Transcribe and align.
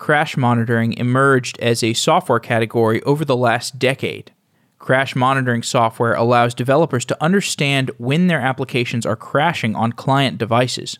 crash 0.00 0.34
monitoring 0.34 0.94
emerged 0.94 1.58
as 1.60 1.84
a 1.84 1.92
software 1.92 2.40
category 2.40 3.02
over 3.02 3.22
the 3.22 3.36
last 3.36 3.78
decade. 3.78 4.32
Crash 4.78 5.14
monitoring 5.14 5.62
software 5.62 6.14
allows 6.14 6.54
developers 6.54 7.04
to 7.04 7.22
understand 7.22 7.90
when 7.98 8.26
their 8.26 8.40
applications 8.40 9.04
are 9.04 9.14
crashing 9.14 9.76
on 9.76 9.92
client 9.92 10.38
devices. 10.38 10.98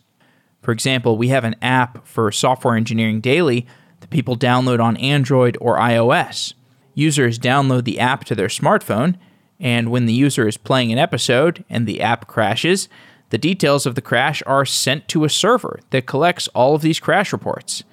For 0.61 0.71
example, 0.71 1.17
we 1.17 1.29
have 1.29 1.43
an 1.43 1.55
app 1.63 2.05
for 2.05 2.31
Software 2.31 2.77
Engineering 2.77 3.21
Daily 3.21 3.65
that 4.01 4.11
people 4.11 4.37
download 4.37 4.79
on 4.79 4.95
Android 4.97 5.57
or 5.59 5.77
iOS. 5.77 6.53
Users 6.93 7.39
download 7.39 7.85
the 7.85 7.99
app 7.99 8.23
to 8.25 8.35
their 8.35 8.49
smartphone, 8.49 9.17
and 9.59 9.89
when 9.89 10.05
the 10.05 10.13
user 10.13 10.47
is 10.47 10.57
playing 10.57 10.91
an 10.91 10.99
episode 10.99 11.65
and 11.71 11.87
the 11.87 12.01
app 12.01 12.27
crashes, 12.27 12.87
the 13.31 13.39
details 13.39 13.87
of 13.87 13.95
the 13.95 14.01
crash 14.01 14.43
are 14.45 14.65
sent 14.65 15.07
to 15.07 15.23
a 15.23 15.29
server 15.29 15.79
that 15.89 16.05
collects 16.05 16.47
all 16.49 16.75
of 16.75 16.83
these 16.83 16.99
crash 16.99 17.33
reports. 17.33 17.83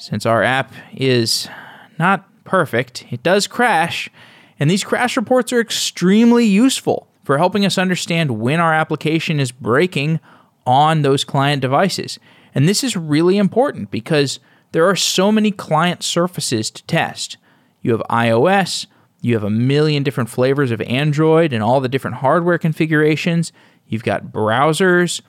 Since 0.00 0.24
our 0.24 0.42
app 0.42 0.72
is 0.94 1.46
not 1.98 2.26
perfect, 2.44 3.04
it 3.10 3.22
does 3.22 3.46
crash, 3.46 4.08
and 4.58 4.70
these 4.70 4.82
crash 4.82 5.14
reports 5.14 5.52
are 5.52 5.60
extremely 5.60 6.46
useful 6.46 7.06
for 7.22 7.36
helping 7.36 7.66
us 7.66 7.76
understand 7.76 8.40
when 8.40 8.60
our 8.60 8.72
application 8.72 9.38
is 9.38 9.52
breaking 9.52 10.18
on 10.66 11.02
those 11.02 11.22
client 11.22 11.60
devices. 11.60 12.18
And 12.54 12.66
this 12.66 12.82
is 12.82 12.96
really 12.96 13.36
important 13.36 13.90
because 13.90 14.40
there 14.72 14.88
are 14.88 14.96
so 14.96 15.30
many 15.30 15.50
client 15.50 16.02
surfaces 16.02 16.70
to 16.70 16.82
test. 16.84 17.36
You 17.82 17.92
have 17.92 18.02
iOS, 18.08 18.86
you 19.20 19.34
have 19.34 19.44
a 19.44 19.50
million 19.50 20.02
different 20.02 20.30
flavors 20.30 20.70
of 20.70 20.80
Android 20.80 21.52
and 21.52 21.62
all 21.62 21.78
the 21.78 21.90
different 21.90 22.16
hardware 22.16 22.56
configurations. 22.56 23.52
You've 23.86 24.04
got 24.04 24.32
browsers. 24.32 25.20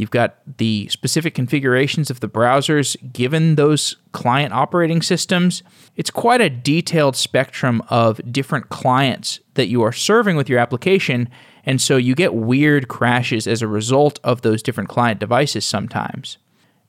You've 0.00 0.10
got 0.10 0.38
the 0.56 0.88
specific 0.88 1.34
configurations 1.34 2.08
of 2.08 2.20
the 2.20 2.28
browsers 2.28 2.96
given 3.12 3.56
those 3.56 3.96
client 4.12 4.54
operating 4.54 5.02
systems. 5.02 5.62
It's 5.94 6.10
quite 6.10 6.40
a 6.40 6.48
detailed 6.48 7.16
spectrum 7.16 7.82
of 7.90 8.18
different 8.32 8.70
clients 8.70 9.40
that 9.54 9.68
you 9.68 9.82
are 9.82 9.92
serving 9.92 10.36
with 10.36 10.48
your 10.48 10.58
application. 10.58 11.28
And 11.66 11.82
so 11.82 11.98
you 11.98 12.14
get 12.14 12.32
weird 12.32 12.88
crashes 12.88 13.46
as 13.46 13.60
a 13.60 13.68
result 13.68 14.18
of 14.24 14.40
those 14.40 14.62
different 14.62 14.88
client 14.88 15.20
devices 15.20 15.66
sometimes. 15.66 16.38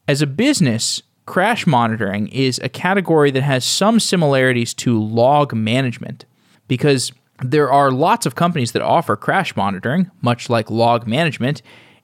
As 0.08 0.22
a 0.22 0.28
business, 0.28 1.02
crash 1.26 1.68
monitoring 1.68 2.30
is 2.30 2.62
a 2.64 2.70
category 2.70 3.30
that 3.32 3.44
has 3.44 3.66
some 3.66 4.00
similarities 4.00 4.74
to 4.76 4.98
log 4.98 5.54
management 5.54 6.24
because 6.70 7.12
there 7.44 7.70
are 7.70 7.92
lots 7.92 8.26
of 8.26 8.36
companies 8.36 8.72
that 8.72 8.82
offer 8.82 9.18
crash 9.18 9.54
monitoring, 9.58 10.10
much 10.22 10.50
like 10.50 10.72
log 10.72 11.06
management, 11.06 11.62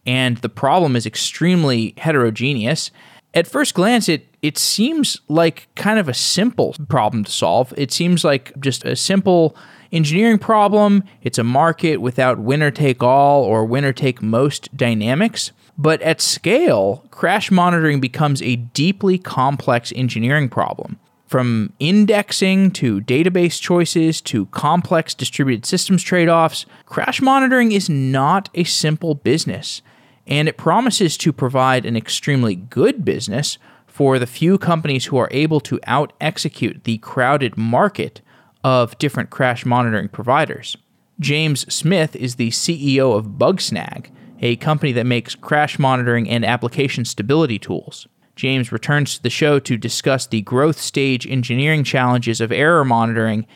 and 0.08 0.38
the 0.38 0.50
problem 0.50 0.96
is 0.96 1.06
extremely 1.06 1.94
heterogeneous. 1.98 2.90
At 3.34 3.46
first 3.46 3.76
glance, 3.76 4.08
it, 4.08 4.26
it 4.42 4.58
seems 4.58 5.20
like 5.28 5.68
kind 5.76 6.00
of 6.00 6.08
a 6.08 6.14
simple 6.14 6.76
problem 6.88 7.26
to 7.26 7.32
solve. 7.32 7.74
It 7.78 7.92
seems 7.92 8.24
like 8.24 8.58
just 8.60 8.86
a 8.86 8.96
simple 8.96 9.56
engineering 9.92 10.40
problem. 10.40 11.04
It's 11.22 11.38
a 11.38 11.44
market 11.44 11.98
without 11.98 12.40
winner 12.40 12.72
take 12.72 13.04
all 13.04 13.44
or 13.44 13.66
winner 13.66 13.94
take 13.94 14.22
most 14.22 14.76
dynamics. 14.76 15.52
But 15.78 16.02
at 16.02 16.22
scale, 16.22 17.06
crash 17.12 17.52
monitoring 17.52 18.00
becomes 18.00 18.42
a 18.42 18.56
deeply 18.56 19.18
complex 19.20 19.94
engineering 19.96 20.50
problem. 20.50 20.98
From 21.28 21.74
indexing 21.80 22.72
to 22.72 23.02
database 23.02 23.62
choices 23.62 24.22
to 24.22 24.46
complex 24.48 25.14
distributed 25.14 25.66
systems 25.66 26.02
trade 26.02 26.30
offs, 26.30 26.66
crash 26.86 27.22
monitoring 27.22 27.74
is 27.74 27.90
not 27.90 28.50
a 28.56 28.64
simple 28.64 29.14
business, 29.14 29.82
and 30.28 30.48
it 30.48 30.58
promises 30.58 31.18
to 31.18 31.32
provide 31.32 31.86
an 31.86 31.96
extremely 31.96 32.56
good 32.56 33.06
business 33.06 33.58
for 33.88 34.20
the 34.20 34.28
few 34.28 34.58
companies 34.58 35.06
who 35.06 35.18
are 35.18 35.30
able 35.32 35.60
to 35.62 35.80
out 35.88 36.14
execute 36.22 36.84
the 36.84 36.98
crowded 37.00 37.58
market 37.58 38.22
of 38.64 38.98
different 39.00 39.30
crash 39.30 39.66
monitoring 39.66 40.10
providers. 40.10 40.76
James 41.20 41.74
Smith 41.74 42.16
is 42.16 42.36
the 42.36 42.50
CEO 42.50 43.18
of 43.18 43.40
Bugsnag, 43.40 44.12
a 44.40 44.56
company 44.58 44.92
that 44.92 45.06
makes 45.06 45.34
crash 45.34 45.80
monitoring 45.80 46.30
and 46.30 46.46
application 46.46 47.06
stability 47.06 47.58
tools. 47.58 48.08
James 48.36 48.72
returns 48.72 49.16
to 49.16 49.24
the 49.24 49.32
show 49.32 49.58
to 49.58 49.78
discuss 49.78 50.28
the 50.28 50.42
growth 50.42 50.80
stage 50.80 51.26
engineering 51.26 51.84
challenges 51.84 52.40
of 52.40 52.52
error 52.52 52.86
monitoring 52.86 53.48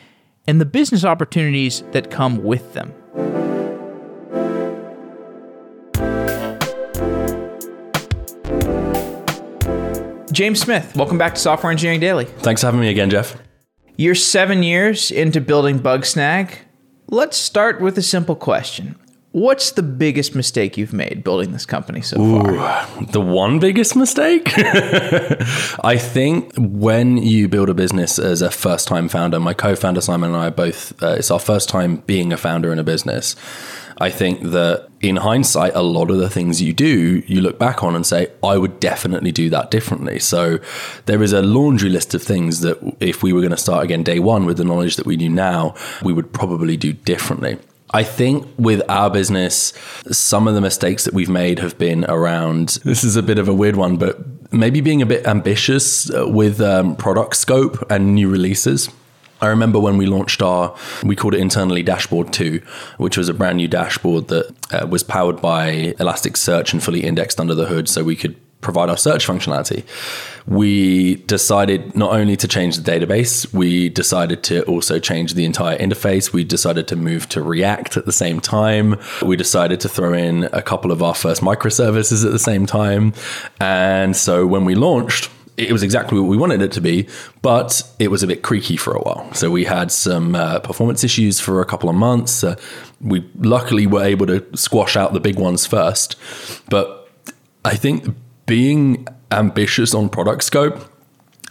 and 0.48 0.60
the 0.60 0.66
business 0.66 1.04
opportunities 1.04 1.84
that 1.92 2.10
come 2.10 2.42
with 2.42 2.72
them. 2.72 2.92
James 10.32 10.60
Smith, 10.60 10.96
welcome 10.96 11.18
back 11.18 11.34
to 11.34 11.40
Software 11.40 11.70
Engineering 11.70 12.00
Daily. 12.00 12.24
Thanks 12.24 12.62
for 12.62 12.68
having 12.68 12.80
me 12.80 12.88
again, 12.88 13.10
Jeff. 13.10 13.36
You're 13.98 14.14
seven 14.14 14.62
years 14.62 15.10
into 15.10 15.42
building 15.42 15.78
Bugsnag. 15.78 16.54
Let's 17.08 17.36
start 17.36 17.82
with 17.82 17.98
a 17.98 18.02
simple 18.02 18.34
question. 18.34 18.96
What's 19.32 19.72
the 19.72 19.82
biggest 19.82 20.34
mistake 20.34 20.76
you've 20.76 20.92
made 20.92 21.24
building 21.24 21.52
this 21.52 21.64
company 21.64 22.02
so 22.02 22.20
Ooh, 22.20 22.56
far? 22.56 22.86
The 23.00 23.20
one 23.20 23.58
biggest 23.60 23.96
mistake? 23.96 24.52
I 25.82 25.96
think 25.98 26.52
when 26.58 27.16
you 27.16 27.48
build 27.48 27.70
a 27.70 27.74
business 27.74 28.18
as 28.18 28.42
a 28.42 28.50
first 28.50 28.88
time 28.88 29.08
founder, 29.08 29.40
my 29.40 29.54
co 29.54 29.74
founder 29.74 30.02
Simon 30.02 30.34
and 30.34 30.38
I 30.38 30.50
both, 30.50 31.02
uh, 31.02 31.14
it's 31.18 31.30
our 31.30 31.38
first 31.38 31.70
time 31.70 31.96
being 31.96 32.30
a 32.30 32.36
founder 32.36 32.72
in 32.72 32.78
a 32.78 32.84
business. 32.84 33.34
I 33.96 34.10
think 34.10 34.42
that 34.50 34.88
in 35.00 35.16
hindsight, 35.16 35.74
a 35.74 35.82
lot 35.82 36.10
of 36.10 36.18
the 36.18 36.28
things 36.28 36.60
you 36.60 36.74
do, 36.74 37.22
you 37.26 37.40
look 37.40 37.58
back 37.58 37.82
on 37.82 37.96
and 37.96 38.04
say, 38.04 38.28
I 38.42 38.58
would 38.58 38.80
definitely 38.80 39.32
do 39.32 39.48
that 39.48 39.70
differently. 39.70 40.18
So 40.18 40.58
there 41.06 41.22
is 41.22 41.32
a 41.32 41.40
laundry 41.40 41.88
list 41.88 42.12
of 42.12 42.22
things 42.22 42.60
that 42.60 42.78
if 43.00 43.22
we 43.22 43.32
were 43.32 43.40
going 43.40 43.52
to 43.52 43.56
start 43.56 43.84
again 43.84 44.02
day 44.02 44.18
one 44.18 44.44
with 44.44 44.58
the 44.58 44.64
knowledge 44.64 44.96
that 44.96 45.06
we 45.06 45.16
do 45.16 45.30
now, 45.30 45.74
we 46.02 46.12
would 46.12 46.34
probably 46.34 46.76
do 46.76 46.92
differently. 46.92 47.58
I 47.94 48.04
think 48.04 48.48
with 48.58 48.82
our 48.88 49.10
business, 49.10 49.74
some 50.10 50.48
of 50.48 50.54
the 50.54 50.60
mistakes 50.60 51.04
that 51.04 51.12
we've 51.12 51.28
made 51.28 51.58
have 51.58 51.76
been 51.78 52.04
around. 52.06 52.78
This 52.84 53.04
is 53.04 53.16
a 53.16 53.22
bit 53.22 53.38
of 53.38 53.48
a 53.48 53.54
weird 53.54 53.76
one, 53.76 53.98
but 53.98 54.18
maybe 54.52 54.80
being 54.80 55.02
a 55.02 55.06
bit 55.06 55.26
ambitious 55.26 56.10
with 56.10 56.60
um, 56.60 56.96
product 56.96 57.36
scope 57.36 57.84
and 57.90 58.14
new 58.14 58.30
releases. 58.30 58.88
I 59.42 59.48
remember 59.48 59.80
when 59.80 59.96
we 59.96 60.06
launched 60.06 60.40
our, 60.40 60.74
we 61.02 61.16
called 61.16 61.34
it 61.34 61.40
internally 61.40 61.82
Dashboard 61.82 62.32
2, 62.32 62.62
which 62.98 63.18
was 63.18 63.28
a 63.28 63.34
brand 63.34 63.56
new 63.56 63.66
dashboard 63.66 64.28
that 64.28 64.54
uh, 64.72 64.86
was 64.86 65.02
powered 65.02 65.42
by 65.42 65.94
Elasticsearch 65.98 66.72
and 66.72 66.82
fully 66.82 67.02
indexed 67.02 67.40
under 67.40 67.54
the 67.54 67.66
hood 67.66 67.88
so 67.88 68.04
we 68.04 68.14
could 68.14 68.36
provide 68.62 68.88
our 68.88 68.96
search 68.96 69.26
functionality. 69.26 69.84
We 70.46 71.16
decided 71.26 71.94
not 71.94 72.12
only 72.12 72.36
to 72.36 72.48
change 72.48 72.78
the 72.78 72.90
database, 72.90 73.52
we 73.52 73.90
decided 73.90 74.42
to 74.44 74.62
also 74.64 74.98
change 74.98 75.34
the 75.34 75.44
entire 75.44 75.76
interface. 75.76 76.32
We 76.32 76.44
decided 76.44 76.88
to 76.88 76.96
move 76.96 77.28
to 77.30 77.42
React 77.42 77.98
at 77.98 78.06
the 78.06 78.12
same 78.12 78.40
time. 78.40 78.98
We 79.20 79.36
decided 79.36 79.80
to 79.80 79.88
throw 79.88 80.14
in 80.14 80.44
a 80.52 80.62
couple 80.62 80.90
of 80.90 81.02
our 81.02 81.14
first 81.14 81.42
microservices 81.42 82.24
at 82.24 82.32
the 82.32 82.38
same 82.38 82.64
time. 82.66 83.12
And 83.60 84.16
so 84.16 84.46
when 84.46 84.64
we 84.64 84.74
launched, 84.74 85.30
it 85.56 85.70
was 85.70 85.82
exactly 85.82 86.18
what 86.18 86.28
we 86.28 86.36
wanted 86.36 86.62
it 86.62 86.72
to 86.72 86.80
be, 86.80 87.06
but 87.42 87.82
it 87.98 88.10
was 88.10 88.22
a 88.22 88.26
bit 88.26 88.42
creaky 88.42 88.76
for 88.76 88.94
a 88.94 89.00
while. 89.00 89.32
So 89.34 89.50
we 89.50 89.64
had 89.64 89.92
some 89.92 90.34
uh, 90.34 90.60
performance 90.60 91.04
issues 91.04 91.40
for 91.40 91.60
a 91.60 91.66
couple 91.66 91.90
of 91.90 91.94
months. 91.94 92.42
Uh, 92.42 92.56
we 93.00 93.28
luckily 93.36 93.86
were 93.86 94.02
able 94.02 94.26
to 94.26 94.44
squash 94.56 94.96
out 94.96 95.12
the 95.12 95.20
big 95.20 95.38
ones 95.38 95.66
first. 95.66 96.16
But 96.70 97.10
I 97.64 97.76
think 97.76 98.16
being 98.46 99.06
ambitious 99.30 99.94
on 99.94 100.08
product 100.08 100.44
scope 100.44 100.88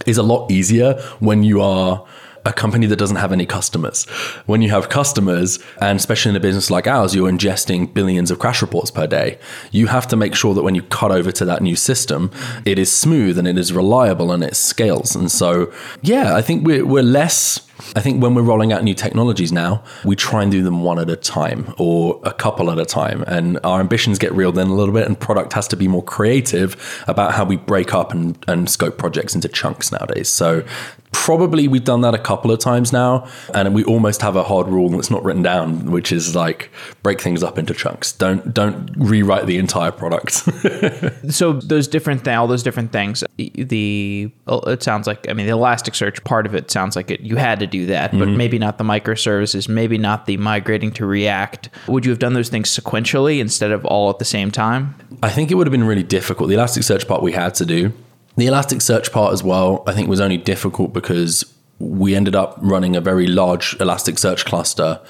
is 0.06 0.18
a 0.18 0.24
lot 0.24 0.52
easier 0.52 1.00
when 1.20 1.44
you 1.44 1.62
are 1.62 2.06
a 2.46 2.52
company 2.52 2.88
that 2.88 2.96
doesn't 2.96 3.18
have 3.18 3.32
any 3.32 3.46
customers. 3.46 4.06
When 4.46 4.62
you 4.62 4.70
have 4.70 4.90
customers, 4.90 5.60
and 5.80 6.00
especially 6.00 6.32
in 6.32 6.36
a 6.36 6.40
business 6.40 6.72
like 6.72 6.88
ours, 6.88 7.14
you're 7.14 7.30
ingesting 7.30 7.94
billions 7.94 8.32
of 8.32 8.40
crash 8.40 8.62
reports 8.62 8.90
per 8.90 9.06
day. 9.06 9.38
You 9.72 9.88
have 9.88 10.08
to 10.08 10.16
make 10.16 10.34
sure 10.36 10.54
that 10.56 10.64
when 10.64 10.76
you 10.76 10.82
cut 10.82 11.12
over 11.12 11.32
to 11.32 11.46
that 11.46 11.62
new 11.62 11.76
system, 11.76 12.32
it 12.66 12.80
is 12.80 12.92
smooth 12.92 13.38
and 13.38 13.48
it 13.48 13.58
is 13.58 13.72
reliable 13.72 14.32
and 14.32 14.44
it 14.44 14.56
scales. 14.56 15.16
And 15.16 15.32
so, 15.32 15.72
yeah, 16.02 16.36
I 16.36 16.42
think 16.42 16.66
we're, 16.66 16.86
we're 16.86 17.04
less 17.04 17.68
I 17.96 18.02
think 18.02 18.22
when 18.22 18.36
we're 18.36 18.42
rolling 18.42 18.72
out 18.72 18.84
new 18.84 18.94
technologies 18.94 19.52
now, 19.52 19.84
we 20.06 20.16
try 20.16 20.44
and 20.44 20.52
do 20.52 20.64
them 20.64 20.84
one 20.84 21.00
at 21.00 21.10
a 21.10 21.16
time 21.16 21.74
or 21.78 22.20
a 22.24 22.34
couple 22.34 22.72
at 22.72 22.80
a 22.80 22.86
time. 22.86 23.24
And 23.28 23.60
our 23.64 23.80
ambitions 23.80 24.20
get 24.20 24.34
reeled 24.34 24.58
in 24.58 24.68
a 24.68 24.74
little 24.74 24.94
bit, 24.94 25.08
and 25.08 25.20
product 25.20 25.54
has 25.54 25.68
to 25.70 25.76
be 25.76 25.88
more 25.88 26.04
creative 26.04 27.04
about 27.08 27.34
how 27.34 27.46
we 27.46 27.58
break 27.58 27.94
up 27.94 28.12
and, 28.12 28.38
and 28.48 28.70
scope 28.70 28.98
projects 28.98 29.36
into 29.36 29.48
chunks 29.48 29.92
nowadays. 29.92 30.30
So 30.30 30.64
probably 31.12 31.68
we've 31.68 31.84
done 31.84 32.02
that 32.02 32.14
a 32.14 32.18
couple 32.18 32.52
of 32.52 32.60
times 32.60 32.94
now 32.94 33.28
and 33.54 33.74
we 33.74 33.84
almost 33.84 34.22
have 34.22 34.36
a 34.36 34.44
hard 34.44 34.68
rule 34.68 34.90
that's 34.90 35.12
not 35.12 35.24
written 35.24 35.42
down 35.44 35.92
which 35.92 36.12
is 36.12 36.36
like 36.36 36.72
break 37.04 37.20
things 37.20 37.44
up 37.44 37.60
into 37.60 37.74
chunks 37.74 38.14
don't 38.14 38.54
don't 38.54 38.90
rewrite 38.96 39.46
the 39.46 39.58
entire 39.58 39.92
product 39.92 40.32
so 41.30 41.54
those 41.54 41.88
different 41.88 42.24
th- 42.24 42.36
all 42.36 42.48
those 42.48 42.64
different 42.64 42.92
things 42.92 43.24
the 43.38 44.32
it 44.48 44.82
sounds 44.82 45.06
like 45.06 45.28
i 45.30 45.34
mean 45.34 45.46
the 45.46 45.52
elasticsearch 45.52 46.24
part 46.24 46.46
of 46.46 46.56
it 46.56 46.72
sounds 46.72 46.96
like 46.96 47.12
it 47.12 47.20
you 47.20 47.36
had 47.36 47.60
to 47.60 47.68
do 47.72 47.86
that 47.88 48.12
but 48.12 48.28
mm-hmm. 48.28 48.38
maybe 48.38 48.60
not 48.60 48.78
the 48.78 48.84
microservices 48.84 49.68
maybe 49.68 49.98
not 49.98 50.26
the 50.26 50.38
migrating 50.38 50.92
to 50.92 51.06
react. 51.06 51.70
Would 51.88 52.06
you 52.06 52.12
have 52.12 52.20
done 52.20 52.34
those 52.34 52.50
things 52.50 52.70
sequentially 52.70 53.40
instead 53.40 53.72
of 53.72 53.86
all 53.86 54.10
at 54.10 54.20
the 54.20 54.26
same 54.26 54.52
time? 54.52 54.96
I 55.24 55.30
think 55.30 55.50
it 55.52 55.56
would 55.56 55.68
have 55.68 55.72
been 55.72 55.86
really 55.86 56.04
difficult. 56.04 56.50
The 56.50 56.56
elasticsearch 56.56 57.08
part 57.08 57.24
we 57.24 57.32
had 57.32 57.56
to 57.56 57.66
do. 57.66 57.94
The 58.38 58.48
Elasticsearch 58.48 59.12
part 59.12 59.34
as 59.34 59.44
well, 59.44 59.84
I 59.86 59.94
think, 59.94 60.08
was 60.08 60.22
only 60.22 60.38
difficult 60.38 60.94
because 60.94 61.44
we 61.80 62.16
ended 62.16 62.36
up 62.36 62.58
running 62.62 62.96
a 62.96 63.02
very 63.02 63.28
large 63.28 63.78
Elasticsearch 63.80 64.46
cluster 64.46 65.02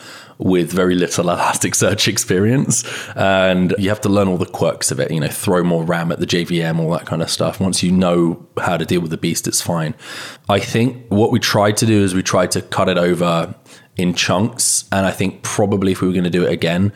with 0.41 0.71
very 0.71 0.95
little 0.95 1.25
Elasticsearch 1.25 2.07
experience. 2.07 2.83
And 3.15 3.73
you 3.77 3.89
have 3.89 4.01
to 4.01 4.09
learn 4.09 4.27
all 4.27 4.37
the 4.37 4.45
quirks 4.45 4.91
of 4.91 4.99
it, 4.99 5.11
you 5.11 5.19
know, 5.19 5.27
throw 5.27 5.63
more 5.63 5.83
RAM 5.83 6.11
at 6.11 6.19
the 6.19 6.25
JVM, 6.25 6.79
all 6.79 6.91
that 6.91 7.05
kind 7.05 7.21
of 7.21 7.29
stuff. 7.29 7.59
Once 7.59 7.83
you 7.83 7.91
know 7.91 8.45
how 8.59 8.77
to 8.77 8.85
deal 8.85 9.01
with 9.01 9.11
the 9.11 9.17
beast, 9.17 9.47
it's 9.47 9.61
fine. 9.61 9.93
I 10.49 10.59
think 10.59 11.05
what 11.09 11.31
we 11.31 11.39
tried 11.39 11.77
to 11.77 11.85
do 11.85 12.03
is 12.03 12.13
we 12.13 12.23
tried 12.23 12.51
to 12.51 12.61
cut 12.61 12.89
it 12.89 12.97
over 12.97 13.55
in 13.97 14.13
chunks. 14.13 14.85
And 14.91 15.05
I 15.05 15.11
think 15.11 15.43
probably 15.43 15.91
if 15.91 16.01
we 16.01 16.07
were 16.07 16.13
going 16.13 16.23
to 16.23 16.29
do 16.29 16.43
it 16.45 16.51
again, 16.51 16.91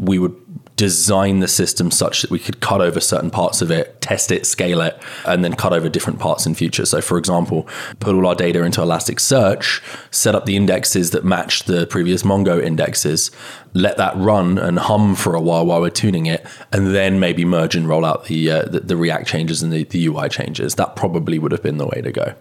we 0.00 0.18
would 0.18 0.34
design 0.76 1.40
the 1.40 1.48
system 1.48 1.90
such 1.90 2.20
that 2.20 2.30
we 2.30 2.38
could 2.38 2.60
cut 2.60 2.82
over 2.82 3.00
certain 3.00 3.30
parts 3.30 3.62
of 3.62 3.70
it, 3.70 3.98
test 4.02 4.30
it, 4.30 4.46
scale 4.46 4.82
it, 4.82 5.00
and 5.26 5.42
then 5.42 5.54
cut 5.54 5.72
over 5.72 5.88
different 5.88 6.18
parts 6.18 6.44
in 6.44 6.54
future. 6.54 6.84
So, 6.84 7.00
for 7.00 7.16
example, 7.16 7.66
put 7.98 8.14
all 8.14 8.26
our 8.26 8.34
data 8.34 8.62
into 8.62 8.82
Elasticsearch, 8.82 9.82
set 10.12 10.34
up 10.34 10.44
the 10.44 10.54
indexes 10.54 11.12
that 11.12 11.24
match 11.24 11.64
the 11.64 11.86
previous 11.86 12.22
Mongo 12.22 12.62
indexes, 12.62 13.30
let 13.72 13.96
that 13.96 14.14
run 14.16 14.58
and 14.58 14.78
hum 14.78 15.14
for 15.14 15.34
a 15.34 15.40
while 15.40 15.64
while 15.64 15.80
we're 15.80 15.90
tuning 15.90 16.26
it, 16.26 16.46
and 16.72 16.94
then 16.94 17.18
maybe 17.18 17.44
merge 17.44 17.74
and 17.74 17.88
roll 17.88 18.04
out 18.04 18.26
the 18.26 18.50
uh, 18.50 18.62
the, 18.62 18.80
the, 18.80 18.96
React 18.96 19.26
changes 19.26 19.62
and 19.62 19.72
the, 19.72 19.84
the 19.84 20.06
UI 20.06 20.28
changes. 20.28 20.74
That 20.74 20.94
probably 20.94 21.38
would 21.38 21.52
have 21.52 21.62
been 21.62 21.78
the 21.78 21.86
way 21.86 22.02
to 22.02 22.12
go. 22.12 22.34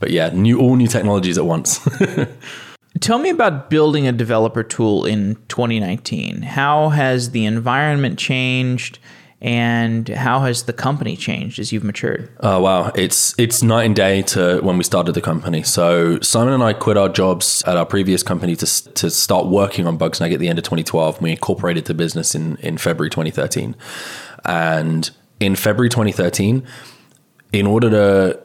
But 0.00 0.10
yeah, 0.10 0.30
new 0.30 0.60
all 0.60 0.76
new 0.76 0.88
technologies 0.88 1.38
at 1.38 1.44
once. 1.44 1.80
Tell 3.00 3.18
me 3.18 3.30
about 3.30 3.70
building 3.70 4.06
a 4.06 4.12
developer 4.12 4.62
tool 4.62 5.04
in 5.04 5.36
2019. 5.48 6.42
How 6.42 6.90
has 6.90 7.30
the 7.30 7.44
environment 7.44 8.18
changed? 8.18 8.98
and 9.40 10.08
how 10.08 10.40
has 10.40 10.64
the 10.64 10.72
company 10.72 11.16
changed 11.16 11.58
as 11.60 11.72
you've 11.72 11.84
matured? 11.84 12.28
Oh 12.40 12.60
wow, 12.60 12.90
it's 12.94 13.38
it's 13.38 13.62
night 13.62 13.84
and 13.84 13.94
day 13.94 14.22
to 14.22 14.60
when 14.62 14.78
we 14.78 14.84
started 14.84 15.12
the 15.12 15.20
company. 15.20 15.62
So 15.62 16.18
Simon 16.20 16.54
and 16.54 16.62
I 16.62 16.72
quit 16.72 16.96
our 16.96 17.08
jobs 17.08 17.62
at 17.66 17.76
our 17.76 17.86
previous 17.86 18.22
company 18.22 18.56
to 18.56 18.92
to 18.94 19.10
start 19.10 19.46
working 19.46 19.86
on 19.86 19.96
Bugsnag 19.96 20.32
at 20.32 20.40
the 20.40 20.48
end 20.48 20.58
of 20.58 20.64
2012. 20.64 21.22
We 21.22 21.30
incorporated 21.30 21.84
the 21.84 21.94
business 21.94 22.34
in 22.34 22.56
in 22.56 22.78
February 22.78 23.10
2013, 23.10 23.76
and 24.44 25.10
in 25.38 25.54
February 25.54 25.88
2013, 25.88 26.66
in 27.52 27.66
order 27.66 27.90
to 27.90 28.40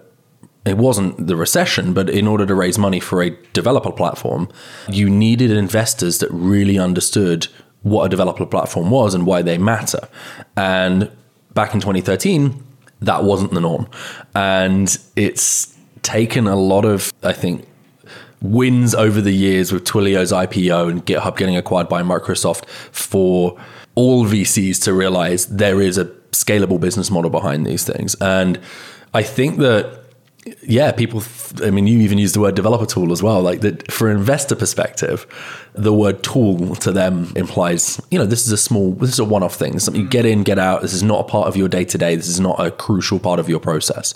it 0.65 0.77
wasn't 0.77 1.27
the 1.27 1.36
recession, 1.36 1.94
but 1.94 2.10
in 2.10 2.27
order 2.27 2.45
to 2.45 2.56
raise 2.56 2.77
money 2.77 3.00
for 3.00 3.21
a 3.21 3.31
developer 3.51 3.92
platform, 3.92 4.48
you 4.88 5.10
needed 5.10 5.51
investors 5.51 6.19
that 6.19 6.30
really 6.31 6.80
understood 6.80 7.48
what 7.81 8.06
a 8.06 8.10
developer 8.10 8.45
platform 8.45 8.89
was 8.89 9.13
and 9.13 9.25
why 9.25 9.42
they 9.42 9.57
matter. 9.57 10.07
And 10.56 11.12
back 11.54 11.74
in 11.74 11.81
2013, 11.81 12.63
that 13.01 13.24
wasn't 13.24 13.51
the 13.51 13.60
norm. 13.60 13.88
And 14.33 14.98
it's 15.18 15.77
taken 16.01 16.48
a 16.48 16.56
lot 16.56 16.86
of, 16.86 17.12
I 17.24 17.33
think, 17.33 17.68
wins 18.42 18.95
over 18.95 19.21
the 19.21 19.31
years 19.31 19.71
with 19.71 19.83
Twilio's 19.86 20.31
IPO 20.31 20.89
and 20.89 21.06
GitHub 21.06 21.38
getting 21.38 21.57
acquired 21.57 21.89
by 21.89 22.01
Microsoft 22.04 22.66
for 22.66 23.57
all 23.95 24.25
VCs 24.25 24.81
to 24.83 24.94
realize 24.94 25.45
there 25.48 25.81
is 25.81 25.98
a 25.98 26.06
scalable 26.31 26.80
business 26.80 27.12
model 27.12 27.30
behind 27.30 27.66
these 27.66 27.83
things. 27.83 28.16
And 28.16 28.59
I 29.13 29.24
think 29.24 29.59
that 29.59 30.03
yeah, 30.62 30.92
people. 30.92 31.24
I 31.63 31.69
mean, 31.69 31.88
you 31.88 32.00
even 32.00 32.18
use 32.18 32.34
the 32.34 32.42
word 32.42 32.56
developer 32.56 32.86
tool 32.86 33.12
as 33.12 33.24
well. 33.24 33.42
Like 33.42 33.62
that, 33.62 33.92
for 33.92 34.10
an 34.10 34.18
investor 34.18 34.56
perspective, 34.56 35.25
the 35.74 35.94
word 35.94 36.22
tool 36.24 36.75
to 36.75 36.92
them 36.92 37.31
implies, 37.36 38.01
you 38.12 38.19
know, 38.19 38.25
this 38.25 38.45
is 38.45 38.51
a 38.51 38.57
small, 38.57 38.94
this 38.94 39.12
is 39.12 39.19
a 39.19 39.25
one-off 39.25 39.56
thing. 39.56 39.80
Something 39.80 40.01
you 40.01 40.10
get 40.10 40.25
in, 40.25 40.44
get 40.44 40.60
out. 40.60 40.81
This 40.81 40.94
is 40.94 41.04
not 41.04 41.22
a 41.22 41.24
part 41.24 41.48
of 41.48 41.56
your 41.56 41.69
day 41.69 41.86
to 41.86 41.98
day. 41.98 42.16
This 42.16 42.28
is 42.28 42.40
not 42.40 42.60
a 42.60 42.72
crucial 42.72 43.19
part 43.19 43.40
of 43.40 43.48
your 43.48 43.60
process. 43.60 44.13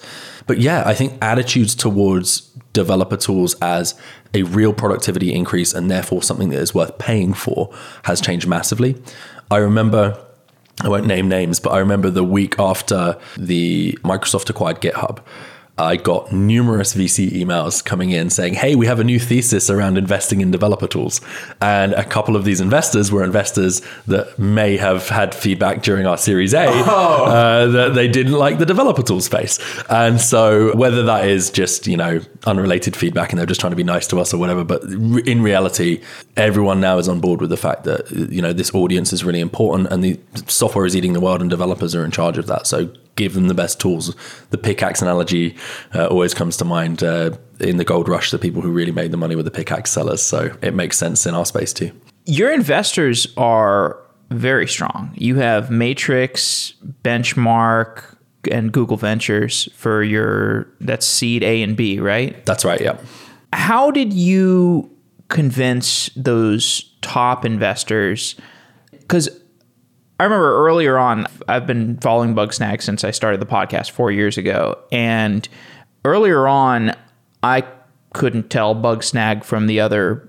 But 0.48 0.58
yeah, 0.58 0.84
I 0.86 0.94
think 0.94 1.14
attitudes 1.22 1.76
towards 1.76 2.42
developer 2.74 3.18
tools 3.18 3.56
as 3.62 3.96
a 4.34 4.44
real 4.44 4.74
productivity 4.74 5.34
increase 5.34 5.74
and 5.74 5.90
therefore 5.90 6.22
something 6.22 6.50
that 6.50 6.60
is 6.60 6.76
worth 6.76 6.98
paying 6.98 7.34
for 7.34 7.74
has 8.04 8.20
changed 8.20 8.48
massively. 8.48 9.02
I 9.50 9.58
remember 9.58 10.24
I 10.82 10.90
won't 10.90 11.08
name 11.08 11.28
names, 11.28 11.60
but 11.60 11.72
I 11.72 11.80
remember 11.80 12.10
the 12.12 12.24
week 12.24 12.60
after 12.60 13.18
the 13.36 13.98
Microsoft 14.04 14.50
acquired 14.50 14.80
GitHub. 14.80 15.20
I 15.80 15.96
got 15.96 16.32
numerous 16.32 16.96
VC 16.96 17.30
emails 17.30 17.86
coming 17.86 18.10
in 18.10 18.32
saying, 18.32 18.56
Hey, 18.56 18.76
we 18.76 18.88
have 18.88 19.00
a 19.00 19.04
new 19.04 19.20
thesis 19.20 19.70
around 19.70 19.98
investing 19.98 20.42
in 20.42 20.50
developer 20.50 20.88
tools. 20.88 21.22
And 21.62 21.94
a 21.94 22.04
couple 22.04 22.36
of 22.36 22.46
these 22.46 22.60
investors 22.60 23.12
were 23.12 23.24
investors 23.24 23.82
that 24.08 24.40
may 24.40 24.78
have 24.78 25.10
had 25.10 25.36
feedback 25.36 25.84
during 25.84 26.08
our 26.08 26.18
Series 26.18 26.56
A 26.56 26.66
oh. 26.68 27.26
uh, 27.26 27.68
that 27.68 27.94
they 27.94 28.08
didn't 28.08 28.34
like 28.34 28.58
the 28.58 28.66
developer 28.66 29.04
tool 29.04 29.22
space. 29.22 29.60
And 29.90 30.20
so, 30.20 30.76
whether 30.76 31.04
that 31.04 31.28
is 31.28 31.52
just, 31.52 31.86
you 31.86 31.98
know, 31.98 32.22
unrelated 32.46 32.96
feedback 32.96 33.32
and 33.32 33.38
they're 33.38 33.46
just 33.46 33.60
trying 33.60 33.72
to 33.72 33.78
be 33.78 33.84
nice 33.84 34.08
to 34.08 34.20
us 34.20 34.34
or 34.34 34.38
whatever, 34.38 34.64
but 34.64 34.84
in 34.84 35.44
reality, 35.44 36.02
everyone 36.36 36.80
now 36.80 36.98
is 36.98 37.08
on 37.08 37.20
board 37.20 37.40
with 37.40 37.52
the 37.52 37.58
fact 37.58 37.84
that, 37.84 38.10
you 38.12 38.42
know, 38.42 38.54
this 38.54 38.74
audience 38.74 39.14
is 39.14 39.24
really 39.24 39.42
important 39.42 39.92
and 39.92 40.04
the 40.04 40.20
software 40.48 40.86
is 40.86 40.96
eating 40.96 41.14
the 41.14 41.20
world 41.20 41.42
and 41.42 41.50
developers 41.50 41.94
are 41.94 42.04
in 42.04 42.10
charge 42.10 42.40
of 42.40 42.48
that. 42.48 42.66
So, 42.66 42.92
give 43.18 43.34
them 43.34 43.50
the 43.50 43.54
best 43.54 43.82
tools. 43.82 44.16
The 44.52 44.58
pickaxe 44.58 45.02
analogy 45.02 45.58
uh, 45.94 46.08
always 46.08 46.34
comes 46.34 46.56
to 46.58 46.66
mind 46.66 47.04
uh, 47.04 47.32
in 47.60 47.76
the 47.76 47.84
gold 47.84 48.08
rush. 48.08 48.32
The 48.32 48.40
people 48.40 48.62
who 48.62 48.72
really 48.72 48.94
made 48.94 49.12
the 49.12 49.18
money 49.18 49.36
were 49.36 49.44
the 49.44 49.52
pickaxe 49.52 49.92
sellers. 49.92 50.22
So 50.22 50.56
it 50.62 50.74
makes 50.74 50.98
sense 50.98 51.26
in 51.26 51.36
our 51.36 51.46
space 51.46 51.74
too. 51.74 51.92
Your 52.26 52.54
investors 52.54 53.28
are 53.36 54.00
very 54.30 54.68
strong. 54.68 55.12
You 55.16 55.36
have 55.36 55.70
Matrix, 55.70 56.74
Benchmark, 57.04 58.16
and 58.52 58.72
Google 58.72 58.98
Ventures 58.98 59.68
for 59.74 60.04
your 60.04 60.68
that's 60.80 61.06
seed 61.06 61.44
A 61.44 61.62
and 61.64 61.76
B, 61.76 62.00
right? 62.00 62.46
That's 62.46 62.64
right. 62.64 62.80
Yeah. 62.80 62.98
How 63.54 63.92
did 63.92 64.14
you 64.14 64.90
convince 65.30 66.10
those 66.16 66.94
top 67.02 67.46
investors? 67.46 68.36
Because 68.92 69.30
I 70.20 70.24
remember 70.24 70.66
earlier 70.68 70.98
on, 70.98 71.28
I've 71.48 71.68
been 71.68 71.98
following 71.98 72.34
Bugsnag 72.34 72.82
since 72.82 73.04
I 73.04 73.12
started 73.12 73.40
the 73.40 73.46
podcast 73.46 73.92
four 73.92 74.12
years 74.12 74.38
ago. 74.38 74.80
And 74.92 75.48
earlier 76.06 76.48
on, 76.48 76.94
I 77.44 77.66
couldn't 78.14 78.50
tell 78.50 78.74
Bugsnag 78.76 79.44
from 79.44 79.68
the 79.68 79.80
other 79.80 80.28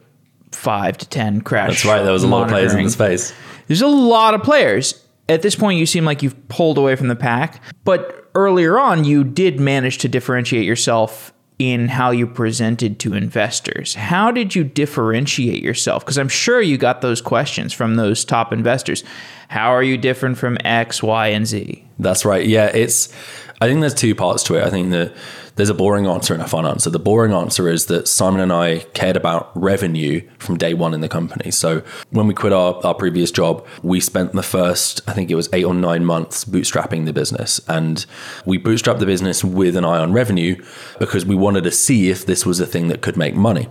five 0.52 0.98
to 0.98 1.08
10 1.08 1.40
crash. 1.40 1.68
That's 1.68 1.84
right. 1.86 2.02
There 2.02 2.12
was 2.12 2.22
a 2.22 2.28
lot 2.28 2.42
of 2.42 2.48
players 2.48 2.74
in 2.74 2.84
the 2.84 2.90
space. 2.90 3.32
There's 3.66 3.82
a 3.82 3.86
lot 3.86 4.34
of 4.34 4.42
players. 4.42 5.04
At 5.28 5.42
this 5.42 5.54
point, 5.54 5.78
you 5.78 5.86
seem 5.86 6.04
like 6.04 6.22
you've 6.22 6.48
pulled 6.48 6.78
away 6.78 6.96
from 6.96 7.08
the 7.08 7.16
pack. 7.16 7.62
But 7.84 8.30
earlier 8.34 8.78
on, 8.78 9.04
you 9.04 9.24
did 9.24 9.58
manage 9.58 9.98
to 9.98 10.08
differentiate 10.08 10.64
yourself 10.64 11.32
in 11.58 11.88
how 11.88 12.10
you 12.10 12.26
presented 12.26 13.00
to 13.00 13.14
investors. 13.14 13.94
How 13.94 14.30
did 14.30 14.54
you 14.54 14.62
differentiate 14.62 15.62
yourself? 15.62 16.04
Because 16.04 16.18
I'm 16.18 16.28
sure 16.28 16.60
you 16.60 16.78
got 16.78 17.00
those 17.00 17.20
questions 17.20 17.72
from 17.72 17.96
those 17.96 18.24
top 18.24 18.52
investors. 18.52 19.02
How 19.48 19.70
are 19.70 19.82
you 19.82 19.96
different 19.96 20.38
from 20.38 20.58
X, 20.64 21.02
Y, 21.02 21.28
and 21.28 21.46
Z? 21.46 21.84
That's 21.98 22.24
right. 22.24 22.46
Yeah, 22.46 22.66
it's. 22.66 23.12
I 23.60 23.66
think 23.66 23.80
there's 23.80 23.94
two 23.94 24.14
parts 24.14 24.42
to 24.44 24.54
it. 24.54 24.64
I 24.64 24.70
think 24.70 24.90
that 24.90 25.12
there's 25.56 25.68
a 25.68 25.74
boring 25.74 26.06
answer 26.06 26.32
and 26.32 26.42
a 26.42 26.46
fun 26.46 26.64
answer. 26.64 26.90
The 26.90 27.00
boring 27.00 27.32
answer 27.32 27.68
is 27.68 27.86
that 27.86 28.06
Simon 28.06 28.40
and 28.40 28.52
I 28.52 28.80
cared 28.94 29.16
about 29.16 29.50
revenue 29.60 30.22
from 30.38 30.56
day 30.56 30.74
one 30.74 30.94
in 30.94 31.00
the 31.00 31.08
company. 31.08 31.50
So 31.50 31.82
when 32.10 32.28
we 32.28 32.34
quit 32.34 32.52
our, 32.52 32.74
our 32.86 32.94
previous 32.94 33.32
job, 33.32 33.66
we 33.82 33.98
spent 33.98 34.32
the 34.32 34.44
first, 34.44 35.00
I 35.08 35.12
think 35.12 35.30
it 35.30 35.34
was 35.34 35.48
eight 35.52 35.64
or 35.64 35.74
nine 35.74 36.04
months 36.04 36.44
bootstrapping 36.44 37.06
the 37.06 37.12
business. 37.12 37.60
And 37.66 38.06
we 38.46 38.58
bootstrapped 38.58 39.00
the 39.00 39.06
business 39.06 39.42
with 39.42 39.74
an 39.74 39.84
eye 39.84 39.98
on 39.98 40.12
revenue 40.12 40.62
because 41.00 41.26
we 41.26 41.34
wanted 41.34 41.64
to 41.64 41.72
see 41.72 42.10
if 42.10 42.26
this 42.26 42.46
was 42.46 42.60
a 42.60 42.66
thing 42.66 42.86
that 42.88 43.02
could 43.02 43.16
make 43.16 43.34
money. 43.34 43.68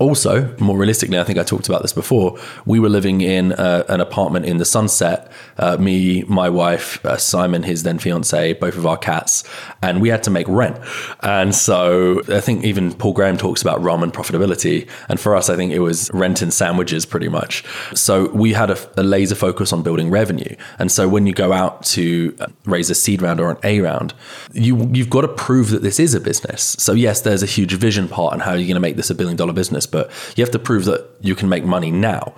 Also, 0.00 0.56
more 0.58 0.78
realistically, 0.78 1.18
I 1.18 1.24
think 1.24 1.38
I 1.38 1.42
talked 1.42 1.68
about 1.68 1.82
this 1.82 1.92
before. 1.92 2.38
We 2.64 2.80
were 2.80 2.88
living 2.88 3.20
in 3.20 3.52
uh, 3.52 3.84
an 3.90 4.00
apartment 4.00 4.46
in 4.46 4.56
the 4.56 4.64
Sunset. 4.64 5.30
Uh, 5.58 5.76
me, 5.76 6.22
my 6.22 6.48
wife, 6.48 7.04
uh, 7.04 7.18
Simon, 7.18 7.64
his 7.64 7.82
then 7.82 7.98
fiance, 7.98 8.54
both 8.54 8.78
of 8.78 8.86
our 8.86 8.96
cats, 8.96 9.44
and 9.82 10.00
we 10.00 10.08
had 10.08 10.22
to 10.22 10.30
make 10.30 10.48
rent. 10.48 10.78
And 11.20 11.54
so 11.54 12.22
I 12.28 12.40
think 12.40 12.64
even 12.64 12.94
Paul 12.94 13.12
Graham 13.12 13.36
talks 13.36 13.60
about 13.60 13.82
ramen 13.82 14.10
profitability, 14.10 14.88
and 15.10 15.20
for 15.20 15.36
us, 15.36 15.50
I 15.50 15.56
think 15.56 15.70
it 15.70 15.80
was 15.80 16.10
rent 16.14 16.40
and 16.40 16.50
sandwiches 16.52 17.04
pretty 17.04 17.28
much. 17.28 17.62
So 17.94 18.30
we 18.30 18.54
had 18.54 18.70
a, 18.70 18.78
a 18.98 19.02
laser 19.02 19.34
focus 19.34 19.70
on 19.70 19.82
building 19.82 20.10
revenue. 20.10 20.56
And 20.78 20.90
so 20.90 21.10
when 21.10 21.26
you 21.26 21.34
go 21.34 21.52
out 21.52 21.82
to 21.96 22.34
uh, 22.40 22.46
raise 22.64 22.88
a 22.88 22.94
seed 22.94 23.20
round 23.20 23.38
or 23.38 23.50
an 23.50 23.58
A 23.64 23.80
round, 23.80 24.14
you 24.54 24.88
you've 24.94 25.10
got 25.10 25.22
to 25.22 25.28
prove 25.28 25.68
that 25.70 25.82
this 25.82 26.00
is 26.00 26.14
a 26.14 26.20
business. 26.20 26.74
So 26.78 26.94
yes, 26.94 27.20
there's 27.20 27.42
a 27.42 27.46
huge 27.46 27.74
vision 27.74 28.08
part 28.08 28.32
and 28.32 28.40
how 28.40 28.54
you're 28.54 28.66
going 28.66 28.74
to 28.76 28.80
make 28.80 28.96
this 28.96 29.10
a 29.10 29.14
billion 29.14 29.36
dollar 29.36 29.52
business 29.52 29.89
but 29.90 30.10
you 30.36 30.44
have 30.44 30.52
to 30.52 30.58
prove 30.58 30.84
that 30.86 31.08
you 31.20 31.34
can 31.34 31.48
make 31.48 31.64
money 31.64 31.90
now. 31.90 32.34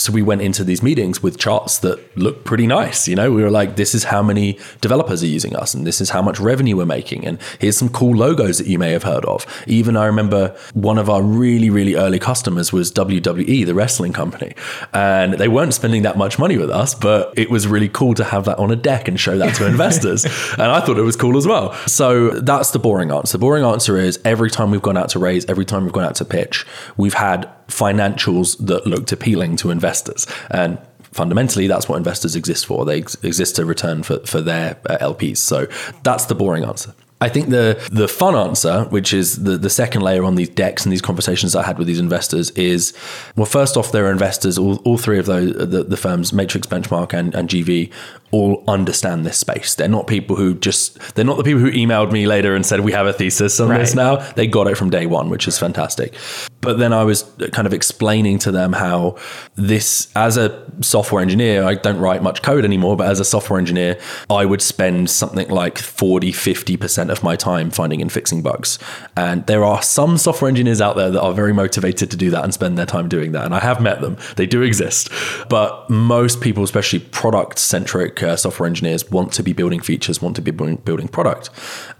So 0.00 0.12
we 0.12 0.22
went 0.22 0.40
into 0.40 0.64
these 0.64 0.82
meetings 0.82 1.22
with 1.22 1.38
charts 1.38 1.78
that 1.80 2.16
looked 2.16 2.44
pretty 2.44 2.66
nice. 2.66 3.06
You 3.06 3.16
know, 3.16 3.30
we 3.30 3.42
were 3.42 3.50
like, 3.50 3.76
this 3.76 3.94
is 3.94 4.04
how 4.04 4.22
many 4.22 4.58
developers 4.80 5.22
are 5.22 5.26
using 5.26 5.54
us, 5.54 5.74
and 5.74 5.86
this 5.86 6.00
is 6.00 6.10
how 6.10 6.22
much 6.22 6.40
revenue 6.40 6.76
we're 6.76 6.86
making, 6.86 7.26
and 7.26 7.38
here's 7.58 7.76
some 7.76 7.90
cool 7.90 8.16
logos 8.16 8.58
that 8.58 8.66
you 8.66 8.78
may 8.78 8.92
have 8.92 9.02
heard 9.02 9.24
of. 9.26 9.46
Even 9.66 9.96
I 9.96 10.06
remember 10.06 10.56
one 10.72 10.96
of 10.96 11.10
our 11.10 11.22
really, 11.22 11.68
really 11.68 11.94
early 11.96 12.18
customers 12.18 12.72
was 12.72 12.90
WWE, 12.92 13.66
the 13.66 13.74
wrestling 13.74 14.12
company, 14.12 14.54
and 14.94 15.34
they 15.34 15.48
weren't 15.48 15.74
spending 15.74 16.02
that 16.02 16.16
much 16.16 16.38
money 16.38 16.56
with 16.56 16.70
us, 16.70 16.94
but 16.94 17.32
it 17.36 17.50
was 17.50 17.66
really 17.66 17.88
cool 17.88 18.14
to 18.14 18.24
have 18.24 18.46
that 18.46 18.58
on 18.58 18.70
a 18.70 18.76
deck 18.76 19.06
and 19.06 19.20
show 19.20 19.36
that 19.36 19.54
to 19.56 19.66
investors. 19.74 20.24
and 20.52 20.62
I 20.62 20.80
thought 20.80 20.98
it 20.98 21.02
was 21.02 21.16
cool 21.16 21.36
as 21.36 21.46
well. 21.46 21.74
So 21.86 22.30
that's 22.30 22.70
the 22.70 22.78
boring 22.78 23.12
answer. 23.12 23.32
The 23.36 23.42
boring 23.42 23.64
answer 23.64 23.98
is 23.98 24.18
every 24.24 24.50
time 24.50 24.70
we've 24.70 24.82
gone 24.82 24.96
out 24.96 25.10
to 25.10 25.18
raise, 25.18 25.44
every 25.46 25.66
time 25.66 25.84
we've 25.84 25.92
gone 25.92 26.04
out 26.04 26.14
to 26.16 26.24
pitch, 26.24 26.66
we've 26.96 27.14
had 27.14 27.50
financials 27.70 28.58
that 28.66 28.86
looked 28.86 29.12
appealing 29.12 29.56
to 29.56 29.70
investors. 29.70 30.26
And 30.50 30.78
fundamentally, 31.12 31.66
that's 31.66 31.88
what 31.88 31.96
investors 31.96 32.36
exist 32.36 32.66
for. 32.66 32.84
They 32.84 32.98
ex- 32.98 33.16
exist 33.22 33.56
to 33.56 33.64
return 33.64 34.02
for, 34.02 34.18
for 34.26 34.40
their 34.40 34.78
uh, 34.88 34.98
LPs. 34.98 35.38
So 35.38 35.66
that's 36.02 36.26
the 36.26 36.34
boring 36.34 36.64
answer. 36.64 36.94
I 37.22 37.28
think 37.28 37.50
the 37.50 37.78
the 37.92 38.08
fun 38.08 38.34
answer, 38.34 38.84
which 38.84 39.12
is 39.12 39.42
the, 39.42 39.58
the 39.58 39.68
second 39.68 40.00
layer 40.00 40.24
on 40.24 40.36
these 40.36 40.48
decks 40.48 40.86
and 40.86 40.92
these 40.92 41.02
conversations 41.02 41.54
I 41.54 41.62
had 41.62 41.76
with 41.76 41.86
these 41.86 41.98
investors, 41.98 42.50
is 42.52 42.94
well, 43.36 43.44
first 43.44 43.76
off, 43.76 43.92
there 43.92 44.06
are 44.06 44.10
investors, 44.10 44.56
all, 44.56 44.76
all 44.86 44.96
three 44.96 45.18
of 45.18 45.26
those, 45.26 45.52
the, 45.52 45.84
the 45.84 45.98
firms, 45.98 46.32
Matrix 46.32 46.66
Benchmark 46.66 47.12
and, 47.12 47.34
and 47.34 47.50
GV, 47.50 47.92
all 48.30 48.64
understand 48.66 49.26
this 49.26 49.36
space. 49.36 49.74
They're 49.74 49.86
not 49.88 50.06
people 50.06 50.36
who 50.36 50.54
just, 50.54 50.98
they're 51.14 51.24
not 51.24 51.36
the 51.36 51.44
people 51.44 51.60
who 51.60 51.70
emailed 51.70 52.10
me 52.10 52.26
later 52.26 52.54
and 52.54 52.64
said, 52.64 52.80
we 52.80 52.92
have 52.92 53.06
a 53.06 53.12
thesis 53.12 53.60
on 53.60 53.68
this 53.68 53.94
now. 53.94 54.16
They 54.32 54.46
got 54.46 54.66
it 54.66 54.78
from 54.78 54.88
day 54.88 55.04
one, 55.04 55.28
which 55.28 55.46
is 55.46 55.58
fantastic. 55.58 56.14
But 56.60 56.78
then 56.78 56.92
I 56.92 57.04
was 57.04 57.22
kind 57.52 57.66
of 57.66 57.72
explaining 57.72 58.38
to 58.40 58.52
them 58.52 58.72
how 58.74 59.16
this, 59.54 60.12
as 60.14 60.36
a 60.36 60.70
software 60.82 61.22
engineer, 61.22 61.64
I 61.64 61.74
don't 61.74 61.98
write 61.98 62.22
much 62.22 62.42
code 62.42 62.64
anymore, 62.64 62.96
but 62.96 63.08
as 63.08 63.18
a 63.18 63.24
software 63.24 63.58
engineer, 63.58 63.98
I 64.28 64.44
would 64.44 64.60
spend 64.60 65.10
something 65.10 65.48
like 65.48 65.78
40, 65.78 66.32
50% 66.32 67.10
of 67.10 67.22
my 67.22 67.36
time 67.36 67.70
finding 67.70 68.02
and 68.02 68.12
fixing 68.12 68.42
bugs. 68.42 68.78
And 69.16 69.46
there 69.46 69.64
are 69.64 69.82
some 69.82 70.18
software 70.18 70.48
engineers 70.48 70.80
out 70.80 70.96
there 70.96 71.10
that 71.10 71.20
are 71.20 71.32
very 71.32 71.52
motivated 71.52 72.10
to 72.10 72.16
do 72.16 72.30
that 72.30 72.44
and 72.44 72.52
spend 72.52 72.76
their 72.76 72.86
time 72.86 73.08
doing 73.08 73.32
that. 73.32 73.44
And 73.44 73.54
I 73.54 73.60
have 73.60 73.80
met 73.80 74.00
them, 74.00 74.16
they 74.36 74.46
do 74.46 74.62
exist. 74.62 75.10
But 75.48 75.88
most 75.88 76.40
people, 76.40 76.62
especially 76.62 77.00
product 77.00 77.58
centric 77.58 78.22
uh, 78.22 78.36
software 78.36 78.66
engineers, 78.66 79.10
want 79.10 79.32
to 79.32 79.42
be 79.42 79.52
building 79.52 79.80
features, 79.80 80.20
want 80.20 80.36
to 80.36 80.42
be 80.42 80.50
building, 80.50 80.76
building 80.76 81.08
product. 81.08 81.50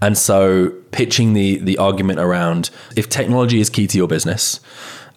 And 0.03 0.19
so 0.19 0.75
pitching 0.93 1.35
the, 1.35 1.59
the 1.59 1.79
argument 1.79 2.19
around 2.19 2.71
if 2.97 3.09
technology 3.09 3.61
is 3.61 3.71
key 3.71 3.87
to 3.87 3.97
your 3.97 4.09
business 4.09 4.61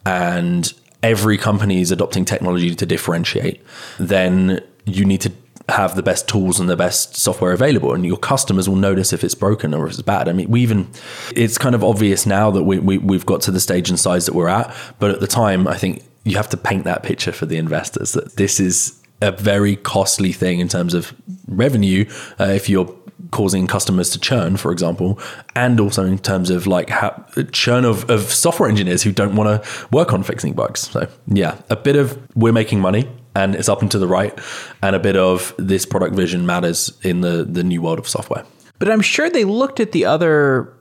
and 0.06 0.74
every 1.02 1.38
company 1.38 1.82
is 1.82 1.92
adopting 1.92 2.26
technology 2.26 2.74
to 2.74 2.86
differentiate, 2.86 3.62
then 4.00 4.62
you 4.86 5.06
need 5.06 5.22
to 5.22 5.32
have 5.70 5.96
the 5.96 6.04
best 6.04 6.28
tools 6.28 6.60
and 6.60 6.70
the 6.70 6.76
best 6.76 7.16
software 7.16 7.54
available. 7.54 7.94
And 7.94 8.06
your 8.06 8.18
customers 8.18 8.68
will 8.68 8.76
notice 8.76 9.14
if 9.14 9.24
it's 9.24 9.36
broken 9.36 9.74
or 9.74 9.86
if 9.86 9.94
it's 9.94 10.02
bad. 10.02 10.28
I 10.28 10.34
mean 10.34 10.50
we 10.50 10.62
even 10.62 10.90
it's 11.36 11.58
kind 11.58 11.74
of 11.74 11.84
obvious 11.84 12.26
now 12.26 12.52
that 12.52 12.64
we, 12.64 12.80
we, 12.80 12.98
we've 12.98 13.26
got 13.26 13.42
to 13.44 13.52
the 13.52 13.62
stage 13.62 13.90
and 13.90 14.00
size 14.00 14.26
that 14.26 14.36
we're 14.36 14.50
at. 14.50 14.76
But 15.00 15.12
at 15.12 15.20
the 15.22 15.28
time 15.28 15.68
i 15.68 15.78
think 15.78 16.04
you 16.24 16.38
have 16.38 16.50
to 16.50 16.58
paint 16.58 16.84
that 16.86 17.04
picture 17.04 17.32
for 17.32 17.46
the 17.46 17.58
investors 17.58 18.14
that 18.14 18.36
this 18.38 18.60
is 18.60 19.00
a 19.22 19.32
very 19.32 19.76
costly 19.76 20.32
thing 20.32 20.60
in 20.60 20.68
terms 20.68 20.94
of 20.94 21.14
revenue 21.48 22.06
uh, 22.40 22.46
if 22.46 22.70
you're 22.70 22.94
causing 23.32 23.68
customers 23.68 24.10
to 24.12 24.20
churn, 24.20 24.58
for 24.58 24.72
example, 24.72 25.20
and 25.56 25.80
also 25.80 26.06
in 26.06 26.20
terms 26.20 26.50
of 26.50 26.68
like 26.68 26.90
how, 26.90 27.26
churn 27.52 27.86
of, 27.86 28.10
of 28.10 28.22
software 28.32 28.70
engineers 28.70 29.04
who 29.04 29.12
don't 29.12 29.36
want 29.36 29.64
to 29.64 29.88
work 29.92 30.14
on 30.14 30.24
fixing 30.24 30.54
bugs. 30.54 30.82
So 30.82 31.08
yeah, 31.28 31.58
a 31.70 31.76
bit 31.76 31.96
of 31.96 32.18
we're 32.36 32.54
making 32.54 32.80
money 32.80 33.08
and 33.36 33.56
it's 33.56 33.70
up 33.70 33.82
and 33.82 33.90
to 33.92 34.00
the 34.00 34.08
right, 34.08 34.38
and 34.82 34.96
a 34.96 35.00
bit 35.00 35.16
of 35.16 35.56
this 35.58 35.86
product 35.86 36.16
vision 36.16 36.46
matters 36.46 36.96
in 37.02 37.22
the 37.22 37.44
the 37.44 37.64
new 37.64 37.82
world 37.82 38.00
of 38.00 38.08
software. 38.08 38.46
But 38.80 38.92
I'm 38.92 39.02
sure 39.02 39.30
they 39.30 39.46
looked 39.46 39.80
at 39.80 39.92
the 39.92 40.06
other 40.06 40.72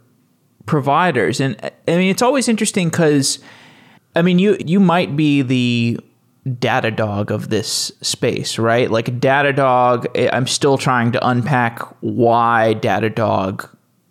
providers, 0.67 1.41
and 1.41 1.59
I 1.89 1.97
mean 1.97 2.11
it's 2.11 2.23
always 2.23 2.49
interesting 2.49 2.91
because 2.91 3.39
I 4.15 4.23
mean 4.23 4.39
you 4.39 4.57
you 4.61 4.81
might 4.81 5.17
be 5.17 5.43
the 5.43 5.99
Datadog 6.47 7.31
of 7.31 7.51
this 7.51 7.93
space, 8.01 8.59
right? 8.59 8.91
Like 8.91 9.21
Datadog, 9.21 10.07
eh, 10.15 10.29
I'm 10.33 10.47
still 10.47 10.77
trying 10.77 11.13
to 11.13 11.27
unpack 11.27 11.81
why 12.01 12.75
Datadog 12.81 13.69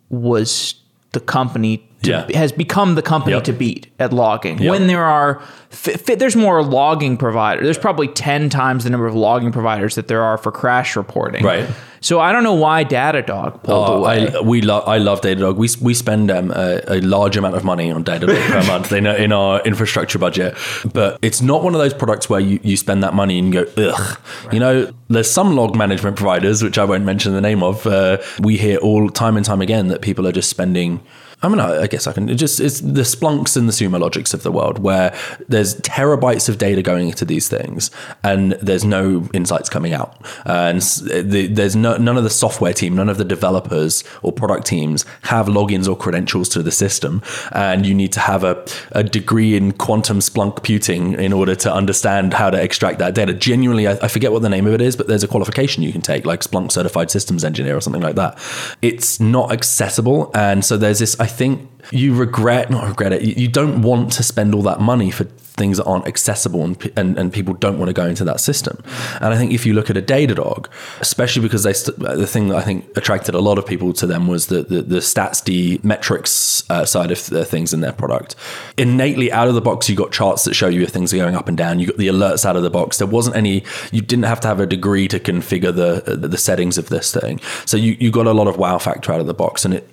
was 0.08 0.74
the 1.12 1.20
company 1.20 1.86
Yeah. 2.04 2.26
has 2.34 2.52
become 2.52 2.94
the 2.94 3.02
company 3.02 3.34
Yep. 3.36 3.44
to 3.44 3.52
beat 3.52 3.86
at 3.98 4.12
logging. 4.12 4.58
Yep. 4.58 4.70
When 4.70 4.86
there 4.86 5.04
are 5.04 5.40
fi- 5.70 5.94
fi- 5.94 6.14
there's 6.16 6.36
more 6.36 6.62
logging 6.62 7.16
providers. 7.16 7.64
There's 7.64 7.78
probably 7.78 8.08
10 8.08 8.48
times 8.50 8.84
the 8.84 8.90
number 8.90 9.06
of 9.06 9.14
logging 9.14 9.52
providers 9.52 9.94
that 9.94 10.08
there 10.08 10.22
are 10.22 10.36
for 10.38 10.50
crash 10.52 10.96
reporting. 10.96 11.44
Right. 11.44 11.66
So 12.00 12.18
I 12.18 12.32
don't 12.32 12.42
know 12.42 12.54
why 12.54 12.84
Datadog 12.84 13.62
pulled 13.62 13.88
Oh, 13.88 13.94
away. 14.02 14.28
I, 14.34 14.40
we 14.40 14.60
love 14.60 14.88
I 14.88 14.98
love 14.98 15.20
Datadog. 15.20 15.54
We 15.54 15.68
we 15.80 15.94
spend 15.94 16.32
um, 16.32 16.50
a, 16.50 16.80
a 16.88 17.00
large 17.00 17.36
amount 17.36 17.54
of 17.54 17.62
money 17.62 17.92
on 17.92 18.02
Datadog 18.02 18.36
per 18.50 18.66
month 18.72 18.90
in, 18.92 19.06
our- 19.06 19.14
in 19.16 19.30
our 19.32 19.60
infrastructure 19.62 20.18
budget, 20.18 20.56
but 20.92 21.16
it's 21.22 21.40
not 21.40 21.62
one 21.62 21.74
of 21.76 21.80
those 21.80 21.94
products 21.94 22.28
where 22.28 22.40
you, 22.40 22.58
you 22.64 22.76
spend 22.76 23.04
that 23.04 23.14
money 23.14 23.38
and 23.38 23.54
you 23.54 23.64
go 23.64 23.90
ugh. 23.90 24.18
You 24.52 24.58
know, 24.58 24.92
there's 25.10 25.30
some 25.30 25.54
log 25.54 25.76
management 25.76 26.16
providers 26.16 26.60
which 26.60 26.76
I 26.76 26.84
won't 26.84 27.04
mention 27.04 27.34
the 27.34 27.40
name 27.40 27.62
of. 27.62 27.86
Uh, 27.86 28.18
we 28.40 28.56
hear 28.56 28.78
all 28.78 29.08
time 29.08 29.36
and 29.36 29.46
time 29.46 29.60
again 29.60 29.86
that 29.88 30.02
people 30.02 30.26
are 30.26 30.32
just 30.32 30.50
spending. 30.50 31.00
I 31.42 31.48
mean, 31.48 31.58
I 31.60 31.86
guess 31.86 32.06
I 32.06 32.12
can 32.12 32.28
it 32.28 32.36
just 32.36 32.60
it's 32.60 32.80
the 32.80 33.02
Splunks 33.02 33.56
and 33.56 33.68
the 33.68 33.72
Sumo 33.72 33.98
Logics 34.00 34.32
of 34.32 34.42
the 34.42 34.52
world 34.52 34.78
where 34.78 35.14
there's 35.48 35.74
terabytes 35.80 36.48
of 36.48 36.58
data 36.58 36.82
going 36.82 37.08
into 37.08 37.24
these 37.24 37.48
things 37.48 37.90
and 38.22 38.52
there's 38.62 38.84
no 38.84 39.28
insights 39.32 39.68
coming 39.68 39.92
out. 39.92 40.16
and 40.44 40.80
the, 40.80 41.48
there's 41.50 41.74
no, 41.74 41.96
none 41.96 42.16
of 42.16 42.24
the 42.24 42.30
software 42.30 42.72
team, 42.72 42.94
none 42.94 43.08
of 43.08 43.18
the 43.18 43.24
developers 43.24 44.04
or 44.22 44.32
product 44.32 44.66
teams 44.66 45.04
have 45.22 45.46
logins 45.46 45.88
or 45.88 45.96
credentials 45.96 46.48
to 46.50 46.62
the 46.62 46.70
system. 46.70 47.22
And 47.52 47.84
you 47.86 47.94
need 47.94 48.12
to 48.12 48.20
have 48.20 48.44
a, 48.44 48.64
a 48.92 49.02
degree 49.02 49.56
in 49.56 49.72
quantum 49.72 50.18
Splunk 50.20 50.56
computing 50.56 51.14
in 51.14 51.32
order 51.32 51.54
to 51.56 51.72
understand 51.72 52.34
how 52.34 52.50
to 52.50 52.62
extract 52.62 52.98
that 53.00 53.14
data. 53.14 53.34
Genuinely, 53.34 53.86
I, 53.88 53.92
I 54.02 54.08
forget 54.08 54.32
what 54.32 54.42
the 54.42 54.48
name 54.48 54.66
of 54.66 54.74
it 54.74 54.80
is, 54.80 54.96
but 54.96 55.08
there's 55.08 55.24
a 55.24 55.28
qualification 55.28 55.82
you 55.82 55.92
can 55.92 56.02
take, 56.02 56.24
like 56.24 56.40
Splunk 56.40 56.72
Certified 56.72 57.10
Systems 57.10 57.44
Engineer 57.44 57.76
or 57.76 57.80
something 57.80 58.02
like 58.02 58.16
that. 58.16 58.38
It's 58.80 59.20
not 59.20 59.52
accessible. 59.52 60.30
And 60.34 60.64
so 60.64 60.76
there's 60.76 61.00
this, 61.00 61.18
I 61.18 61.26
think 61.32 61.68
you 61.90 62.14
regret, 62.14 62.70
not 62.70 62.88
regret 62.88 63.12
it, 63.12 63.22
you, 63.22 63.48
don't 63.48 63.82
want 63.82 64.12
to 64.12 64.22
spend 64.22 64.54
all 64.54 64.62
that 64.62 64.80
money 64.80 65.10
for 65.10 65.24
things 65.24 65.76
that 65.76 65.84
aren't 65.84 66.06
accessible 66.06 66.64
and, 66.64 66.92
and, 66.96 67.18
and 67.18 67.32
people 67.32 67.52
don't 67.54 67.78
want 67.78 67.88
to 67.88 67.92
go 67.92 68.06
into 68.06 68.24
that 68.24 68.40
system. 68.40 68.82
And 69.20 69.34
I 69.34 69.36
think 69.36 69.52
if 69.52 69.66
you 69.66 69.74
look 69.74 69.90
at 69.90 69.96
a 69.96 70.02
Datadog, 70.02 70.66
especially 71.00 71.42
because 71.42 71.62
they 71.64 71.72
st- 71.72 71.98
the 71.98 72.26
thing 72.26 72.48
that 72.48 72.56
I 72.56 72.62
think 72.62 72.96
attracted 72.96 73.34
a 73.34 73.40
lot 73.40 73.58
of 73.58 73.66
people 73.66 73.92
to 73.94 74.06
them 74.06 74.28
was 74.28 74.46
the, 74.46 74.62
the, 74.62 74.82
the 74.82 74.98
StatsD 74.98 75.82
metrics 75.84 76.68
uh, 76.70 76.86
side 76.86 77.10
of 77.10 77.18
things 77.18 77.74
in 77.74 77.80
their 77.80 77.92
product. 77.92 78.34
Innately 78.78 79.30
out 79.30 79.48
of 79.48 79.54
the 79.54 79.60
box, 79.60 79.90
you 79.90 79.96
got 79.96 80.12
charts 80.12 80.44
that 80.44 80.54
show 80.54 80.68
you 80.68 80.82
if 80.82 80.90
things 80.90 81.12
are 81.12 81.18
going 81.18 81.36
up 81.36 81.48
and 81.48 81.58
down. 81.58 81.80
You 81.80 81.88
got 81.88 81.98
the 81.98 82.08
alerts 82.08 82.46
out 82.46 82.56
of 82.56 82.62
the 82.62 82.70
box. 82.70 82.98
There 82.98 83.06
wasn't 83.06 83.36
any, 83.36 83.64
you 83.90 84.00
didn't 84.00 84.24
have 84.24 84.40
to 84.40 84.48
have 84.48 84.60
a 84.60 84.66
degree 84.66 85.08
to 85.08 85.20
configure 85.20 85.74
the, 85.74 86.16
the 86.16 86.38
settings 86.38 86.78
of 86.78 86.88
this 86.88 87.12
thing. 87.12 87.40
So 87.66 87.76
you, 87.76 87.96
you 88.00 88.10
got 88.10 88.26
a 88.26 88.32
lot 88.32 88.46
of 88.46 88.56
wow 88.56 88.78
factor 88.78 89.12
out 89.12 89.20
of 89.20 89.26
the 89.26 89.34
box 89.34 89.64
and 89.64 89.74
it, 89.74 89.88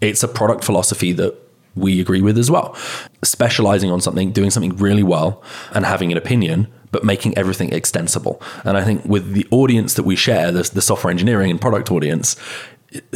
it's 0.00 0.22
a 0.22 0.28
product 0.28 0.64
philosophy 0.64 1.12
that 1.12 1.34
we 1.74 2.00
agree 2.00 2.22
with 2.22 2.38
as 2.38 2.50
well. 2.50 2.74
Specializing 3.22 3.90
on 3.90 4.00
something, 4.00 4.32
doing 4.32 4.50
something 4.50 4.76
really 4.76 5.02
well, 5.02 5.42
and 5.72 5.84
having 5.84 6.10
an 6.12 6.18
opinion, 6.18 6.68
but 6.90 7.04
making 7.04 7.36
everything 7.36 7.72
extensible. 7.72 8.42
And 8.64 8.76
I 8.76 8.84
think 8.84 9.04
with 9.04 9.32
the 9.32 9.46
audience 9.50 9.94
that 9.94 10.04
we 10.04 10.16
share, 10.16 10.50
the, 10.50 10.62
the 10.62 10.82
software 10.82 11.10
engineering 11.10 11.50
and 11.50 11.60
product 11.60 11.90
audience, 11.90 12.36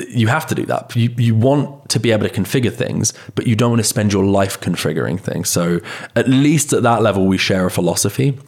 you 0.09 0.27
have 0.29 0.47
to 0.47 0.55
do 0.55 0.67
that. 0.67 0.95
You, 0.95 1.15
you 1.17 1.35
want 1.35 1.89
to 1.91 1.99
be 1.99 2.13
able 2.13 2.29
to 2.29 2.35
configure 2.35 2.73
things, 2.73 3.15
but 3.35 3.47
you 3.47 3.57
don't 3.57 3.71
want 3.71 3.81
to 3.81 3.89
spend 3.89 4.13
your 4.13 4.25
life 4.25 4.61
configuring 4.61 5.19
things. 5.19 5.49
So 5.49 5.81
at 6.15 6.29
least 6.29 6.73
at 6.73 6.83
that 6.83 7.03
level, 7.03 7.27
we 7.27 7.39
share 7.39 7.67
a 7.67 7.71
philosophy. 7.71 8.39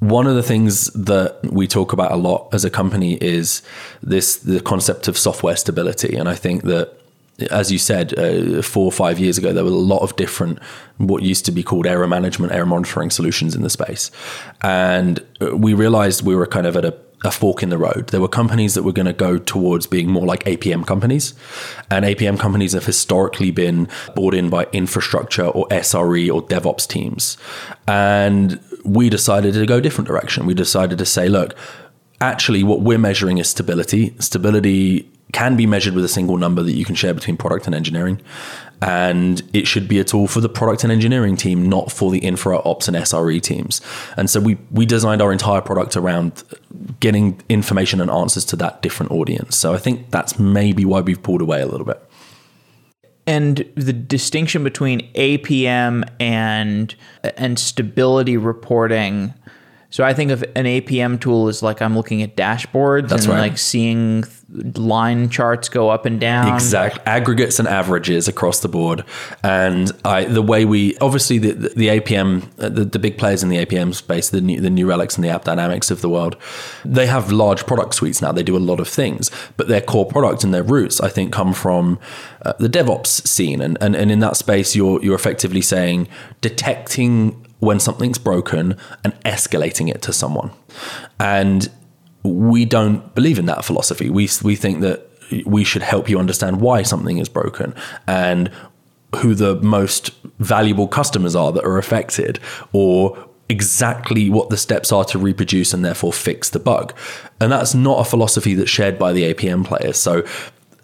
One 0.00 0.26
of 0.26 0.36
the 0.36 0.42
things 0.42 0.86
that 0.92 1.40
we 1.50 1.66
talk 1.66 1.92
about 1.92 2.12
a 2.12 2.16
lot 2.16 2.48
as 2.52 2.64
a 2.64 2.70
company 2.70 3.14
is 3.14 3.62
this 4.02 4.36
the 4.36 4.60
concept 4.60 5.08
of 5.08 5.18
software 5.18 5.56
stability, 5.56 6.14
and 6.14 6.28
I 6.28 6.34
think 6.34 6.62
that 6.64 6.94
as 7.50 7.70
you 7.70 7.78
said, 7.78 8.18
uh, 8.18 8.62
four 8.62 8.84
or 8.84 8.92
five 8.92 9.18
years 9.18 9.38
ago, 9.38 9.52
there 9.52 9.64
were 9.64 9.70
a 9.70 9.74
lot 9.74 10.02
of 10.02 10.16
different, 10.16 10.58
what 10.96 11.22
used 11.22 11.44
to 11.46 11.52
be 11.52 11.62
called 11.62 11.86
error 11.86 12.06
management, 12.06 12.52
error 12.52 12.66
monitoring 12.66 13.10
solutions 13.10 13.54
in 13.54 13.62
the 13.62 13.70
space. 13.70 14.10
And 14.60 15.24
uh, 15.40 15.56
we 15.56 15.72
realized 15.74 16.24
we 16.24 16.34
were 16.34 16.46
kind 16.46 16.66
of 16.66 16.76
at 16.76 16.84
a, 16.84 16.98
a 17.24 17.30
fork 17.30 17.62
in 17.62 17.68
the 17.68 17.78
road. 17.78 18.08
There 18.08 18.20
were 18.20 18.28
companies 18.28 18.74
that 18.74 18.82
were 18.82 18.92
going 18.92 19.06
to 19.06 19.12
go 19.12 19.38
towards 19.38 19.86
being 19.86 20.10
more 20.10 20.26
like 20.26 20.42
APM 20.44 20.84
companies. 20.84 21.34
And 21.90 22.04
APM 22.04 22.40
companies 22.40 22.72
have 22.72 22.86
historically 22.86 23.52
been 23.52 23.88
bought 24.16 24.34
in 24.34 24.50
by 24.50 24.66
infrastructure 24.72 25.46
or 25.46 25.68
SRE 25.68 26.32
or 26.32 26.42
DevOps 26.42 26.88
teams. 26.88 27.36
And 27.86 28.60
we 28.84 29.08
decided 29.10 29.54
to 29.54 29.66
go 29.66 29.76
a 29.76 29.80
different 29.80 30.08
direction. 30.08 30.44
We 30.44 30.54
decided 30.54 30.98
to 30.98 31.06
say, 31.06 31.28
look, 31.28 31.54
actually 32.20 32.64
what 32.64 32.80
we're 32.80 32.98
measuring 32.98 33.38
is 33.38 33.48
stability 33.48 34.12
stability 34.18 35.08
can 35.32 35.56
be 35.56 35.66
measured 35.66 35.94
with 35.94 36.04
a 36.04 36.08
single 36.08 36.38
number 36.38 36.62
that 36.62 36.72
you 36.72 36.84
can 36.84 36.94
share 36.94 37.12
between 37.12 37.36
product 37.36 37.66
and 37.66 37.74
engineering. 37.74 38.20
And 38.80 39.42
it 39.52 39.66
should 39.66 39.88
be 39.88 39.98
a 39.98 40.04
tool 40.04 40.28
for 40.28 40.40
the 40.40 40.48
product 40.48 40.84
and 40.84 40.92
engineering 40.92 41.36
team, 41.36 41.68
not 41.68 41.90
for 41.90 42.10
the 42.10 42.18
infra 42.18 42.60
ops 42.60 42.86
and 42.86 42.96
SRE 42.96 43.42
teams. 43.42 43.80
And 44.16 44.30
so 44.30 44.40
we 44.40 44.56
we 44.70 44.86
designed 44.86 45.20
our 45.20 45.32
entire 45.32 45.60
product 45.60 45.96
around 45.96 46.44
getting 47.00 47.42
information 47.48 48.00
and 48.00 48.10
answers 48.10 48.44
to 48.46 48.56
that 48.56 48.80
different 48.82 49.12
audience. 49.12 49.56
So 49.56 49.74
I 49.74 49.78
think 49.78 50.10
that's 50.10 50.38
maybe 50.38 50.84
why 50.84 51.00
we've 51.00 51.22
pulled 51.22 51.40
away 51.40 51.60
a 51.60 51.66
little 51.66 51.86
bit. 51.86 52.02
And 53.26 53.70
the 53.74 53.92
distinction 53.92 54.64
between 54.64 55.12
APM 55.12 56.08
and 56.18 56.94
and 57.36 57.58
stability 57.58 58.38
reporting 58.38 59.34
so 59.90 60.04
I 60.04 60.12
think 60.12 60.30
of 60.30 60.42
an 60.54 60.64
APM 60.64 61.20
tool 61.20 61.48
as 61.48 61.62
like 61.62 61.80
I'm 61.80 61.96
looking 61.96 62.22
at 62.22 62.36
dashboards 62.36 63.08
That's 63.08 63.24
and 63.24 63.34
right. 63.34 63.40
like 63.40 63.58
seeing 63.58 64.24
line 64.50 65.28
charts 65.28 65.68
go 65.68 65.90
up 65.90 66.06
and 66.06 66.18
down. 66.18 66.54
exact 66.54 66.98
aggregates 67.06 67.58
and 67.58 67.68
averages 67.68 68.28
across 68.28 68.60
the 68.60 68.68
board 68.68 69.04
and 69.42 69.92
I, 70.06 70.24
the 70.24 70.40
way 70.40 70.64
we 70.64 70.96
obviously 70.98 71.36
the, 71.36 71.52
the, 71.52 71.68
the 71.68 71.88
apm 71.88 72.44
uh, 72.58 72.70
the, 72.70 72.86
the 72.86 72.98
big 72.98 73.18
players 73.18 73.42
in 73.42 73.50
the 73.50 73.58
apm 73.58 73.94
space 73.94 74.30
the 74.30 74.40
new, 74.40 74.58
the 74.58 74.70
New 74.70 74.86
Relics 74.88 75.16
and 75.16 75.24
the 75.24 75.28
AppDynamics 75.28 75.90
of 75.90 76.00
the 76.00 76.08
world 76.08 76.36
they 76.82 77.06
have 77.06 77.30
large 77.30 77.66
product 77.66 77.94
suites 77.94 78.22
now 78.22 78.32
they 78.32 78.42
do 78.42 78.56
a 78.56 78.58
lot 78.58 78.80
of 78.80 78.88
things 78.88 79.30
but 79.58 79.68
their 79.68 79.82
core 79.82 80.06
product 80.06 80.42
and 80.44 80.54
their 80.54 80.62
roots 80.62 80.98
i 81.02 81.10
think 81.10 81.30
come 81.30 81.52
from 81.52 81.98
uh, 82.46 82.54
the 82.58 82.68
devops 82.68 83.26
scene 83.26 83.60
and, 83.60 83.76
and 83.82 83.94
and 83.94 84.10
in 84.10 84.20
that 84.20 84.34
space 84.34 84.74
you're 84.74 85.02
you're 85.04 85.14
effectively 85.14 85.60
saying 85.60 86.08
detecting 86.40 87.44
when 87.60 87.80
something's 87.80 88.18
broken 88.18 88.76
and 89.04 89.14
escalating 89.24 89.88
it 89.88 90.00
to 90.02 90.12
someone 90.12 90.50
and 91.18 91.70
we 92.22 92.64
don't 92.64 93.14
believe 93.14 93.38
in 93.38 93.46
that 93.46 93.64
philosophy. 93.64 94.10
We 94.10 94.28
we 94.42 94.56
think 94.56 94.80
that 94.80 95.08
we 95.44 95.64
should 95.64 95.82
help 95.82 96.08
you 96.08 96.18
understand 96.18 96.60
why 96.60 96.82
something 96.82 97.18
is 97.18 97.28
broken 97.28 97.74
and 98.06 98.50
who 99.16 99.34
the 99.34 99.56
most 99.56 100.10
valuable 100.38 100.88
customers 100.88 101.34
are 101.34 101.52
that 101.52 101.64
are 101.64 101.78
affected 101.78 102.38
or 102.72 103.28
exactly 103.48 104.28
what 104.28 104.50
the 104.50 104.56
steps 104.56 104.92
are 104.92 105.04
to 105.04 105.18
reproduce 105.18 105.72
and 105.72 105.84
therefore 105.84 106.12
fix 106.12 106.50
the 106.50 106.58
bug. 106.58 106.94
And 107.40 107.50
that's 107.50 107.74
not 107.74 108.00
a 108.00 108.04
philosophy 108.04 108.54
that's 108.54 108.70
shared 108.70 108.98
by 108.98 109.12
the 109.12 109.32
APM 109.32 109.64
players. 109.64 109.96
So 109.96 110.24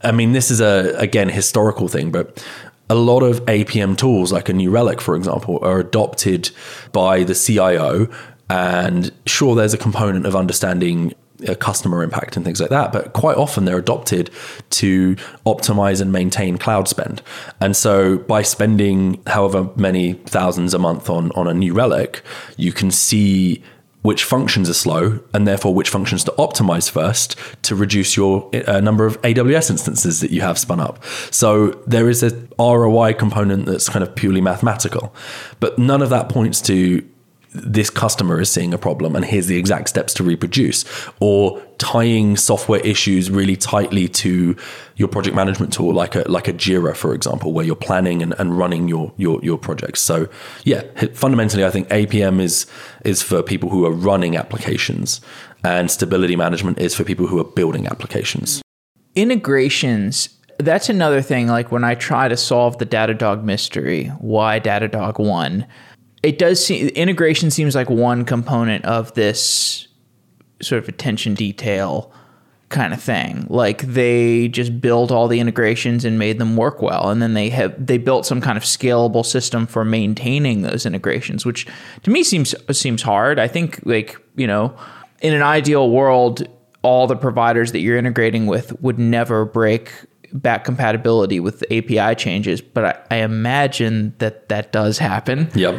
I 0.03 0.13
mean 0.13 0.33
this 0.33 0.51
is 0.51 0.61
a 0.61 0.95
again 0.99 1.29
historical 1.29 1.89
thing 1.89 2.11
but 2.11 2.45
a 2.91 2.95
lot 2.95 3.23
of 3.23 3.45
APM 3.47 3.97
tools 3.97 4.33
like 4.33 4.49
a 4.49 4.53
New 4.53 4.71
Relic 4.71 5.01
for 5.01 5.17
example 5.17 5.59
are 5.63 5.81
adopted 5.81 6.51
by 6.93 7.25
the 7.25 7.35
CIO 7.35 8.09
and 8.51 9.11
sure 9.27 9.55
there's 9.55 9.75
a 9.75 9.79
component 9.79 10.27
of 10.27 10.37
understanding 10.37 11.15
a 11.49 11.55
customer 11.55 12.03
impact 12.03 12.37
and 12.37 12.45
things 12.45 12.61
like 12.61 12.71
that. 12.71 12.93
But 12.93 13.13
quite 13.13 13.37
often 13.37 13.65
they're 13.65 13.79
adopted 13.79 14.31
to 14.71 15.17
optimize 15.47 16.01
and 16.01 16.13
maintain 16.13 16.59
cloud 16.59 16.89
spend. 16.89 17.23
And 17.61 17.77
so 17.77 18.19
by 18.19 18.43
spending 18.43 19.23
however 19.27 19.69
many 19.77 20.15
thousands 20.15 20.75
a 20.75 20.79
month 20.79 21.11
on, 21.11 21.33
on 21.33 21.49
a 21.49 21.55
New 21.55 21.75
Relic, 21.75 22.23
you 22.57 22.73
can 22.73 22.91
see 22.91 23.63
which 24.05 24.23
functions 24.23 24.69
are 24.69 24.75
slow 24.75 25.19
and 25.33 25.49
therefore 25.49 25.75
which 25.75 25.89
functions 25.89 26.23
to 26.25 26.31
optimize 26.33 26.91
first 26.91 27.39
to 27.63 27.75
reduce 27.75 28.19
your 28.19 28.51
uh, 28.69 28.79
number 28.79 29.07
of 29.07 29.19
AWS 29.23 29.71
instances 29.71 30.21
that 30.21 30.31
you 30.31 30.43
have 30.43 30.59
spun 30.59 30.79
up. 30.79 31.03
So 31.31 31.71
there 31.87 32.11
is 32.11 32.23
a 32.23 32.31
ROI 32.59 33.15
component 33.15 33.65
that's 33.65 33.89
kind 33.89 34.03
of 34.03 34.15
purely 34.15 34.43
mathematical, 34.43 35.15
but 35.59 35.79
none 35.79 36.03
of 36.03 36.11
that 36.11 36.29
points 36.29 36.61
to 36.63 37.03
this 37.55 37.89
customer 37.89 38.41
is 38.41 38.51
seeing 38.51 38.75
a 38.75 38.79
problem 38.79 39.15
and 39.15 39.25
here's 39.25 39.47
the 39.47 39.57
exact 39.57 39.89
steps 39.89 40.13
to 40.15 40.25
reproduce 40.25 40.85
or 41.21 41.63
tying 41.79 42.37
software 42.37 42.81
issues 42.81 43.31
really 43.31 43.57
tightly 43.57 44.09
to 44.09 44.57
your 44.97 45.09
project 45.09 45.37
management 45.37 45.73
tool 45.73 45.93
like 45.93 46.15
a 46.15 46.21
like 46.29 46.49
a 46.49 46.53
jira 46.53 46.95
for 46.97 47.15
example 47.15 47.53
where 47.53 47.65
you're 47.65 47.77
planning 47.77 48.23
and, 48.23 48.35
and 48.39 48.59
running 48.59 48.89
your, 48.89 49.13
your 49.17 49.43
your 49.45 49.57
projects 49.57 50.01
so 50.01 50.29
yeah 50.65 50.83
fundamentally 51.15 51.65
i 51.65 51.71
think 51.71 51.89
apm 51.89 52.41
is 52.41 52.67
is 53.05 53.23
for 53.23 53.43
people 53.43 53.71
who 53.71 53.87
are 53.87 53.93
running 53.93 54.37
applications 54.37 55.21
and 55.63 55.91
stability 55.91 56.37
management 56.37 56.79
is 56.79 56.95
for 56.95 57.05
people 57.05 57.27
who 57.27 57.39
are 57.39 57.45
building 57.45 57.87
applications 57.87 58.63
Integrations. 59.15 60.29
That's 60.59 60.89
another 60.89 61.23
thing. 61.23 61.47
Like 61.47 61.71
when 61.71 61.85
I 61.85 61.95
try 61.95 62.29
to 62.29 62.37
solve 62.37 62.79
the 62.79 62.87
Datadog 62.87 63.45
mystery, 63.45 64.07
why 64.19 64.59
Datadog 64.59 65.19
won, 65.19 65.67
it 66.25 66.39
does 66.39 66.65
seem 66.65 66.89
integration 66.89 67.51
seems 67.51 67.75
like 67.75 67.91
one 67.91 68.25
component 68.25 68.85
of 68.87 69.13
this 69.15 69.89
sort 70.63 70.83
of 70.83 70.89
attention 70.89 71.35
detail 71.35 72.11
kind 72.71 72.95
of 72.95 73.03
thing. 73.03 73.47
Like 73.51 73.83
they 73.83 74.49
just 74.49 74.81
built 74.81 75.13
all 75.13 75.29
the 75.29 75.39
integrations 75.39 76.05
and 76.05 76.19
made 76.19 76.39
them 76.39 76.57
work 76.57 76.81
well, 76.81 77.11
and 77.11 77.21
then 77.21 77.35
they 77.35 77.51
have 77.51 77.75
they 77.87 77.99
built 77.99 78.25
some 78.25 78.41
kind 78.41 78.57
of 78.57 78.65
scalable 78.65 79.25
system 79.25 79.67
for 79.67 79.85
maintaining 79.85 80.63
those 80.63 80.87
integrations, 80.87 81.45
which 81.45 81.67
to 82.03 82.11
me 82.11 82.25
seems 82.25 82.55
seems 82.73 83.03
hard. 83.03 83.39
I 83.39 83.47
think 83.47 83.81
like 83.85 84.17
you 84.35 84.47
know, 84.47 84.75
in 85.21 85.35
an 85.35 85.43
ideal 85.43 85.91
world, 85.91 86.49
all 86.83 87.07
the 87.07 87.17
providers 87.17 87.73
that 87.73 87.81
you're 87.81 87.99
integrating 87.99 88.47
with 88.47 88.81
would 88.81 88.99
never 88.99 89.45
break 89.45 89.93
back 90.35 90.65
compatibility 90.65 91.39
with 91.41 91.63
API 91.71 92.15
changes, 92.17 92.61
but 92.61 92.85
I, 92.85 93.17
I 93.17 93.17
imagine 93.23 94.15
that 94.19 94.49
that 94.49 94.73
does 94.73 94.99
happen. 94.99 95.49
yep 95.55 95.75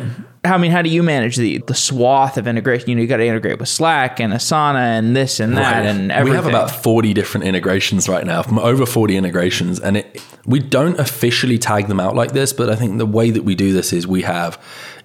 I 0.46 0.60
mean, 0.60 0.70
how 0.70 0.84
do 0.84 0.90
you 0.90 1.02
manage 1.02 1.38
the 1.38 1.58
the 1.66 1.74
swath 1.74 2.38
of 2.38 2.48
integration? 2.48 2.88
You 2.90 2.96
know, 2.96 3.02
you 3.02 3.08
got 3.08 3.18
to 3.18 3.26
integrate 3.26 3.58
with 3.60 3.68
Slack 3.68 4.20
and 4.20 4.32
Asana 4.32 4.98
and 4.98 5.16
this 5.16 5.40
and 5.40 5.58
that 5.58 5.80
Right. 5.80 5.86
and 5.88 6.12
everything. 6.12 6.30
We 6.30 6.36
have 6.36 6.46
about 6.46 6.70
40 6.70 7.14
different 7.16 7.48
integrations 7.48 8.08
right 8.08 8.24
now, 8.26 8.44
over 8.62 8.86
40 8.86 9.18
integrations. 9.18 9.80
And 9.80 9.98
it, 9.98 10.22
we 10.46 10.60
don't 10.60 11.00
officially 11.00 11.58
tag 11.58 11.88
them 11.88 12.00
out 12.00 12.16
like 12.16 12.34
this, 12.34 12.54
but 12.54 12.70
I 12.70 12.76
think 12.76 13.00
the 13.00 13.08
way 13.08 13.32
that 13.32 13.44
we 13.44 13.56
do 13.56 13.74
this 13.74 13.92
is 13.92 14.06
we 14.06 14.22
have 14.22 14.62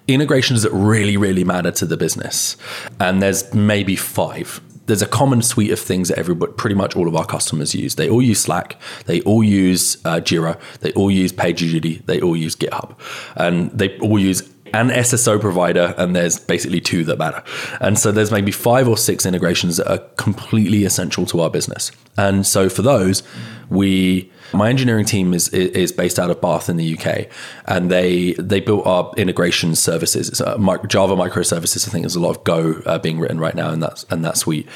integrations 0.07 0.61
that 0.61 0.71
really, 0.73 1.17
really 1.17 1.43
matter 1.43 1.71
to 1.71 1.85
the 1.87 1.97
business. 1.97 2.55
And 2.99 3.19
there's 3.21 3.51
maybe 3.53 3.95
five. 3.95 4.61
There's 4.91 5.01
a 5.01 5.07
common 5.07 5.41
suite 5.41 5.71
of 5.71 5.79
things 5.79 6.09
that 6.09 6.19
everybody, 6.19 6.51
pretty 6.51 6.75
much 6.75 6.97
all 6.97 7.07
of 7.07 7.15
our 7.15 7.25
customers 7.25 7.73
use. 7.73 7.95
They 7.95 8.09
all 8.09 8.21
use 8.21 8.41
Slack, 8.41 8.77
they 9.05 9.21
all 9.21 9.41
use 9.41 9.95
uh, 10.03 10.19
Jira, 10.19 10.59
they 10.81 10.91
all 10.91 11.09
use 11.09 11.31
PagerDuty, 11.31 12.05
they 12.07 12.19
all 12.19 12.35
use 12.35 12.57
GitHub, 12.57 12.99
and 13.37 13.71
they 13.71 13.97
all 13.99 14.19
use 14.19 14.41
an 14.73 14.89
SSO 14.89 15.39
provider, 15.39 15.93
and 15.97 16.13
there's 16.13 16.37
basically 16.37 16.81
two 16.81 17.05
that 17.05 17.17
matter. 17.17 17.41
And 17.79 17.97
so 17.97 18.11
there's 18.11 18.31
maybe 18.31 18.51
five 18.51 18.89
or 18.89 18.97
six 18.97 19.25
integrations 19.25 19.77
that 19.77 19.89
are 19.89 19.99
completely 20.17 20.83
essential 20.83 21.25
to 21.27 21.39
our 21.39 21.49
business. 21.49 21.93
And 22.17 22.45
so 22.45 22.67
for 22.67 22.81
those, 22.81 23.23
we 23.69 24.29
my 24.53 24.69
engineering 24.69 25.05
team 25.05 25.33
is 25.33 25.49
is 25.49 25.91
based 25.91 26.19
out 26.19 26.29
of 26.29 26.41
Bath 26.41 26.69
in 26.69 26.77
the 26.77 26.97
UK, 26.97 27.27
and 27.65 27.89
they 27.89 28.33
they 28.33 28.59
built 28.59 28.85
our 28.85 29.11
integration 29.17 29.75
services. 29.75 30.29
It's 30.29 30.41
mi- 30.57 30.87
Java 30.87 31.15
microservices. 31.15 31.87
I 31.87 31.91
think 31.91 32.03
there's 32.03 32.15
a 32.15 32.19
lot 32.19 32.31
of 32.37 32.43
Go 32.43 32.81
uh, 32.85 32.99
being 32.99 33.19
written 33.19 33.39
right 33.39 33.55
now 33.55 33.71
in 33.71 33.79
that 33.81 34.03
in 34.11 34.21
that 34.23 34.37
suite, 34.37 34.67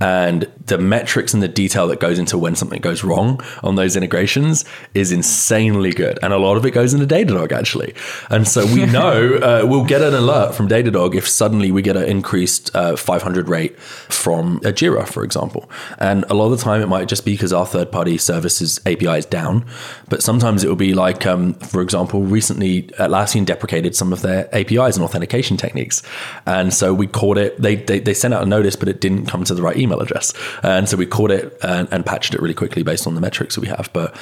and 0.00 0.50
the 0.66 0.78
metrics 0.78 1.32
and 1.32 1.42
the 1.42 1.48
detail 1.48 1.86
that 1.88 2.00
goes 2.00 2.18
into 2.18 2.36
when 2.36 2.54
something 2.54 2.80
goes 2.80 3.02
wrong 3.02 3.40
on 3.62 3.76
those 3.76 3.96
integrations 3.96 4.64
is 4.94 5.12
insanely 5.12 5.90
good, 5.90 6.18
and 6.22 6.32
a 6.32 6.38
lot 6.38 6.56
of 6.56 6.66
it 6.66 6.72
goes 6.72 6.92
into 6.92 7.06
Datadog 7.06 7.52
actually. 7.52 7.94
And 8.30 8.46
so 8.46 8.66
we 8.66 8.86
know 8.96 9.34
uh, 9.36 9.66
we'll 9.66 9.84
get 9.84 10.02
an 10.02 10.14
alert 10.14 10.54
from 10.54 10.68
Datadog 10.68 11.14
if 11.14 11.28
suddenly 11.28 11.72
we 11.72 11.82
get 11.82 11.96
an 11.96 12.04
increased 12.04 12.74
uh, 12.74 12.96
500 12.96 13.48
rate 13.48 13.78
from 13.80 14.58
a 14.58 14.72
Jira, 14.72 15.06
for 15.06 15.24
example. 15.24 15.70
And 15.98 16.24
a 16.28 16.34
lot 16.34 16.52
of 16.52 16.58
the 16.58 16.64
time 16.64 16.82
it 16.82 16.88
might 16.88 17.08
just 17.08 17.24
be 17.24 17.32
because 17.32 17.52
our 17.52 17.66
third 17.66 17.90
party 17.90 18.18
services 18.18 18.80
API 18.86 19.18
is 19.18 19.26
down, 19.26 19.64
but 20.08 20.22
sometimes 20.22 20.62
it 20.62 20.68
will 20.68 20.76
be 20.76 20.94
like, 20.94 21.26
um, 21.26 21.54
for 21.54 21.80
example, 21.80 22.22
recently 22.22 22.82
Atlassian 22.98 23.46
deprecated 23.46 23.96
some 23.96 24.12
of 24.12 24.22
their 24.22 24.48
APIs 24.54 24.96
and 24.96 25.04
authentication 25.04 25.56
techniques, 25.56 26.02
and 26.44 26.74
so 26.74 26.92
we 26.92 27.06
caught 27.06 27.38
it. 27.38 27.60
They 27.60 27.76
they, 27.76 28.00
they 28.00 28.14
sent 28.14 28.34
out 28.34 28.42
a 28.42 28.46
notice, 28.46 28.76
but 28.76 28.88
it 28.88 29.00
didn't 29.00 29.26
come 29.26 29.44
to 29.44 29.54
the 29.54 29.62
right 29.62 29.76
email 29.76 29.85
address, 29.92 30.32
and 30.62 30.88
so 30.88 30.96
we 30.96 31.06
caught 31.06 31.30
it 31.30 31.56
and, 31.62 31.88
and 31.90 32.04
patched 32.04 32.34
it 32.34 32.40
really 32.40 32.54
quickly 32.54 32.82
based 32.82 33.06
on 33.06 33.14
the 33.14 33.20
metrics 33.20 33.54
that 33.54 33.60
we 33.60 33.68
have, 33.68 33.90
but. 33.92 34.16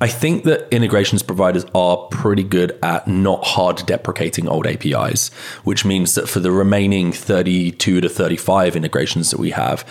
I 0.00 0.08
think 0.08 0.42
that 0.42 0.66
integrations 0.74 1.22
providers 1.22 1.64
are 1.72 1.96
pretty 2.10 2.42
good 2.42 2.76
at 2.82 3.06
not 3.06 3.44
hard 3.44 3.86
deprecating 3.86 4.48
old 4.48 4.66
APIs, 4.66 5.28
which 5.62 5.84
means 5.84 6.16
that 6.16 6.28
for 6.28 6.40
the 6.40 6.50
remaining 6.50 7.12
32 7.12 8.00
to 8.00 8.08
35 8.08 8.74
integrations 8.74 9.30
that 9.30 9.38
we 9.38 9.50
have, 9.50 9.88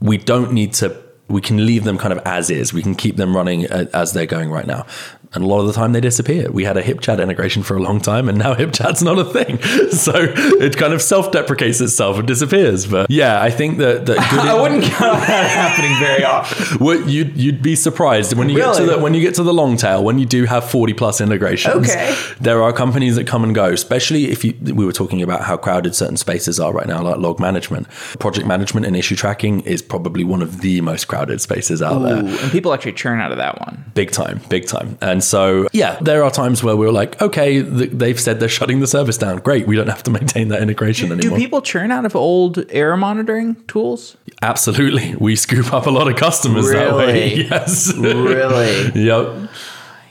we 0.00 0.18
don't 0.18 0.52
need 0.52 0.74
to 0.74 1.02
we 1.32 1.40
can 1.40 1.66
leave 1.66 1.84
them 1.84 1.98
kind 1.98 2.12
of 2.12 2.18
as 2.24 2.50
is 2.50 2.72
we 2.72 2.82
can 2.82 2.94
keep 2.94 3.16
them 3.16 3.34
running 3.34 3.70
uh, 3.70 3.86
as 3.92 4.12
they're 4.12 4.26
going 4.26 4.50
right 4.50 4.66
now 4.66 4.86
and 5.34 5.42
a 5.42 5.46
lot 5.46 5.60
of 5.60 5.66
the 5.66 5.72
time 5.72 5.92
they 5.92 6.00
disappear 6.00 6.50
we 6.50 6.64
had 6.64 6.76
a 6.76 6.82
hipchat 6.82 7.20
integration 7.20 7.62
for 7.62 7.76
a 7.76 7.82
long 7.82 8.00
time 8.00 8.28
and 8.28 8.38
now 8.38 8.54
hipchat's 8.62 9.02
not 9.02 9.18
a 9.18 9.24
thing 9.24 9.60
so 9.90 10.12
it 10.14 10.76
kind 10.76 10.92
of 10.92 11.02
self-deprecates 11.02 11.80
itself 11.80 12.18
and 12.18 12.28
disappears 12.28 12.86
but 12.86 13.10
yeah 13.10 13.42
i 13.42 13.50
think 13.50 13.78
that, 13.78 14.06
that 14.06 14.16
good 14.30 14.52
I 14.52 14.60
wouldn't 14.60 14.84
count 14.84 15.20
that 15.26 15.50
happening 15.50 15.98
very 15.98 16.24
often. 16.24 16.78
Well, 16.84 17.08
you'd 17.08 17.36
you'd 17.36 17.62
be 17.62 17.76
surprised 17.76 18.36
when 18.36 18.48
you 18.48 18.56
get 18.56 18.76
to 18.76 18.84
the 18.84 18.98
when 18.98 19.14
you 19.14 19.20
get 19.20 19.34
to 19.36 19.42
the 19.42 19.54
long 19.54 19.76
tail 19.76 20.04
when 20.04 20.18
you 20.18 20.26
do 20.26 20.44
have 20.44 20.68
forty 20.68 20.92
plus 20.92 21.20
integrations. 21.20 21.88
Okay. 21.88 22.14
there 22.40 22.62
are 22.62 22.72
companies 22.72 23.16
that 23.16 23.26
come 23.26 23.44
and 23.44 23.54
go, 23.54 23.66
especially 23.66 24.30
if 24.30 24.44
you. 24.44 24.54
We 24.62 24.84
were 24.84 24.92
talking 24.92 25.22
about 25.22 25.42
how 25.42 25.56
crowded 25.56 25.94
certain 25.94 26.16
spaces 26.16 26.60
are 26.60 26.72
right 26.72 26.86
now, 26.86 27.02
like 27.02 27.18
log 27.18 27.40
management, 27.40 27.88
project 28.18 28.46
management, 28.46 28.86
and 28.86 28.96
issue 28.96 29.16
tracking 29.16 29.60
is 29.60 29.80
probably 29.80 30.24
one 30.24 30.42
of 30.42 30.60
the 30.60 30.80
most 30.80 31.06
crowded 31.06 31.21
crowded 31.22 31.40
spaces 31.40 31.82
out 31.82 32.00
there. 32.00 32.16
And 32.18 32.50
people 32.50 32.72
actually 32.74 32.92
churn 32.92 33.20
out 33.20 33.30
of 33.30 33.38
that 33.38 33.60
one. 33.60 33.84
Big 33.94 34.10
time, 34.10 34.40
big 34.48 34.66
time. 34.66 34.98
And 35.00 35.22
so, 35.22 35.68
yeah, 35.72 35.98
there 36.00 36.24
are 36.24 36.30
times 36.30 36.62
where 36.62 36.76
we're 36.76 36.90
like, 36.90 37.20
okay, 37.22 37.62
th- 37.62 37.90
they've 37.90 38.18
said 38.18 38.40
they're 38.40 38.48
shutting 38.48 38.80
the 38.80 38.86
service 38.86 39.16
down. 39.16 39.38
Great, 39.38 39.66
we 39.66 39.76
don't 39.76 39.88
have 39.88 40.02
to 40.04 40.10
maintain 40.18 40.48
that 40.48 40.62
integration 40.62 41.08
Do 41.08 41.14
anymore. 41.14 41.38
Do 41.38 41.44
people 41.44 41.62
churn 41.62 41.90
out 41.90 42.04
of 42.04 42.16
old 42.16 42.64
error 42.70 42.96
monitoring 42.96 43.56
tools? 43.66 44.16
Absolutely, 44.40 45.14
we 45.16 45.36
scoop 45.36 45.72
up 45.72 45.86
a 45.86 45.90
lot 45.90 46.08
of 46.08 46.16
customers 46.16 46.70
that 46.70 46.94
way. 46.94 47.32
Yes. 47.52 47.92
Really? 47.96 48.92
Yep. 49.02 49.50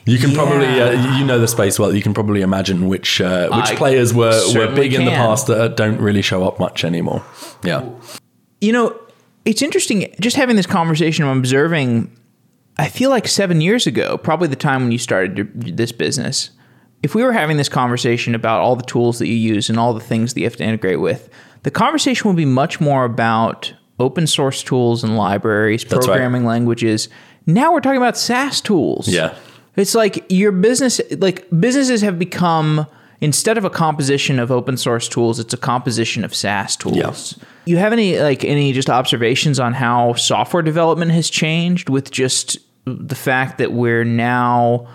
You 0.06 0.18
can 0.18 0.34
probably, 0.34 0.66
uh, 0.66 1.18
you 1.18 1.26
know 1.26 1.40
the 1.40 1.48
space 1.48 1.78
well. 1.78 1.96
You 1.96 2.02
can 2.02 2.14
probably 2.14 2.42
imagine 2.42 2.88
which 2.88 3.22
uh, 3.22 3.50
which 3.50 3.72
I 3.72 3.76
players 3.76 4.14
were, 4.14 4.42
were 4.56 4.74
big 4.74 4.94
in 4.94 5.06
the 5.06 5.12
past 5.12 5.48
that 5.48 5.78
don't 5.78 6.00
really 6.00 6.22
show 6.22 6.44
up 6.48 6.60
much 6.60 6.84
anymore. 6.84 7.24
Yeah. 7.64 7.88
You 8.60 8.74
know, 8.74 9.00
it's 9.46 9.62
interesting 9.62 10.14
just 10.20 10.36
having 10.36 10.56
this 10.56 10.68
conversation. 10.68 11.26
I'm 11.26 11.40
observing. 11.40 12.16
I 12.78 12.88
feel 12.88 13.10
like 13.10 13.28
seven 13.28 13.62
years 13.62 13.86
ago, 13.86 14.18
probably 14.18 14.48
the 14.48 14.56
time 14.56 14.84
when 14.84 14.92
you 14.92 14.98
started 14.98 15.78
this 15.78 15.92
business, 15.92 16.52
if 17.04 17.16
we 17.16 17.24
were 17.24 17.34
having 17.34 17.58
this 17.58 17.70
conversation 17.70 18.36
about 18.36 18.62
all 18.62 18.76
the 18.76 18.84
tools 18.84 19.20
that 19.20 19.28
you 19.28 19.36
use 19.36 19.70
and 19.70 19.80
all 19.80 19.94
the 19.94 20.00
things 20.00 20.34
that 20.34 20.40
you 20.40 20.46
have 20.46 20.56
to 20.58 20.64
integrate 20.64 21.00
with, 21.00 21.30
the 21.64 21.72
conversation 21.72 22.28
would 22.28 22.38
be 22.38 22.46
much 22.46 22.80
more 22.80 23.04
about 23.04 23.74
open 24.00 24.26
source 24.26 24.64
tools 24.64 25.04
and 25.04 25.18
libraries, 25.18 25.84
right. 25.84 26.02
programming 26.02 26.46
languages. 26.46 27.10
Now 27.46 27.74
we're 27.74 27.82
talking 27.82 27.98
about 28.02 28.18
SaaS 28.18 28.62
tools. 28.62 29.08
Yeah. 29.08 29.36
It's 29.76 29.96
like 29.96 30.26
your 30.30 30.52
business, 30.52 31.00
like 31.18 31.48
businesses 31.60 32.02
have 32.02 32.20
become 32.20 32.86
instead 33.22 33.58
of 33.58 33.64
a 33.64 33.70
composition 33.70 34.40
of 34.40 34.52
open 34.52 34.76
source 34.78 35.08
tools, 35.08 35.40
it's 35.40 35.54
a 35.54 35.58
composition 35.58 36.24
of 36.26 36.34
SaaS 36.36 36.76
tools. 36.76 37.38
You 37.66 37.78
have 37.78 37.94
any 37.94 38.20
like 38.20 38.44
any 38.44 38.74
just 38.74 38.90
observations 38.90 39.60
on 39.60 39.74
how 39.74 40.14
software 40.14 40.64
development 40.64 41.12
has 41.12 41.30
changed 41.30 41.90
with 41.90 42.12
just 42.12 42.58
the 42.86 43.16
fact 43.16 43.60
that 43.60 43.72
we're 43.74 44.04
now 44.04 44.88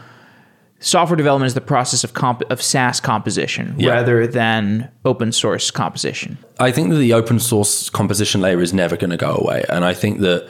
software 0.80 1.16
development 1.16 1.46
is 1.46 1.54
the 1.54 1.60
process 1.60 2.04
of 2.04 2.12
comp- 2.12 2.42
of 2.50 2.60
SaaS 2.60 3.00
composition 3.00 3.74
Yeah. 3.78 3.92
rather 3.92 4.26
than 4.26 4.88
open 5.04 5.32
source 5.32 5.70
composition. 5.70 6.36
I 6.60 6.70
think 6.70 6.90
that 6.90 6.96
the 6.96 7.12
open 7.14 7.38
source 7.38 7.88
composition 7.88 8.40
layer 8.40 8.60
is 8.60 8.74
never 8.74 8.96
going 8.96 9.10
to 9.10 9.16
go 9.16 9.34
away. 9.36 9.64
And 9.70 9.84
I 9.84 9.94
think 9.94 10.20
that, 10.20 10.48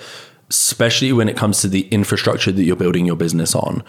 especially 0.50 1.12
when 1.12 1.28
it 1.28 1.36
comes 1.36 1.60
to 1.60 1.68
the 1.68 1.82
infrastructure 1.88 2.50
that 2.50 2.64
you're 2.64 2.74
building 2.76 3.06
your 3.06 3.16
business 3.16 3.54
on, 3.54 3.84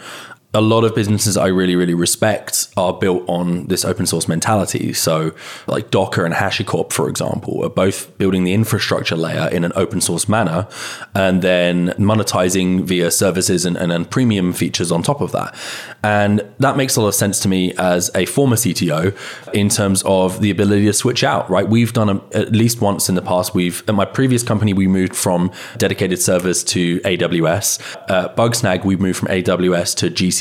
a 0.54 0.62
lot 0.62 0.82
of 0.82 0.94
businesses 0.94 1.36
I 1.36 1.48
really, 1.48 1.76
really 1.76 1.92
respect 1.92 2.68
are 2.74 2.94
built 2.94 3.22
on 3.28 3.66
this 3.66 3.84
open 3.84 4.06
source 4.06 4.28
mentality. 4.28 4.94
So, 4.94 5.32
like 5.66 5.90
Docker 5.90 6.24
and 6.24 6.32
HashiCorp, 6.34 6.90
for 6.90 7.06
example, 7.10 7.62
are 7.62 7.68
both 7.68 8.16
building 8.16 8.44
the 8.44 8.54
infrastructure 8.54 9.14
layer 9.14 9.48
in 9.48 9.62
an 9.62 9.72
open 9.76 10.00
source 10.00 10.26
manner 10.26 10.66
and 11.14 11.42
then 11.42 11.88
monetizing 11.98 12.84
via 12.84 13.10
services 13.10 13.66
and, 13.66 13.76
and, 13.76 13.92
and 13.92 14.10
premium 14.10 14.54
features 14.54 14.90
on 14.90 15.02
top 15.02 15.20
of 15.20 15.32
that. 15.32 15.54
And 16.02 16.40
that 16.60 16.78
makes 16.78 16.96
a 16.96 17.02
lot 17.02 17.08
of 17.08 17.14
sense 17.14 17.40
to 17.40 17.48
me 17.48 17.74
as 17.76 18.10
a 18.14 18.24
former 18.24 18.56
CTO 18.56 19.14
in 19.52 19.68
terms 19.68 20.02
of 20.06 20.40
the 20.40 20.50
ability 20.50 20.86
to 20.86 20.94
switch 20.94 21.24
out, 21.24 21.48
right? 21.50 21.68
We've 21.68 21.92
done 21.92 22.08
a, 22.08 22.36
at 22.36 22.52
least 22.52 22.80
once 22.80 23.10
in 23.10 23.16
the 23.16 23.22
past. 23.22 23.54
We've, 23.54 23.86
at 23.86 23.94
my 23.94 24.06
previous 24.06 24.42
company, 24.42 24.72
we 24.72 24.88
moved 24.88 25.14
from 25.14 25.52
dedicated 25.76 26.22
servers 26.22 26.64
to 26.64 27.00
AWS. 27.00 28.34
Bugsnag, 28.34 28.86
we 28.86 28.96
moved 28.96 29.18
from 29.18 29.28
AWS 29.28 29.94
to 29.96 30.10
GCP, 30.10 30.37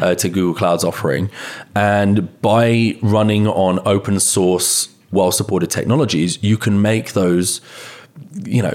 uh, 0.00 0.14
to 0.14 0.28
Google 0.28 0.54
Cloud's 0.54 0.84
offering. 0.84 1.30
And 1.74 2.40
by 2.42 2.96
running 3.02 3.46
on 3.46 3.80
open 3.86 4.20
source, 4.20 4.88
well 5.10 5.32
supported 5.32 5.70
technologies, 5.70 6.42
you 6.42 6.56
can 6.56 6.82
make 6.82 7.12
those 7.12 7.60
you 8.44 8.62
know, 8.62 8.74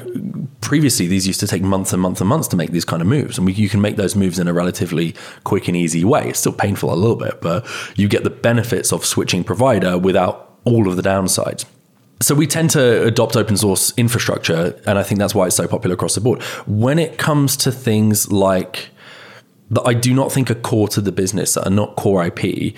previously 0.61 1.07
these 1.07 1.27
used 1.27 1.39
to 1.39 1.47
take 1.47 1.61
months 1.61 1.93
and 1.93 2.01
months 2.01 2.21
and 2.21 2.29
months 2.29 2.47
to 2.49 2.55
make 2.55 2.71
these 2.71 2.85
kind 2.85 3.01
of 3.01 3.07
moves, 3.07 3.37
and 3.37 3.45
we, 3.45 3.53
you 3.53 3.69
can 3.69 3.81
make 3.81 3.95
those 3.95 4.15
moves 4.15 4.39
in 4.39 4.47
a 4.47 4.53
relatively 4.53 5.15
quick 5.43 5.67
and 5.67 5.77
easy 5.77 6.03
way. 6.03 6.29
It's 6.29 6.39
still 6.39 6.53
painful 6.53 6.93
a 6.93 6.95
little 6.95 7.15
bit, 7.15 7.41
but 7.41 7.67
you 7.95 8.07
get 8.07 8.23
the 8.23 8.29
benefits 8.29 8.91
of 8.91 9.05
switching 9.05 9.43
provider 9.43 9.97
without 9.97 10.59
all 10.63 10.87
of 10.87 10.95
the 10.95 11.01
downsides. 11.01 11.65
So 12.19 12.33
we 12.33 12.47
tend 12.47 12.71
to 12.71 13.03
adopt 13.03 13.35
open 13.35 13.57
source 13.57 13.93
infrastructure, 13.95 14.79
and 14.87 14.97
I 14.97 15.03
think 15.03 15.19
that's 15.19 15.35
why 15.35 15.47
it's 15.47 15.55
so 15.55 15.67
popular 15.67 15.93
across 15.93 16.15
the 16.15 16.21
board. 16.21 16.41
When 16.65 16.97
it 16.97 17.17
comes 17.17 17.55
to 17.57 17.71
things 17.71 18.31
like 18.31 18.89
that 19.71 19.83
I 19.85 19.93
do 19.93 20.13
not 20.13 20.31
think 20.31 20.49
are 20.49 20.55
core 20.55 20.87
to 20.89 21.01
the 21.01 21.11
business, 21.11 21.53
that 21.53 21.67
are 21.67 21.71
not 21.71 21.95
core 21.95 22.25
IP. 22.25 22.73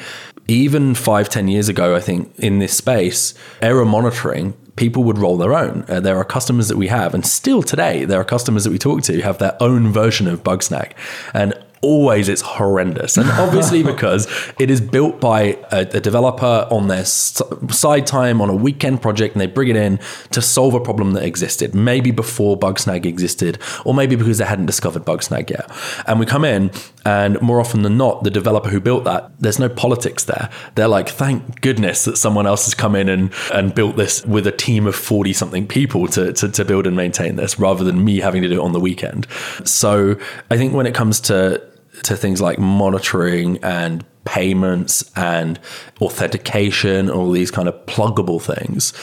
Even 0.48 0.96
five, 0.96 1.30
ten 1.30 1.48
years 1.48 1.70
ago, 1.70 1.96
I 1.96 2.00
think 2.00 2.34
in 2.40 2.60
this 2.60 2.76
space, 2.76 3.34
error 3.62 3.86
monitoring, 3.86 4.54
people 4.76 5.04
would 5.04 5.18
roll 5.18 5.38
their 5.38 5.54
own. 5.54 5.86
Uh, 5.88 6.00
there 6.00 6.18
are 6.18 6.26
customers 6.26 6.68
that 6.70 6.78
we 6.78 6.88
have, 6.88 7.14
and 7.14 7.26
still 7.26 7.62
today, 7.62 8.06
there 8.06 8.20
are 8.20 8.26
customers 8.26 8.64
that 8.64 8.72
we 8.72 8.80
talk 8.80 9.04
to 9.04 9.22
have 9.22 9.38
their 9.38 9.62
own 9.62 9.92
version 9.92 10.28
of 10.28 10.44
Bugsnag. 10.44 10.94
And 11.34 11.54
always 11.82 12.30
it's 12.30 12.42
horrendous. 12.42 13.18
And 13.18 13.30
obviously, 13.32 13.84
because 13.94 14.28
it 14.60 14.70
is 14.70 14.82
built 14.82 15.20
by 15.20 15.58
a, 15.72 15.82
a 15.82 16.00
developer 16.00 16.68
on 16.72 16.88
their 16.88 17.00
s- 17.00 17.42
side 17.70 18.08
time 18.08 18.42
on 18.42 18.50
a 18.50 18.56
weekend 18.56 19.02
project, 19.02 19.36
and 19.36 19.42
they 19.42 19.48
bring 19.48 19.70
it 19.70 19.76
in 19.76 20.00
to 20.32 20.42
solve 20.42 20.74
a 20.74 20.80
problem 20.80 21.14
that 21.14 21.24
existed, 21.24 21.74
maybe 21.74 22.12
before 22.12 22.58
Bugsnag 22.58 23.06
existed, 23.06 23.58
or 23.86 23.94
maybe 23.94 24.16
because 24.16 24.38
they 24.38 24.46
hadn't 24.46 24.66
discovered 24.66 25.04
Bugsnag 25.06 25.50
yet. 25.50 25.70
And 26.08 26.20
we 26.20 26.26
come 26.26 26.46
in, 26.46 26.72
and 27.06 27.42
more 27.42 27.60
often 27.60 27.82
than 27.82 27.98
not, 27.98 28.24
the 28.24 28.32
developer 28.32 28.70
who 28.70 28.80
built 28.80 29.04
that, 29.06 29.32
there's 29.40 29.60
no 29.60 29.70
politics 29.70 30.26
there. 30.26 30.50
They're 30.76 30.88
like, 30.88 31.10
thank 31.10 31.62
goodness 31.62 32.06
that 32.06 32.18
someone 32.18 32.48
else 32.48 32.66
has 32.66 32.74
come 32.74 32.96
in 32.96 33.10
and, 33.10 33.34
and 33.54 33.74
built 33.74 33.96
this 33.96 34.26
with 34.26 34.46
a 34.48 34.52
team 34.52 34.86
of 34.86 34.96
40 34.96 35.34
something 35.34 35.68
people 35.68 36.08
to, 36.10 36.34
to, 36.34 36.50
to 36.50 36.66
build 36.66 36.88
and 36.88 36.96
maintain 36.96 37.36
this 37.36 37.60
rather 37.60 37.84
than 37.84 38.04
me 38.04 38.20
having 38.20 38.42
to 38.42 38.48
do 38.48 38.56
it 38.56 38.64
on 38.64 38.74
the 38.74 38.80
weekend. 38.80 39.28
So 39.64 40.18
I 40.52 40.58
think 40.58 40.74
when 40.74 40.86
it 40.86 40.94
comes 40.94 41.20
to 41.22 41.69
to 42.04 42.16
things 42.16 42.42
like 42.42 42.60
monitoring 42.60 43.58
and 43.64 44.06
payments 44.26 45.10
and 45.16 45.60
authentication, 46.02 47.10
all 47.10 47.32
these 47.32 47.50
kind 47.50 47.68
of 47.68 47.86
pluggable 47.86 48.42
things, 48.42 48.94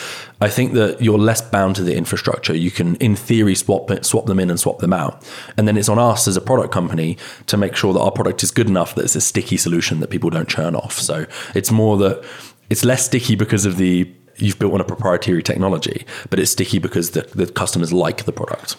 I 0.41 0.49
think 0.49 0.75
that 0.75 1.03
you're 1.03 1.19
less 1.19 1.41
bound 1.41 1.77
to 1.77 1.83
the 1.83 1.97
infrastructure. 1.97 2.55
You 2.55 2.71
can, 2.71 2.97
in 2.97 3.17
theory, 3.17 3.55
swap 3.55 3.91
it, 3.91 4.05
swap 4.05 4.27
them 4.27 4.39
in 4.39 4.51
and 4.51 4.61
swap 4.61 4.79
them 4.79 4.93
out, 4.93 5.27
and 5.57 5.67
then 5.67 5.77
it's 5.77 5.89
on 5.89 5.99
us 5.99 6.29
as 6.29 6.37
a 6.37 6.41
product 6.41 6.73
company 6.73 7.19
to 7.47 7.57
make 7.57 7.75
sure 7.75 7.93
that 7.93 8.01
our 8.01 8.13
product 8.13 8.43
is 8.43 8.51
good 8.51 8.69
enough 8.69 8.95
that 8.95 9.05
it's 9.05 9.17
a 9.17 9.21
sticky 9.21 9.57
solution 9.57 10.01
that 10.01 10.11
people 10.11 10.31
don't 10.31 10.49
churn 10.49 10.77
off. 10.77 10.93
So 10.93 11.27
it's 11.55 11.73
more 11.73 11.97
that 11.99 12.25
it's 12.71 12.85
less 12.85 13.05
sticky 13.07 13.35
because 13.35 13.67
of 13.67 13.79
the 13.79 14.13
you've 14.37 14.59
built 14.59 14.75
on 14.75 14.81
a 14.81 14.85
proprietary 14.85 15.43
technology, 15.43 16.05
but 16.31 16.39
it's 16.39 16.51
sticky 16.51 16.79
because 16.79 17.13
the, 17.13 17.23
the 17.35 17.47
customers 17.47 17.93
like 17.93 18.25
the 18.27 18.33
product. 18.33 18.77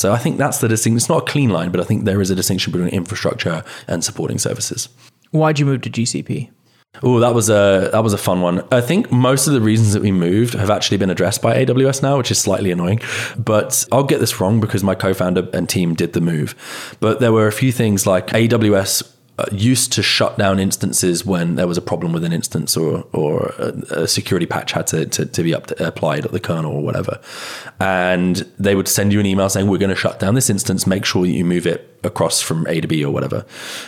So 0.00 0.14
I 0.14 0.18
think 0.18 0.38
that's 0.38 0.58
the 0.58 0.68
distinction. 0.68 0.96
It's 0.96 1.10
not 1.10 1.28
a 1.28 1.30
clean 1.30 1.50
line, 1.50 1.70
but 1.70 1.80
I 1.80 1.84
think 1.84 2.04
there 2.04 2.22
is 2.22 2.30
a 2.30 2.34
distinction 2.34 2.72
between 2.72 2.88
infrastructure 2.88 3.62
and 3.86 4.02
supporting 4.02 4.38
services. 4.38 4.88
Why'd 5.30 5.58
you 5.58 5.66
move 5.66 5.82
to 5.82 5.90
GCP? 5.90 6.50
Oh, 7.02 7.20
that 7.20 7.34
was 7.34 7.50
a 7.50 7.90
that 7.92 8.02
was 8.02 8.12
a 8.12 8.18
fun 8.18 8.40
one. 8.40 8.66
I 8.72 8.80
think 8.80 9.12
most 9.12 9.46
of 9.46 9.52
the 9.52 9.60
reasons 9.60 9.92
that 9.92 10.02
we 10.02 10.10
moved 10.10 10.54
have 10.54 10.70
actually 10.70 10.96
been 10.96 11.10
addressed 11.10 11.40
by 11.42 11.54
AWS 11.54 12.02
now, 12.02 12.16
which 12.16 12.30
is 12.30 12.38
slightly 12.38 12.70
annoying. 12.70 13.00
But 13.38 13.86
I'll 13.92 14.02
get 14.04 14.20
this 14.20 14.40
wrong 14.40 14.58
because 14.58 14.82
my 14.82 14.94
co-founder 14.94 15.48
and 15.52 15.68
team 15.68 15.94
did 15.94 16.14
the 16.14 16.20
move. 16.20 16.54
But 16.98 17.20
there 17.20 17.32
were 17.32 17.46
a 17.46 17.52
few 17.52 17.70
things 17.70 18.06
like 18.06 18.28
AWS 18.28 19.02
uh, 19.40 19.46
used 19.52 19.92
to 19.92 20.02
shut 20.02 20.36
down 20.38 20.58
instances 20.58 21.24
when 21.24 21.54
there 21.54 21.66
was 21.66 21.78
a 21.78 21.82
problem 21.82 22.12
with 22.12 22.24
an 22.24 22.32
instance 22.32 22.76
or 22.76 23.04
or 23.12 23.54
a, 23.58 24.02
a 24.02 24.08
security 24.08 24.46
patch 24.46 24.72
had 24.72 24.86
to, 24.88 25.06
to, 25.06 25.26
to 25.26 25.42
be 25.42 25.52
to, 25.52 25.86
applied 25.86 26.24
at 26.24 26.32
the 26.32 26.40
kernel 26.40 26.72
or 26.72 26.82
whatever. 26.82 27.20
And 27.80 28.36
they 28.58 28.74
would 28.74 28.88
send 28.88 29.12
you 29.12 29.20
an 29.20 29.26
email 29.26 29.48
saying, 29.48 29.68
we're 29.68 29.78
going 29.78 29.90
to 29.90 29.96
shut 29.96 30.20
down 30.20 30.34
this 30.34 30.50
instance, 30.50 30.86
make 30.86 31.04
sure 31.04 31.26
you 31.26 31.44
move 31.44 31.66
it 31.66 31.98
across 32.04 32.40
from 32.40 32.66
A 32.66 32.80
to 32.80 32.88
B 32.88 33.04
or 33.04 33.12
whatever. 33.12 33.44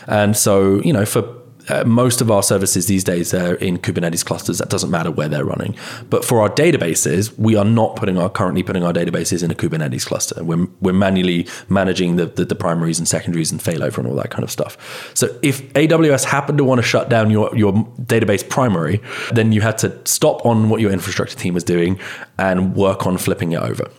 And 0.07 0.37
so, 0.37 0.81
you 0.83 0.93
know, 0.93 1.05
for 1.05 1.42
uh, 1.69 1.85
most 1.85 2.21
of 2.21 2.31
our 2.31 2.43
services 2.43 2.87
these 2.87 3.05
days 3.05 3.33
are 3.35 3.55
in 3.55 3.79
Kubernetes 3.79 4.25
clusters. 4.25 4.59
That 4.59 4.71
doesn't 4.71 4.91
matter 4.91 5.11
where 5.11 5.29
they're 5.29 5.45
running. 5.45 5.77
But 6.11 6.25
for 6.25 6.41
our 6.41 6.49
databases, 6.49 7.37
we 7.39 7.57
are 7.57 7.65
not 7.65 7.97
putting 7.97 8.19
our 8.19 8.29
currently 8.29 8.63
putting 8.63 8.85
our 8.85 8.93
databases 8.93 9.43
in 9.43 9.51
a 9.51 9.55
Kubernetes 9.55 10.07
cluster. 10.07 10.43
We're, 10.43 10.67
we're 10.81 10.93
manually 10.93 11.47
managing 11.69 12.17
the, 12.17 12.27
the, 12.27 12.45
the 12.45 12.55
primaries 12.55 12.99
and 12.99 13.09
secondaries 13.09 13.53
and 13.53 13.61
failover 13.61 13.99
and 13.99 14.07
all 14.07 14.17
that 14.17 14.31
kind 14.31 14.45
of 14.45 14.51
stuff. 14.51 15.11
So 15.15 15.29
if 15.43 15.73
AWS 15.75 16.25
happened 16.25 16.59
to 16.59 16.65
want 16.65 16.81
to 16.81 16.87
shut 16.87 17.09
down 17.09 17.31
your, 17.31 17.55
your 17.57 17.73
database 17.73 18.49
primary, 18.49 19.01
then 19.33 19.53
you 19.53 19.61
had 19.61 19.79
to 19.79 19.99
stop 20.05 20.45
on 20.45 20.69
what 20.69 20.81
your 20.81 20.93
infrastructure 20.93 21.37
team 21.37 21.55
was 21.55 21.65
doing 21.65 21.99
and 22.39 22.75
work 22.75 23.07
on 23.07 23.19
flipping 23.19 23.53
it 23.53 23.61
over. 23.61 23.91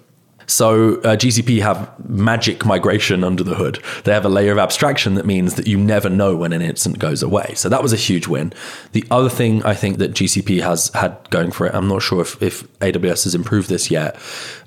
So 0.47 0.95
uh, 1.01 1.15
GCP 1.15 1.61
have 1.61 1.91
magic 2.09 2.65
migration 2.65 3.23
under 3.23 3.43
the 3.43 3.55
hood. 3.55 3.83
They 4.03 4.13
have 4.13 4.25
a 4.25 4.29
layer 4.29 4.51
of 4.51 4.57
abstraction 4.57 5.15
that 5.15 5.25
means 5.25 5.55
that 5.55 5.67
you 5.67 5.77
never 5.77 6.09
know 6.09 6.35
when 6.35 6.53
an 6.53 6.61
instance 6.61 6.97
goes 6.97 7.23
away. 7.23 7.53
So 7.55 7.69
that 7.69 7.81
was 7.81 7.93
a 7.93 7.97
huge 7.97 8.27
win. 8.27 8.53
The 8.91 9.05
other 9.09 9.29
thing 9.29 9.63
I 9.63 9.73
think 9.73 9.97
that 9.97 10.11
GCP 10.11 10.61
has 10.61 10.89
had 10.89 11.29
going 11.29 11.51
for 11.51 11.67
it, 11.67 11.73
I'm 11.73 11.87
not 11.87 12.01
sure 12.01 12.21
if, 12.21 12.41
if 12.41 12.63
AWS 12.79 13.23
has 13.25 13.35
improved 13.35 13.69
this 13.69 13.89
yet, 13.89 14.17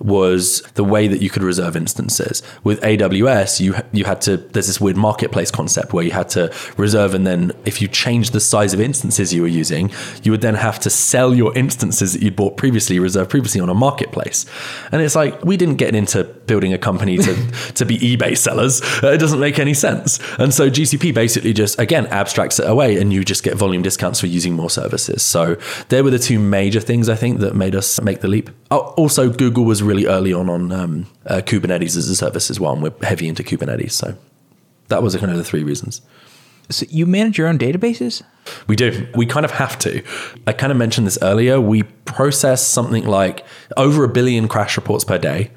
was 0.00 0.62
the 0.74 0.84
way 0.84 1.08
that 1.08 1.20
you 1.20 1.30
could 1.30 1.42
reserve 1.42 1.76
instances. 1.76 2.42
With 2.64 2.80
AWS, 2.80 3.60
you 3.60 3.74
you 3.92 4.04
had 4.04 4.20
to 4.22 4.36
there's 4.36 4.66
this 4.66 4.80
weird 4.80 4.96
marketplace 4.96 5.50
concept 5.50 5.92
where 5.92 6.04
you 6.04 6.12
had 6.12 6.28
to 6.30 6.52
reserve 6.76 7.14
and 7.14 7.26
then 7.26 7.52
if 7.64 7.82
you 7.82 7.88
changed 7.88 8.32
the 8.32 8.40
size 8.40 8.72
of 8.72 8.80
instances 8.80 9.32
you 9.32 9.42
were 9.42 9.48
using, 9.48 9.90
you 10.22 10.30
would 10.30 10.40
then 10.40 10.54
have 10.54 10.78
to 10.80 10.90
sell 10.90 11.34
your 11.34 11.56
instances 11.56 12.12
that 12.12 12.22
you'd 12.22 12.36
bought 12.36 12.56
previously, 12.56 12.98
reserved 12.98 13.30
previously 13.30 13.60
on 13.60 13.68
a 13.68 13.74
marketplace. 13.74 14.46
And 14.92 15.02
it's 15.02 15.16
like 15.16 15.44
we 15.44 15.56
didn't 15.56 15.65
didn't 15.66 15.78
get 15.78 15.94
into 15.94 16.24
building 16.24 16.72
a 16.72 16.78
company 16.78 17.18
to, 17.18 17.34
to 17.74 17.84
be 17.84 17.98
eBay 17.98 18.36
sellers. 18.36 18.80
Uh, 19.02 19.08
it 19.08 19.18
doesn't 19.18 19.40
make 19.40 19.58
any 19.58 19.74
sense. 19.74 20.20
And 20.38 20.54
so 20.54 20.70
GCP 20.70 21.12
basically 21.12 21.52
just, 21.52 21.78
again, 21.78 22.06
abstracts 22.06 22.58
it 22.60 22.68
away 22.68 22.96
and 23.00 23.12
you 23.12 23.24
just 23.24 23.42
get 23.42 23.56
volume 23.56 23.82
discounts 23.82 24.20
for 24.20 24.26
using 24.26 24.54
more 24.54 24.70
services. 24.70 25.22
So 25.22 25.56
there 25.88 26.04
were 26.04 26.10
the 26.10 26.18
two 26.18 26.38
major 26.38 26.80
things 26.80 27.08
I 27.08 27.16
think 27.16 27.40
that 27.40 27.54
made 27.54 27.74
us 27.74 28.00
make 28.00 28.20
the 28.20 28.28
leap. 28.28 28.50
Oh, 28.70 28.94
also, 28.96 29.30
Google 29.30 29.64
was 29.64 29.82
really 29.82 30.06
early 30.06 30.32
on 30.32 30.48
on 30.48 30.72
um, 30.72 31.06
uh, 31.26 31.42
Kubernetes 31.44 31.96
as 31.96 32.08
a 32.08 32.16
service 32.16 32.50
as 32.50 32.60
well. 32.60 32.72
And 32.72 32.82
we're 32.82 32.94
heavy 33.02 33.28
into 33.28 33.42
Kubernetes. 33.42 33.92
So 33.92 34.16
that 34.88 35.02
was 35.02 35.16
kind 35.16 35.32
of 35.32 35.38
the 35.38 35.44
three 35.44 35.64
reasons. 35.64 36.00
So 36.70 36.86
you 36.88 37.06
manage 37.06 37.38
your 37.38 37.48
own 37.48 37.58
databases? 37.58 38.22
We 38.66 38.76
do. 38.76 39.08
We 39.14 39.26
kind 39.26 39.44
of 39.44 39.52
have 39.52 39.78
to. 39.80 40.02
I 40.46 40.52
kind 40.52 40.70
of 40.70 40.78
mentioned 40.78 41.06
this 41.06 41.18
earlier. 41.22 41.60
We 41.60 41.82
process 42.04 42.66
something 42.66 43.06
like 43.06 43.44
over 43.76 44.04
a 44.04 44.08
billion 44.08 44.48
crash 44.48 44.76
reports 44.76 45.04
per 45.04 45.18
day. 45.18 45.50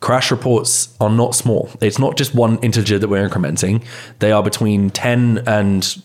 Crash 0.00 0.30
reports 0.30 0.94
are 1.00 1.10
not 1.10 1.34
small. 1.34 1.70
It's 1.80 1.98
not 1.98 2.16
just 2.16 2.34
one 2.34 2.58
integer 2.58 2.98
that 2.98 3.08
we're 3.08 3.26
incrementing. 3.28 3.82
They 4.18 4.32
are 4.32 4.42
between 4.42 4.90
10 4.90 5.44
and 5.46 6.02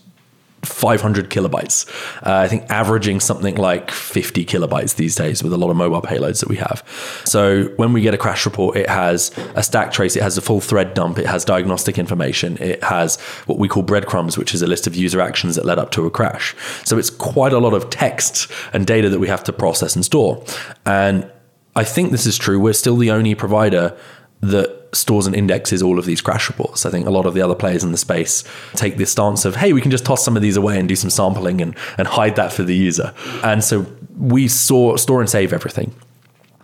500 0.62 1.30
kilobytes. 1.30 1.88
Uh, 2.26 2.40
I 2.40 2.48
think 2.48 2.68
averaging 2.70 3.20
something 3.20 3.56
like 3.56 3.90
50 3.90 4.44
kilobytes 4.44 4.96
these 4.96 5.14
days 5.14 5.42
with 5.42 5.52
a 5.52 5.56
lot 5.56 5.70
of 5.70 5.76
mobile 5.76 6.02
payloads 6.02 6.40
that 6.40 6.48
we 6.48 6.56
have. 6.56 6.84
So 7.24 7.64
when 7.76 7.92
we 7.92 8.02
get 8.02 8.12
a 8.12 8.18
crash 8.18 8.44
report, 8.44 8.76
it 8.76 8.88
has 8.88 9.30
a 9.54 9.62
stack 9.62 9.92
trace, 9.92 10.16
it 10.16 10.22
has 10.22 10.36
a 10.36 10.42
full 10.42 10.60
thread 10.60 10.92
dump, 10.94 11.18
it 11.18 11.26
has 11.26 11.44
diagnostic 11.44 11.98
information, 11.98 12.58
it 12.58 12.82
has 12.84 13.18
what 13.46 13.58
we 13.58 13.68
call 13.68 13.82
breadcrumbs, 13.82 14.36
which 14.36 14.54
is 14.54 14.60
a 14.60 14.66
list 14.66 14.86
of 14.86 14.94
user 14.94 15.20
actions 15.20 15.56
that 15.56 15.64
led 15.64 15.78
up 15.78 15.90
to 15.92 16.04
a 16.06 16.10
crash. 16.10 16.54
So 16.84 16.98
it's 16.98 17.10
quite 17.10 17.52
a 17.52 17.58
lot 17.58 17.72
of 17.72 17.88
text 17.88 18.50
and 18.72 18.86
data 18.86 19.08
that 19.08 19.18
we 19.18 19.28
have 19.28 19.44
to 19.44 19.52
process 19.52 19.96
and 19.96 20.04
store. 20.04 20.44
And 20.84 21.30
I 21.74 21.84
think 21.84 22.10
this 22.10 22.26
is 22.26 22.36
true. 22.36 22.60
We're 22.60 22.74
still 22.74 22.96
the 22.96 23.10
only 23.10 23.34
provider 23.34 23.96
that 24.40 24.79
stores 24.92 25.26
and 25.26 25.36
indexes 25.36 25.82
all 25.82 25.98
of 25.98 26.04
these 26.04 26.20
crash 26.20 26.48
reports. 26.48 26.84
I 26.84 26.90
think 26.90 27.06
a 27.06 27.10
lot 27.10 27.26
of 27.26 27.34
the 27.34 27.42
other 27.42 27.54
players 27.54 27.84
in 27.84 27.92
the 27.92 27.98
space 27.98 28.44
take 28.74 28.96
this 28.96 29.12
stance 29.12 29.44
of, 29.44 29.56
hey, 29.56 29.72
we 29.72 29.80
can 29.80 29.90
just 29.90 30.04
toss 30.04 30.24
some 30.24 30.36
of 30.36 30.42
these 30.42 30.56
away 30.56 30.78
and 30.78 30.88
do 30.88 30.96
some 30.96 31.10
sampling 31.10 31.60
and, 31.60 31.76
and 31.98 32.08
hide 32.08 32.36
that 32.36 32.52
for 32.52 32.62
the 32.62 32.74
user. 32.74 33.14
And 33.44 33.62
so 33.62 33.86
we 34.18 34.48
store, 34.48 34.98
store 34.98 35.20
and 35.20 35.30
save 35.30 35.52
everything. 35.52 35.94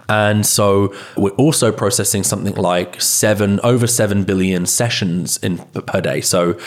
And 0.09 0.47
so 0.47 0.95
we're 1.17 1.31
also 1.31 1.73
processing 1.73 2.23
something 2.23 2.55
like 2.55 3.01
seven 3.01 3.59
over 3.65 3.87
seven 3.87 4.23
billion 4.23 4.67
sessions 4.67 5.37
in 5.39 5.59
per 5.59 6.01
day. 6.01 6.21
So 6.21 6.59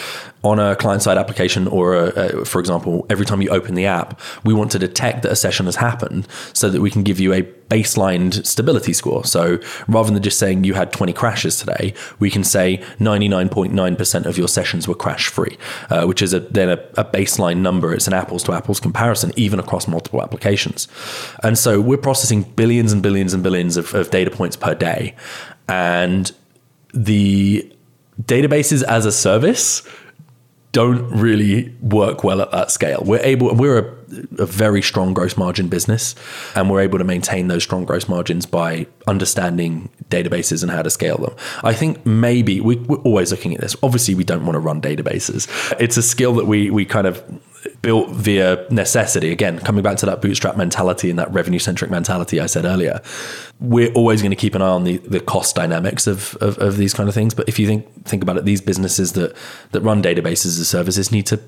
on 0.43 0.60
a 0.60 0.75
client 0.75 1.02
side 1.02 1.17
application, 1.17 1.67
or 1.67 1.95
a, 1.95 2.08
a, 2.08 2.45
for 2.45 2.60
example, 2.60 3.06
every 3.10 3.25
time 3.25 3.41
you 3.41 3.49
open 3.49 3.75
the 3.75 3.86
app, 3.86 4.19
we 4.43 4.54
want 4.54 4.71
to 4.71 4.80
detect 4.80 5.23
that 5.23 5.32
a 5.32 5.36
session 5.36 5.65
has 5.65 5.75
happened, 5.75 6.28
so 6.54 6.69
that 6.69 6.82
we 6.82 6.89
can 6.89 7.04
give 7.04 7.19
you 7.19 7.34
a 7.34 7.43
baseline 7.69 8.45
stability 8.45 8.93
score. 8.93 9.23
So 9.23 9.60
rather 9.88 10.12
than 10.12 10.21
just 10.23 10.39
saying 10.39 10.63
you 10.63 10.73
had 10.73 10.91
20 10.91 11.13
crashes 11.13 11.58
today, 11.58 11.93
we 12.19 12.30
can 12.30 12.43
say 12.43 12.78
99.9% 12.99 14.25
of 14.25 14.38
your 14.38 14.47
sessions 14.47 14.88
were 14.88 14.95
crash 14.95 15.28
free, 15.28 15.58
uh, 15.89 16.06
which 16.06 16.21
is 16.21 16.34
a, 16.34 16.39
then 16.39 16.69
a, 16.69 16.82
a 16.97 17.06
baseline 17.06 17.58
number. 17.58 17.93
It's 17.93 18.08
an 18.08 18.13
apples 18.13 18.43
to 18.43 18.54
apples 18.54 18.80
comparison, 18.80 19.32
even 19.36 19.60
across 19.60 19.88
multiple 19.88 20.21
applications. 20.21 20.88
And 21.43 21.58
so 21.58 21.80
we're 21.80 21.97
processing 21.97 22.43
billions 22.43 22.91
and 22.91 23.04
billions 23.04 23.34
and 23.34 23.43
billions 23.43 23.78
of, 23.78 23.93
of 23.93 24.10
data 24.10 24.32
points 24.32 24.56
per 24.56 24.73
day. 24.73 25.15
And 25.67 26.32
the 26.93 27.71
databases 28.21 28.84
as 28.84 29.06
a 29.06 29.12
service 29.12 29.88
don't 30.71 31.10
really 31.10 31.73
work 31.82 32.23
well 32.23 32.41
at 32.41 32.51
that 32.51 32.69
scale. 32.69 33.01
We're 33.03 33.21
able, 33.21 33.55
we're 33.55 33.79
a, 33.79 34.43
a, 34.43 34.45
very 34.45 34.82
strong 34.84 35.15
gross 35.15 35.36
margin 35.36 35.67
business, 35.67 36.13
and 36.55 36.69
we're 36.69 36.82
able 36.82 36.99
to 36.99 37.03
maintain 37.03 37.47
those 37.47 37.63
strong 37.63 37.86
gross 37.86 38.08
margins 38.08 38.45
by 38.45 38.86
understanding 39.08 39.89
databases 40.10 40.62
and 40.62 40.71
how 40.71 40.84
to 40.84 40.89
scale 40.89 41.17
them. 41.17 41.36
I 41.63 41.73
think 41.73 42.05
maybe 42.05 42.62
we, 42.62 42.77
are 42.77 42.97
always 42.97 43.32
looking 43.32 43.55
at 43.55 43.62
this. 43.62 43.75
Obviously, 43.82 44.13
we 44.13 44.23
don't 44.23 44.45
want 44.45 44.55
to 44.55 44.60
run 44.60 44.79
databases. 44.79 45.47
It's 45.79 45.97
a 45.97 46.03
skill 46.03 46.34
that 46.36 46.45
we 46.45 46.69
we 46.69 46.86
kind 46.86 47.08
of 47.08 47.23
built 47.82 48.10
via 48.10 48.65
necessity. 48.69 49.32
Again, 49.32 49.60
coming 49.60 49.84
back 49.84 49.98
to 49.98 50.06
that 50.06 50.22
bootstrap 50.22 50.58
mentality 50.58 51.10
and 51.10 51.19
that 51.19 51.32
revenue 51.32 51.60
centric 51.60 51.91
mentality 51.91 52.39
I 52.39 52.45
said 52.45 52.65
earlier, 52.65 53.02
we're 53.60 53.91
always 53.93 54.22
going 54.22 54.32
to 54.32 54.38
keep 54.38 54.56
an 54.56 54.62
eye 54.62 54.69
on 54.69 54.84
the, 54.84 54.98
the 54.98 55.19
cost 55.19 55.56
dynamics 55.56 56.08
of, 56.08 56.36
of, 56.41 56.58
of, 56.60 56.78
these 56.78 56.93
kind 56.93 57.10
of 57.10 57.15
things. 57.15 57.34
But 57.34 57.50
if 57.50 57.60
you 57.60 57.67
think 57.67 58.06
think 58.06 58.24
about 58.24 58.38
it, 58.38 58.45
these 58.45 58.62
businesses 58.62 59.13
that 59.13 59.36
that 59.72 59.82
run 59.82 60.02
databases 60.02 60.60
as 60.60 60.67
services 60.67 61.12
need 61.12 61.26
to 61.28 61.39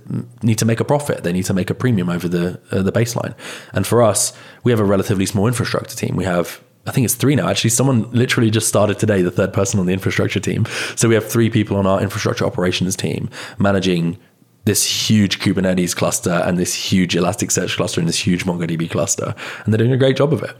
need 0.42 0.58
to 0.58 0.66
make 0.66 0.80
a 0.80 0.86
profit. 0.86 1.24
They 1.24 1.34
need 1.34 1.46
to 1.46 1.54
make 1.54 1.70
a 1.70 1.76
premium 1.76 2.10
over 2.10 2.28
the 2.28 2.60
uh, 2.72 2.82
the 2.82 2.92
baseline. 2.92 3.36
And 3.74 3.88
for 3.88 4.02
us, 4.02 4.34
we 4.64 4.72
have 4.72 4.80
a 4.80 4.86
relatively 4.86 5.26
small 5.26 5.48
infrastructure 5.48 5.96
team. 5.96 6.16
We 6.16 6.26
have 6.26 6.62
I 6.88 6.92
think 6.92 7.06
it's 7.06 7.14
three 7.14 7.36
now. 7.36 7.48
Actually, 7.48 7.70
someone 7.70 8.10
literally 8.12 8.50
just 8.50 8.68
started 8.68 8.98
today, 8.98 9.22
the 9.22 9.32
third 9.32 9.54
person 9.54 9.80
on 9.80 9.86
the 9.86 9.94
infrastructure 9.94 10.40
team. 10.40 10.66
So 10.96 11.08
we 11.08 11.14
have 11.14 11.30
three 11.30 11.50
people 11.50 11.78
on 11.78 11.86
our 11.86 12.02
infrastructure 12.02 12.46
operations 12.46 12.96
team 12.96 13.30
managing 13.60 14.18
this 14.66 15.10
huge 15.10 15.40
Kubernetes 15.40 15.96
cluster 15.96 16.44
and 16.46 16.58
this 16.58 16.74
huge 16.74 17.16
Elasticsearch 17.16 17.76
cluster 17.76 18.00
and 18.00 18.08
this 18.08 18.20
huge 18.20 18.46
MongoDB 18.46 18.90
cluster. 18.90 19.34
And 19.64 19.74
they're 19.74 19.80
doing 19.80 19.92
a 19.92 19.98
great 19.98 20.18
job 20.18 20.34
of 20.34 20.44
it. 20.44 20.56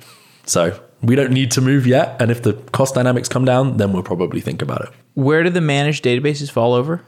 So 0.46 0.80
we 1.02 1.16
don't 1.16 1.32
need 1.32 1.52
to 1.52 1.62
move 1.62 1.86
yet. 1.86 2.20
And 2.22 2.32
if 2.32 2.42
the 2.42 2.54
cost 2.72 2.96
dynamics 2.96 3.30
come 3.30 3.46
down, 3.46 3.78
then 3.78 3.94
we'll 3.94 4.04
probably 4.04 4.42
think 4.42 4.62
about 4.62 4.82
it. 4.82 4.90
Where 5.14 5.44
do 5.44 5.50
the 5.50 5.62
managed 5.62 6.04
databases 6.04 6.50
fall 6.50 6.74
over? 6.74 7.04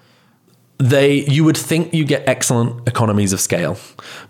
They, 0.77 1.25
you 1.25 1.43
would 1.43 1.58
think 1.58 1.93
you 1.93 2.06
get 2.06 2.27
excellent 2.27 2.88
economies 2.88 3.32
of 3.32 3.39
scale, 3.39 3.77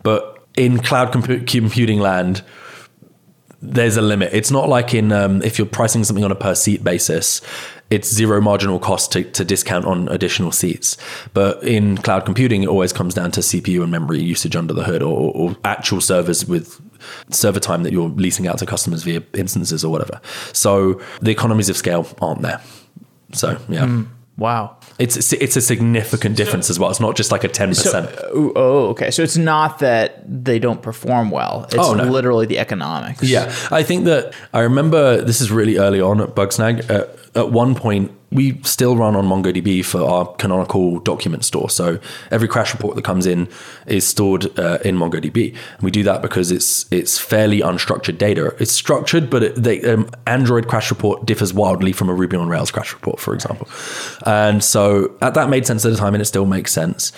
but 0.04 0.45
in 0.56 0.80
cloud 0.80 1.12
compu- 1.12 1.47
computing 1.47 1.99
land, 1.99 2.43
there's 3.62 3.95
a 3.95 4.02
limit. 4.02 4.34
It's 4.34 4.52
not 4.52 4.67
like 4.67 4.93
in 4.93 5.12
um, 5.12 5.41
if 5.41 5.58
you're 5.58 5.65
pricing 5.65 6.04
something 6.04 6.23
on 6.23 6.32
a 6.32 6.36
per 6.36 6.54
seat 6.54 6.84
basis, 6.84 7.41
it's 7.93 8.12
zero 8.12 8.41
marginal 8.41 8.79
cost 8.79 9.12
to, 9.12 9.23
to 9.23 9.45
discount 9.45 9.86
on 9.86 10.08
additional 10.10 10.51
seats. 10.51 10.97
But 11.34 11.63
in 11.63 11.97
cloud 11.97 12.25
computing, 12.25 12.63
it 12.63 12.67
always 12.67 12.91
comes 12.91 13.13
down 13.13 13.32
to 13.32 13.41
CPU 13.41 13.84
and 13.84 13.91
memory 13.91 14.19
usage 14.19 14.56
under 14.56 14.73
the 14.73 14.84
hood 14.84 15.03
or, 15.03 15.32
or 15.36 15.56
actual 15.63 16.01
servers 16.01 16.47
with 16.47 16.82
server 17.29 17.60
time 17.60 17.84
that 17.84 17.93
you're 17.93 18.10
leasing 18.10 18.47
out 18.47 18.58
to 18.58 18.65
customers 18.65 19.03
via 19.03 19.21
instances 19.36 19.86
or 19.86 19.91
whatever. 19.91 20.19
So 20.53 21.01
the 21.21 21.29
economies 21.29 21.69
of 21.69 21.77
scale 21.77 22.08
aren't 22.19 22.41
there. 22.41 22.62
So, 23.32 23.60
yeah. 23.69 23.86
Mm. 23.86 24.08
Wow. 24.36 24.77
It's 24.97 25.32
it's 25.32 25.56
a 25.56 25.62
significant 25.62 26.36
difference 26.36 26.71
as 26.71 26.79
well. 26.79 26.89
It's 26.89 26.99
not 26.99 27.15
just 27.15 27.32
like 27.32 27.43
a 27.43 27.47
ten 27.47 27.69
percent. 27.69 28.10
So, 28.10 28.51
oh, 28.56 28.88
okay. 28.89 29.12
So 29.12 29.21
it's 29.21 29.38
not 29.38 29.77
that 29.79 30.23
they 30.27 30.58
don't 30.58 30.82
perform 30.82 31.29
well. 31.29 31.65
It's 31.65 31.75
oh, 31.77 31.93
no. 31.93 32.06
literally 32.06 32.47
the 32.47 32.58
economics. 32.58 33.21
Yeah, 33.21 33.53
I 33.69 33.84
think 33.84 34.06
that 34.06 34.34
I 34.51 34.62
remember 34.62 35.21
this 35.21 35.39
is 35.39 35.51
really 35.51 35.77
early 35.77 36.01
on 36.01 36.19
at 36.19 36.29
Bugsnag. 36.29 36.89
Uh, 36.89 37.06
at 37.36 37.52
one 37.52 37.76
point, 37.76 38.12
we 38.32 38.60
still 38.63 38.98
run 38.98 39.15
on 39.15 39.28
MongoDB 39.28 39.86
for 39.86 40.02
our 40.02 40.26
canonical 40.36 41.00
document 41.00 41.46
store. 41.46 41.69
So 41.69 42.00
every 42.32 42.48
crash 42.48 42.74
report 42.74 42.96
that 42.96 43.04
comes 43.04 43.26
in 43.26 43.48
is 43.86 44.08
stored 44.08 44.58
uh, 44.60 44.80
in 44.84 44.98
MongoDB. 44.98 45.50
And 45.52 45.82
we 45.82 45.91
do 45.91 46.04
that 46.04 46.22
because 46.22 46.52
it's 46.52 46.91
it's 46.91 47.19
fairly 47.19 47.62
unstructured 47.62 48.17
data. 48.17 48.56
It's 48.60 48.72
structured, 48.72 49.30
but 49.30 49.43
it, 49.43 49.86
um, 49.86 50.10
Android 50.26 50.67
crash 50.67 50.89
report 50.89 51.26
differs 51.26 51.54
wildly 51.54 51.91
from 51.91 52.10
a 52.10 52.13
Ruby 52.13 52.38
on 52.38 52.50
Rails 52.50 52.72
crash 52.72 52.93
report, 52.93 53.19
for 53.19 53.34
example. 53.34 53.67
And 54.26 54.63
so 54.63 55.15
at 55.22 55.36
that 55.36 55.50
made 55.50 55.67
sense 55.67 55.86
at 55.86 55.91
the 55.91 55.98
time, 55.98 56.15
and 56.15 56.22
it 56.22 56.26
still 56.26 56.46
makes 56.46 56.74
sense. 56.74 57.12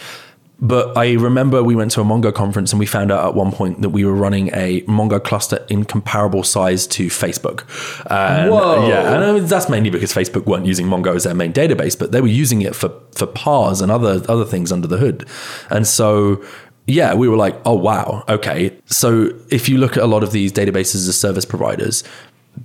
But 0.59 0.97
I 0.97 1.13
remember 1.13 1.63
we 1.63 1.75
went 1.75 1.91
to 1.91 2.01
a 2.01 2.03
Mongo 2.05 2.33
conference 2.33 2.71
and 2.71 2.79
we 2.79 2.85
found 2.85 3.11
out 3.11 3.25
at 3.25 3.35
one 3.35 3.51
point 3.51 3.81
that 3.81 3.89
we 3.89 4.05
were 4.05 4.13
running 4.13 4.49
a 4.53 4.81
Mongo 4.83 5.21
cluster 5.21 5.65
in 5.69 5.83
comparable 5.83 6.43
size 6.43 6.87
to 6.87 7.07
Facebook. 7.07 7.65
And, 8.09 8.49
Whoa! 8.51 8.87
Yeah, 8.87 9.21
and 9.21 9.47
that's 9.47 9.69
mainly 9.69 9.89
because 9.89 10.13
Facebook 10.13 10.45
weren't 10.45 10.65
using 10.65 10.87
Mongo 10.87 11.15
as 11.15 11.25
their 11.25 11.33
main 11.33 11.51
database, 11.51 11.97
but 11.97 12.11
they 12.11 12.21
were 12.21 12.27
using 12.27 12.61
it 12.61 12.75
for 12.75 12.89
for 13.11 13.27
Parse 13.27 13.81
and 13.81 13.91
other 13.91 14.21
other 14.29 14.45
things 14.45 14.71
under 14.71 14.87
the 14.87 14.97
hood. 14.97 15.27
And 15.69 15.85
so 15.85 16.43
yeah, 16.87 17.13
we 17.13 17.27
were 17.27 17.37
like, 17.37 17.59
oh 17.65 17.75
wow, 17.75 18.23
okay. 18.29 18.77
So 18.85 19.31
if 19.49 19.67
you 19.67 19.77
look 19.77 19.97
at 19.97 20.03
a 20.03 20.07
lot 20.07 20.23
of 20.23 20.31
these 20.31 20.51
databases 20.51 21.07
as 21.07 21.19
service 21.19 21.45
providers, 21.45 22.03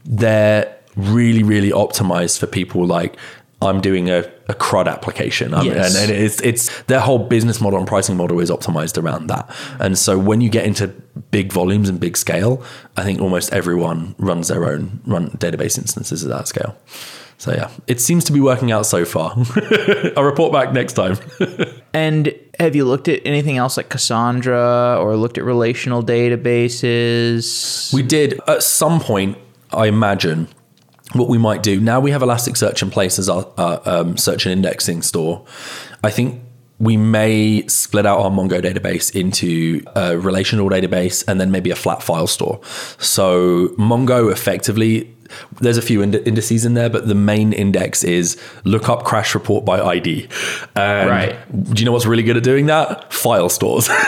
they're 0.05 0.77
really, 0.97 1.43
really 1.43 1.71
optimized 1.71 2.39
for 2.39 2.47
people 2.47 2.87
like 2.87 3.17
I'm 3.63 3.81
doing 3.81 4.09
a, 4.09 4.21
a 4.49 4.55
CRUD 4.55 4.89
application. 4.89 5.53
Yes. 5.53 5.95
And, 5.95 6.11
and, 6.11 6.23
it's, 6.23 6.41
it's 6.41 6.83
their 6.85 7.01
whole 7.01 7.19
business 7.19 7.61
model 7.61 7.79
and 7.79 7.87
pricing 7.87 8.17
model 8.17 8.41
is 8.41 8.51
optimized 8.51 9.03
around 9.03 9.27
that. 9.27 9.55
And 9.79 9.99
so 9.99 10.19
when 10.19 10.41
you 10.41 10.49
get 10.49 10.65
into 10.65 10.89
big 11.31 11.53
volumes 11.53 11.89
and 11.89 12.01
big 12.01 12.17
scale, 12.17 12.63
I 12.97 13.05
think 13.05 13.21
almost 13.21 13.53
everyone 13.53 14.15
runs 14.19 14.49
their 14.49 14.65
own 14.65 15.01
run 15.07 15.31
database 15.33 15.77
instances 15.77 16.25
at 16.25 16.31
that 16.31 16.49
scale. 16.49 16.77
So 17.37 17.53
yeah, 17.53 17.71
it 17.87 18.01
seems 18.01 18.25
to 18.25 18.33
be 18.33 18.41
working 18.41 18.71
out 18.71 18.85
so 18.85 19.07
far. 19.07 19.33
I'll 20.17 20.25
report 20.25 20.53
back 20.53 20.73
next 20.75 20.93
time. 20.93 21.17
and 21.95 22.35
have 22.59 22.77
you 22.77 22.85
looked 22.85 23.09
at 23.09 23.23
anything 23.25 23.57
else 23.57 23.79
like 23.79 23.89
Cassandra 23.89 24.99
or 25.01 25.17
looked 25.17 25.39
at 25.39 25.45
relational 25.45 26.03
databases? 26.03 27.95
We 27.95 28.03
did 28.03 28.41
at 28.47 28.63
some 28.63 29.01
point, 29.01 29.39
I 29.73 29.87
imagine 29.87 30.49
what 31.13 31.29
we 31.29 31.39
might 31.39 31.63
do 31.63 31.81
now 31.81 31.99
we 32.01 32.11
have 32.11 32.23
Elasticsearch 32.23 32.83
in 32.83 32.91
place 32.91 33.19
as 33.19 33.29
our, 33.29 33.47
our 33.59 33.81
um, 33.85 34.17
search 34.17 34.47
and 34.47 34.53
indexing 34.53 35.03
store. 35.03 35.45
I 36.05 36.11
think 36.11 36.43
we 36.79 36.97
may 36.97 37.67
split 37.67 38.07
out 38.07 38.21
our 38.21 38.31
Mongo 38.31 38.61
database 38.63 39.15
into 39.15 39.83
a 39.95 40.17
relational 40.17 40.69
database 40.71 41.23
and 41.29 41.39
then 41.39 41.51
maybe 41.51 41.71
a 41.71 41.77
flat 41.77 42.03
file 42.03 42.27
store. 42.27 42.59
So 42.99 43.69
Mongo 43.77 44.33
effectively 44.33 45.15
there's 45.61 45.77
a 45.77 45.83
few 45.83 46.03
ind- 46.03 46.15
indices 46.15 46.65
in 46.65 46.75
there, 46.75 46.89
but 46.91 47.07
the 47.09 47.15
main 47.15 47.53
index 47.53 48.05
is 48.05 48.41
look 48.65 48.89
up 48.89 49.05
crash 49.05 49.35
report 49.35 49.65
by 49.65 49.81
ID. 49.81 50.29
And 50.75 51.11
Right. 51.11 51.73
Do 51.75 51.81
you 51.81 51.87
know 51.87 51.93
what's 51.93 52.07
really 52.07 52.23
good 52.23 52.37
at 52.37 52.43
doing 52.43 52.67
that? 52.67 53.13
File 53.13 53.49
stores. 53.49 53.89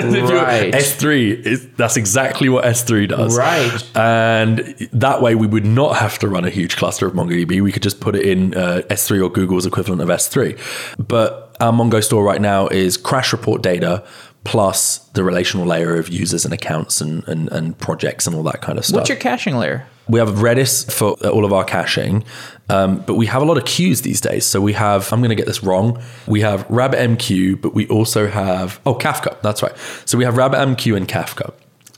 Right. 0.00 0.72
S3 0.72 1.46
is 1.46 1.68
that's 1.76 1.96
exactly 1.96 2.48
what 2.48 2.64
S3 2.64 3.08
does. 3.08 3.36
Right. 3.36 3.96
And 3.96 4.58
that 4.92 5.22
way 5.22 5.34
we 5.34 5.46
would 5.46 5.64
not 5.66 5.96
have 5.96 6.18
to 6.20 6.28
run 6.28 6.44
a 6.44 6.50
huge 6.50 6.76
cluster 6.76 7.06
of 7.06 7.14
MongoDB. 7.14 7.60
We 7.60 7.72
could 7.72 7.82
just 7.82 8.00
put 8.00 8.14
it 8.16 8.24
in 8.26 8.54
uh, 8.54 8.82
S3 8.90 9.22
or 9.24 9.30
Google's 9.30 9.66
equivalent 9.66 10.02
of 10.02 10.08
S3. 10.08 10.58
But 10.98 11.56
our 11.60 11.72
Mongo 11.72 12.02
store 12.02 12.24
right 12.24 12.40
now 12.40 12.66
is 12.68 12.96
crash 12.96 13.32
report 13.32 13.62
data 13.62 14.04
plus 14.44 14.98
the 15.14 15.22
relational 15.22 15.66
layer 15.66 15.96
of 15.96 16.08
users 16.08 16.44
and 16.44 16.54
accounts 16.54 17.00
and, 17.00 17.26
and, 17.28 17.50
and 17.52 17.78
projects 17.78 18.26
and 18.26 18.34
all 18.34 18.42
that 18.44 18.62
kind 18.62 18.78
of 18.78 18.84
stuff. 18.84 19.00
What's 19.00 19.08
your 19.10 19.18
caching 19.18 19.56
layer? 19.56 19.86
We 20.10 20.18
have 20.18 20.28
Redis 20.28 20.90
for 20.90 21.12
all 21.28 21.44
of 21.44 21.52
our 21.52 21.64
caching, 21.64 22.24
um, 22.68 22.98
but 23.06 23.14
we 23.14 23.26
have 23.26 23.42
a 23.42 23.44
lot 23.44 23.56
of 23.56 23.64
queues 23.64 24.02
these 24.02 24.20
days. 24.20 24.44
So 24.44 24.60
we 24.60 24.72
have, 24.72 25.12
I'm 25.12 25.20
going 25.20 25.30
to 25.30 25.36
get 25.36 25.46
this 25.46 25.62
wrong. 25.62 26.02
We 26.26 26.40
have 26.40 26.66
RabbitMQ, 26.68 27.60
but 27.60 27.74
we 27.74 27.86
also 27.88 28.28
have, 28.28 28.80
oh, 28.86 28.94
Kafka. 28.94 29.40
That's 29.42 29.62
right. 29.62 29.72
So 30.04 30.18
we 30.18 30.24
have 30.24 30.34
RabbitMQ 30.34 30.96
and 30.96 31.08
Kafka. 31.08 31.52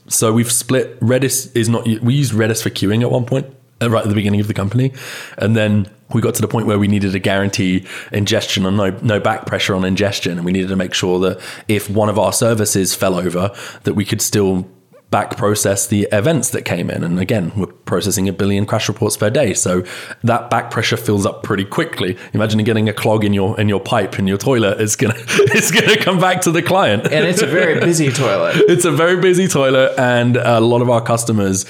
So 0.07 0.33
we've 0.33 0.51
split, 0.51 0.99
Redis 0.99 1.55
is 1.55 1.69
not, 1.69 1.85
we 1.85 2.13
used 2.13 2.33
Redis 2.33 2.61
for 2.61 2.69
queuing 2.69 3.01
at 3.01 3.09
one 3.09 3.25
point, 3.25 3.47
uh, 3.81 3.89
right 3.89 4.03
at 4.03 4.09
the 4.09 4.15
beginning 4.15 4.41
of 4.41 4.47
the 4.47 4.53
company. 4.53 4.93
And 5.37 5.55
then 5.55 5.89
we 6.13 6.21
got 6.21 6.35
to 6.35 6.41
the 6.41 6.47
point 6.47 6.67
where 6.67 6.77
we 6.77 6.87
needed 6.87 7.13
to 7.13 7.19
guarantee 7.19 7.85
ingestion 8.11 8.65
and 8.65 8.77
no, 8.77 8.91
no 9.01 9.19
back 9.19 9.45
pressure 9.45 9.73
on 9.73 9.83
ingestion. 9.85 10.33
And 10.33 10.45
we 10.45 10.51
needed 10.51 10.69
to 10.69 10.75
make 10.75 10.93
sure 10.93 11.19
that 11.19 11.41
if 11.67 11.89
one 11.89 12.09
of 12.09 12.19
our 12.19 12.33
services 12.33 12.93
fell 12.93 13.15
over, 13.15 13.51
that 13.83 13.93
we 13.95 14.05
could 14.05 14.21
still 14.21 14.69
back 15.09 15.37
process 15.37 15.85
the 15.85 16.07
events 16.11 16.49
that 16.49 16.63
came 16.63 16.89
in. 16.89 17.03
And 17.03 17.19
again, 17.19 17.51
we're 17.55 17.67
processing 17.93 18.27
a 18.27 18.33
billion 18.33 18.65
crash 18.65 18.87
reports 18.87 19.15
per 19.15 19.29
day. 19.29 19.53
So 19.53 19.83
that 20.23 20.49
back 20.49 20.71
pressure 20.71 20.97
fills 20.97 21.27
up 21.27 21.43
pretty 21.43 21.63
quickly. 21.63 22.17
Imagine 22.33 22.63
getting 22.63 22.89
a 22.89 22.93
clog 22.93 23.23
in 23.23 23.33
your 23.33 23.59
in 23.59 23.69
your 23.69 23.79
pipe 23.79 24.17
in 24.17 24.25
your 24.25 24.39
toilet. 24.39 24.81
It's 24.81 24.95
gonna 24.95 25.13
it's 25.57 25.69
gonna 25.69 25.97
come 25.97 26.19
back 26.19 26.41
to 26.41 26.51
the 26.51 26.63
client. 26.63 27.03
And 27.05 27.23
it's 27.27 27.43
a 27.43 27.45
very 27.45 27.79
busy 27.89 28.09
toilet. 28.11 28.55
it's 28.67 28.85
a 28.85 28.91
very 28.91 29.21
busy 29.21 29.47
toilet 29.47 29.93
and 29.99 30.37
a 30.37 30.59
lot 30.59 30.81
of 30.81 30.89
our 30.89 31.01
customers 31.01 31.65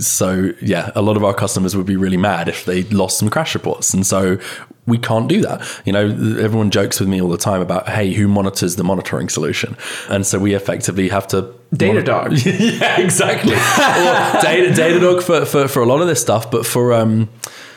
so 0.00 0.52
yeah 0.62 0.90
a 0.94 1.02
lot 1.02 1.16
of 1.18 1.24
our 1.24 1.34
customers 1.34 1.76
would 1.76 1.86
be 1.86 1.96
really 1.96 2.16
mad 2.16 2.48
if 2.48 2.64
they 2.64 2.82
lost 2.84 3.18
some 3.18 3.28
crash 3.28 3.54
reports 3.54 3.92
and 3.92 4.06
so 4.06 4.38
we 4.86 4.96
can't 4.96 5.28
do 5.28 5.40
that 5.42 5.60
you 5.84 5.92
know 5.92 6.06
everyone 6.46 6.70
jokes 6.70 6.98
with 7.00 7.08
me 7.08 7.20
all 7.20 7.28
the 7.28 7.36
time 7.50 7.60
about 7.60 7.88
hey 7.88 8.12
who 8.14 8.26
monitors 8.26 8.76
the 8.76 8.84
monitoring 8.84 9.28
solution 9.28 9.76
and 10.08 10.26
so 10.26 10.38
we 10.38 10.54
effectively 10.54 11.08
have 11.08 11.26
to 11.26 11.54
Datadog. 11.74 12.30
yeah 12.80 12.98
exactly 12.98 13.54
data, 14.46 14.72
datadog 14.72 15.22
for, 15.22 15.44
for 15.44 15.57
for 15.66 15.82
a 15.82 15.86
lot 15.86 16.00
of 16.00 16.06
this 16.06 16.20
stuff 16.20 16.50
but 16.50 16.64
for 16.64 16.92
um 16.92 17.28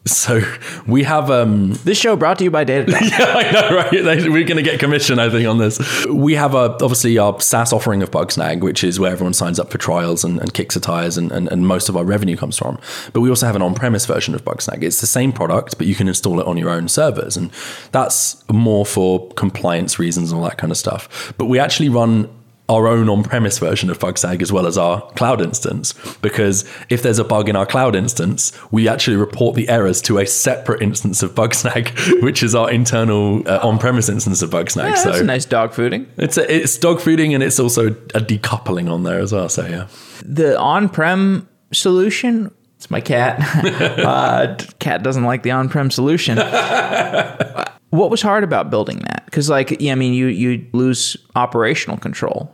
so 0.06 0.41
we 0.88 1.04
have 1.04 1.30
um 1.30 1.74
This 1.84 1.98
show 1.98 2.15
brought 2.15 2.38
to 2.39 2.44
you 2.44 2.52
by 2.52 2.65
Datadog. 2.65 3.02
yeah, 3.10 3.34
I 3.36 3.52
know, 3.52 3.76
right? 3.76 3.91
We're 3.91 4.46
going 4.46 4.58
to 4.58 4.63
get 4.63 4.80
commission, 4.80 5.20
I 5.20 5.30
think, 5.30 5.48
on 5.48 5.58
this. 5.58 6.06
We 6.06 6.36
have 6.36 6.54
a, 6.54 6.78
obviously 6.82 7.17
our 7.17 7.39
SaaS 7.39 7.74
offering 7.74 8.02
of 8.02 8.12
Bugsnag, 8.12 8.62
which 8.62 8.84
is 8.84 9.00
where 9.00 9.12
everyone 9.12 9.34
signs 9.34 9.60
up 9.60 9.72
for 9.72 9.78
trials 9.78 10.24
and, 10.24 10.39
and 10.39 10.54
kicks 10.54 10.76
the 10.76 10.80
tires, 10.80 11.17
and, 11.17 11.32
and, 11.32 11.48
and 11.52 11.67
most 11.67 11.89
of 11.89 11.98
our 11.98 12.04
revenue 12.04 12.38
comes 12.38 12.58
from. 12.58 12.80
But 13.13 13.22
we 13.22 13.30
also 13.30 13.46
have 13.46 13.56
an 13.56 13.62
on-premise 13.62 14.06
version 14.06 14.34
of 14.36 14.44
Bugsnag. 14.44 14.84
It's 14.84 15.02
the 15.02 15.08
same 15.08 15.32
product, 15.32 15.78
but 15.78 15.88
you 15.88 15.96
can 15.96 16.08
install 16.08 16.39
it 16.39 16.48
on 16.48 16.58
your 16.58 16.70
own 16.70 16.88
servers, 16.88 17.36
and 17.36 17.52
that's 17.91 18.44
more 18.50 18.86
for 18.86 19.30
compliance 19.32 20.00
reasons 20.00 20.32
and 20.32 20.39
all 20.39 20.48
that 20.48 20.58
kind 20.58 20.72
of 20.72 20.78
stuff. 20.78 21.34
But 21.38 21.46
we 21.46 21.60
actually 21.60 21.89
run 21.89 22.30
our 22.71 22.88
own 22.88 23.10
on-premise 23.10 23.60
version 23.60 23.89
of 23.89 23.99
Bugsnag 23.99 24.41
as 24.41 24.51
well 24.51 24.65
as 24.65 24.77
our 24.77 25.01
cloud 25.12 25.41
instance 25.41 25.93
because 26.21 26.63
if 26.89 27.03
there's 27.03 27.19
a 27.19 27.23
bug 27.23 27.49
in 27.49 27.55
our 27.55 27.65
cloud 27.65 27.95
instance 27.95 28.51
we 28.71 28.88
actually 28.88 29.17
report 29.17 29.55
the 29.55 29.67
errors 29.69 30.01
to 30.03 30.17
a 30.19 30.25
separate 30.25 30.81
instance 30.81 31.21
of 31.21 31.36
Bugsnag 31.36 31.86
which 32.27 32.41
is 32.41 32.55
our 32.55 32.71
internal 32.71 33.47
uh, 33.47 33.60
on-premise 33.62 34.07
instance 34.10 34.41
of 34.41 34.49
Bugsnag 34.51 34.89
Yeah, 34.95 35.03
that's 35.03 35.17
so 35.19 35.23
nice 35.23 35.45
dog 35.45 35.71
fooding. 35.73 36.07
it's 36.17 36.38
a, 36.38 36.55
it's 36.55 36.77
dog 36.77 36.99
fooding 36.99 37.34
and 37.36 37.43
it's 37.43 37.60
also 37.60 37.88
a 37.88 38.21
decoupling 38.21 38.89
on 38.91 39.03
there 39.03 39.19
as 39.19 39.34
well 39.34 39.49
so 39.49 39.65
yeah 39.67 39.88
The 40.23 40.57
on-prem 40.57 41.47
solution. 41.73 42.51
It's 42.77 42.89
my 42.89 43.01
cat. 43.01 43.39
uh, 43.99 44.55
cat 44.79 45.03
doesn't 45.03 45.23
like 45.23 45.43
the 45.43 45.51
on-prem 45.51 45.91
solution. 45.91 46.38
what 47.89 48.10
was 48.10 48.21
hard 48.21 48.43
about 48.43 48.69
building 48.69 48.99
that? 48.99 49.23
Because, 49.25 49.49
like, 49.49 49.79
yeah, 49.81 49.91
I 49.91 49.95
mean, 49.95 50.13
you 50.13 50.27
you 50.27 50.65
lose 50.73 51.15
operational 51.36 51.97
control. 51.97 52.51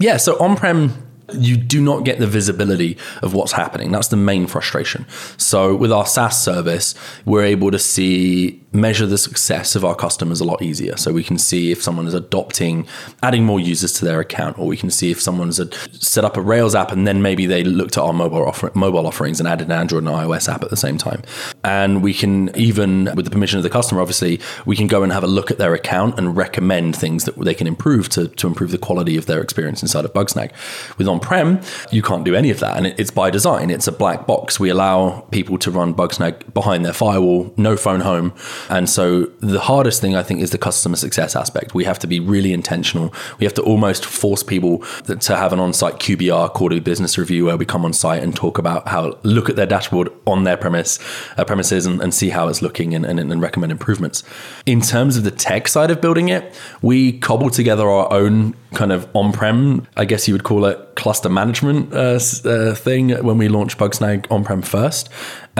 Yeah, 0.00 0.16
so 0.16 0.36
on-prem 0.38 1.06
you 1.34 1.56
do 1.56 1.80
not 1.80 2.04
get 2.04 2.18
the 2.18 2.26
visibility 2.26 2.96
of 3.22 3.34
what's 3.34 3.52
happening. 3.52 3.92
That's 3.92 4.08
the 4.08 4.16
main 4.16 4.46
frustration. 4.46 5.06
So 5.36 5.76
with 5.76 5.92
our 5.92 6.06
SaaS 6.06 6.42
service, 6.42 6.94
we're 7.24 7.44
able 7.44 7.70
to 7.70 7.78
see 7.78 8.64
measure 8.72 9.06
the 9.06 9.18
success 9.18 9.74
of 9.74 9.84
our 9.84 9.94
customers 9.94 10.40
a 10.40 10.44
lot 10.44 10.62
easier. 10.62 10.96
So 10.96 11.12
we 11.12 11.24
can 11.24 11.38
see 11.38 11.72
if 11.72 11.82
someone 11.82 12.06
is 12.06 12.14
adopting, 12.14 12.86
adding 13.22 13.44
more 13.44 13.58
users 13.58 13.92
to 13.94 14.04
their 14.04 14.20
account, 14.20 14.58
or 14.58 14.66
we 14.66 14.76
can 14.76 14.90
see 14.90 15.10
if 15.10 15.20
someone's 15.20 15.58
a, 15.58 15.70
set 15.92 16.24
up 16.24 16.36
a 16.36 16.40
Rails 16.40 16.74
app 16.74 16.92
and 16.92 17.06
then 17.06 17.20
maybe 17.22 17.46
they 17.46 17.64
looked 17.64 17.96
at 17.96 18.02
our 18.02 18.12
mobile 18.12 18.46
offer, 18.46 18.70
mobile 18.74 19.06
offerings 19.06 19.40
and 19.40 19.48
added 19.48 19.66
an 19.66 19.72
Android 19.72 20.04
and 20.04 20.12
iOS 20.12 20.52
app 20.52 20.62
at 20.62 20.70
the 20.70 20.76
same 20.76 20.98
time. 20.98 21.22
And 21.64 22.02
we 22.02 22.14
can 22.14 22.54
even, 22.56 23.10
with 23.16 23.24
the 23.24 23.30
permission 23.30 23.58
of 23.58 23.62
the 23.62 23.70
customer, 23.70 24.00
obviously, 24.00 24.40
we 24.66 24.76
can 24.76 24.86
go 24.86 25.02
and 25.02 25.12
have 25.12 25.24
a 25.24 25.28
look 25.28 25.50
at 25.50 25.58
their 25.58 25.74
account 25.74 26.18
and 26.18 26.36
recommend 26.36 26.94
things 26.94 27.24
that 27.24 27.36
they 27.38 27.54
can 27.54 27.66
improve 27.66 28.08
to, 28.10 28.28
to 28.28 28.46
improve 28.46 28.70
the 28.70 28.78
quality 28.78 29.16
of 29.16 29.26
their 29.26 29.40
experience 29.40 29.82
inside 29.82 30.04
of 30.04 30.12
Bugsnag. 30.12 30.52
With 30.96 31.08
on-prem, 31.08 31.60
you 31.90 32.02
can't 32.02 32.24
do 32.24 32.34
any 32.34 32.50
of 32.50 32.60
that, 32.60 32.76
and 32.76 32.86
it, 32.86 33.00
it's 33.00 33.10
by 33.10 33.30
design. 33.30 33.70
It's 33.70 33.88
a 33.88 33.92
black 33.92 34.26
box. 34.26 34.60
We 34.60 34.70
allow 34.70 35.20
people 35.30 35.58
to 35.58 35.70
run 35.70 35.94
Bugsnag 35.94 36.54
behind 36.54 36.84
their 36.84 36.92
firewall, 36.92 37.52
no 37.56 37.76
phone 37.76 38.00
home, 38.00 38.32
and 38.68 38.88
so 38.88 39.26
the 39.40 39.60
hardest 39.60 40.00
thing 40.00 40.14
I 40.14 40.22
think 40.22 40.40
is 40.40 40.50
the 40.50 40.58
customer 40.58 40.96
success 40.96 41.36
aspect. 41.36 41.74
We 41.74 41.84
have 41.84 41.98
to 42.00 42.06
be 42.06 42.20
really 42.20 42.52
intentional. 42.52 43.14
We 43.38 43.44
have 43.44 43.54
to 43.54 43.62
almost 43.62 44.04
force 44.04 44.42
people 44.42 44.78
to 45.06 45.36
have 45.36 45.52
an 45.52 45.60
on-site 45.60 45.94
QBR 45.94 46.52
quarterly 46.52 46.80
business 46.80 47.18
review 47.18 47.46
where 47.46 47.56
we 47.56 47.64
come 47.64 47.84
on 47.84 47.92
site 47.92 48.22
and 48.22 48.34
talk 48.34 48.58
about 48.58 48.88
how 48.88 49.18
look 49.22 49.48
at 49.48 49.56
their 49.56 49.66
dashboard 49.66 50.10
on 50.26 50.44
their 50.44 50.56
premise 50.56 50.98
uh, 51.36 51.44
premises 51.44 51.86
and, 51.86 52.00
and 52.00 52.12
see 52.12 52.30
how 52.30 52.48
it's 52.48 52.62
looking 52.62 52.94
and, 52.94 53.04
and, 53.04 53.18
and 53.18 53.40
recommend 53.40 53.72
improvements. 53.72 54.22
In 54.66 54.80
terms 54.80 55.16
of 55.16 55.24
the 55.24 55.30
tech 55.30 55.68
side 55.68 55.90
of 55.90 56.00
building 56.00 56.28
it, 56.28 56.54
we 56.82 57.18
cobbled 57.18 57.52
together 57.52 57.88
our 57.88 58.12
own 58.12 58.54
kind 58.74 58.92
of 58.92 59.08
on-prem, 59.14 59.86
I 59.96 60.04
guess 60.04 60.28
you 60.28 60.34
would 60.34 60.44
call 60.44 60.64
it 60.64 60.94
cluster 60.94 61.28
management 61.28 61.92
uh, 61.92 62.20
uh, 62.44 62.74
thing 62.74 63.10
when 63.24 63.38
we 63.38 63.48
launched 63.48 63.78
Bugsnag 63.78 64.26
on-prem 64.30 64.62
first, 64.62 65.08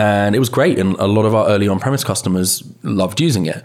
and 0.01 0.35
it 0.35 0.39
was 0.39 0.49
great. 0.49 0.79
And 0.79 0.95
a 0.97 1.05
lot 1.07 1.25
of 1.25 1.33
our 1.35 1.47
early 1.47 1.67
on-premise 1.67 2.03
customers 2.03 2.63
loved 2.81 3.21
using 3.21 3.45
it. 3.45 3.63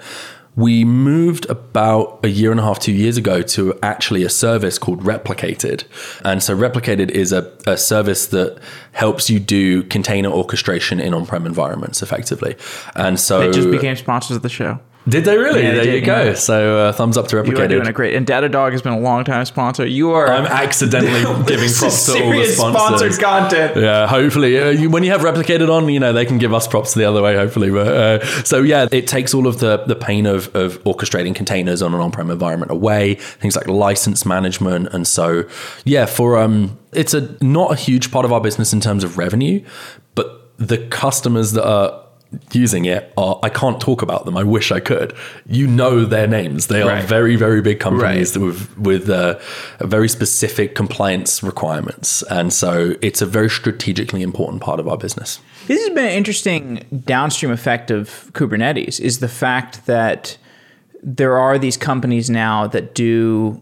We 0.55 0.85
moved 0.85 1.45
about 1.51 2.21
a 2.25 2.29
year 2.29 2.51
and 2.51 2.61
a 2.61 2.63
half, 2.63 2.79
two 2.79 2.93
years 2.93 3.17
ago 3.17 3.43
to 3.43 3.79
actually 3.83 4.23
a 4.23 4.29
service 4.29 4.79
called 4.79 5.01
Replicated. 5.03 5.85
And 6.25 6.43
so 6.43 6.57
Replicated 6.57 7.11
is 7.11 7.33
a, 7.33 7.43
a 7.67 7.77
service 7.77 8.27
that 8.29 8.59
helps 8.93 9.31
you 9.31 9.39
do 9.39 9.83
container 9.85 10.31
orchestration 10.31 11.01
in 11.01 11.15
on-prem 11.15 11.47
environments 11.47 12.03
effectively. 12.03 12.57
And 12.95 13.19
so 13.19 13.39
They 13.41 13.51
just 13.51 13.71
became 13.71 13.97
sponsors 13.97 14.37
of 14.37 14.43
the 14.43 14.49
show. 14.49 14.79
Did 15.09 15.25
they 15.25 15.39
really? 15.39 15.63
Yeah, 15.63 15.71
they 15.71 15.75
there 15.77 15.85
did, 15.85 15.95
you 15.95 16.01
go. 16.01 16.23
yeah. 16.25 16.35
So 16.35 16.79
uh, 16.79 16.93
thumbs 16.93 17.17
up 17.17 17.29
to 17.29 17.37
Replicated. 17.37 17.47
You 17.49 17.59
are 17.59 17.69
doing 17.69 17.87
a 17.87 17.93
great. 17.93 18.15
And 18.15 18.27
Datadog 18.27 18.73
has 18.73 18.83
been 18.83 18.93
a 18.93 18.99
long 18.99 19.25
time 19.25 19.45
sponsor. 19.45 19.87
You 19.87 20.11
are. 20.11 20.29
I'm 20.29 20.47
accidentally 20.47 21.23
giving 21.47 21.71
props 21.71 22.07
to 22.07 22.13
all 22.13 22.19
the 22.19 22.45
serious 22.45 22.57
sponsors. 22.57 23.13
sponsored 23.13 23.23
content. 23.23 23.77
Yeah, 23.77 24.09
hopefully, 24.09 24.59
uh, 24.59 24.71
you, 24.71 24.91
when 24.91 25.05
you 25.05 25.13
have 25.13 25.21
replicated 25.21 25.71
on, 25.71 25.89
you 25.89 26.01
know 26.01 26.13
they 26.13 26.27
can 26.27 26.39
give 26.39 26.53
us 26.53 26.67
props 26.67 26.95
the 26.95 27.05
other 27.05 27.23
way. 27.23 27.37
Hopefully, 27.37 27.71
but 27.71 27.87
uh, 27.87 28.43
so 28.43 28.63
yeah, 28.63 28.89
it 28.91 29.07
takes 29.07 29.33
all 29.33 29.47
of 29.47 29.61
the 29.61 29.79
the 29.87 29.97
pain 29.97 30.27
of 30.27 30.55
of 30.57 30.83
orchestrating 30.83 31.35
containers 31.35 31.83
on 31.83 31.95
an 31.95 32.01
on-prem 32.01 32.31
environment 32.31 32.73
away. 32.73 33.15
Things 33.15 33.55
like 33.55 33.69
license 33.69 34.27
management, 34.27 34.89
and 34.93 35.07
so 35.07 35.45
yeah, 35.85 36.07
for 36.07 36.37
um, 36.37 36.77
it's 36.93 37.15
a 37.15 37.37
not 37.43 37.73
a 37.73 37.77
huge 37.77 38.11
part 38.11 38.25
of 38.25 38.33
our 38.33 38.41
business 38.41 38.73
in 38.73 38.81
terms 38.81 39.05
of 39.05 39.19
revenue, 39.19 39.65
but 40.17 40.51
the 40.59 40.79
customers 40.89 41.53
that 41.53 41.65
are 41.65 42.06
using 42.53 42.85
it 42.85 43.13
are 43.17 43.39
I 43.43 43.49
can't 43.49 43.81
talk 43.81 44.03
about 44.03 44.25
them. 44.25 44.37
I 44.37 44.43
wish 44.43 44.73
I 44.73 44.81
could. 44.81 45.15
You 45.47 45.67
know 45.67 46.05
their 46.05 46.27
names. 46.27 46.67
They 46.67 46.83
are 46.83 46.89
Right. 46.89 47.05
very 47.05 47.37
very 47.37 47.61
big 47.63 47.79
companies 47.81 48.37
Right. 48.37 48.47
with 48.47 48.79
with 48.79 49.09
uh, 49.11 49.39
very 49.81 50.09
specific 50.09 50.75
compliance 50.75 51.43
requirements, 51.43 52.23
and 52.31 52.53
so 52.53 52.95
it's 53.03 53.23
a 53.23 53.27
very 53.27 53.49
strategically 53.51 54.23
important 54.23 54.63
part 54.63 54.81
of 54.81 54.89
our 54.89 54.97
business. 54.99 55.41
This 55.67 55.81
has 55.81 55.91
been 55.91 56.07
an 56.07 56.13
interesting 56.13 56.85
downstream 57.05 57.53
effect 57.53 57.91
of 57.91 58.31
Kubernetes 58.33 59.01
is 59.01 59.19
the 59.19 59.29
fact 59.29 59.87
that 59.87 60.37
there 61.03 61.37
are 61.39 61.59
these 61.59 61.77
companies 61.77 62.29
now 62.31 62.67
that 62.69 62.95
do 62.95 63.61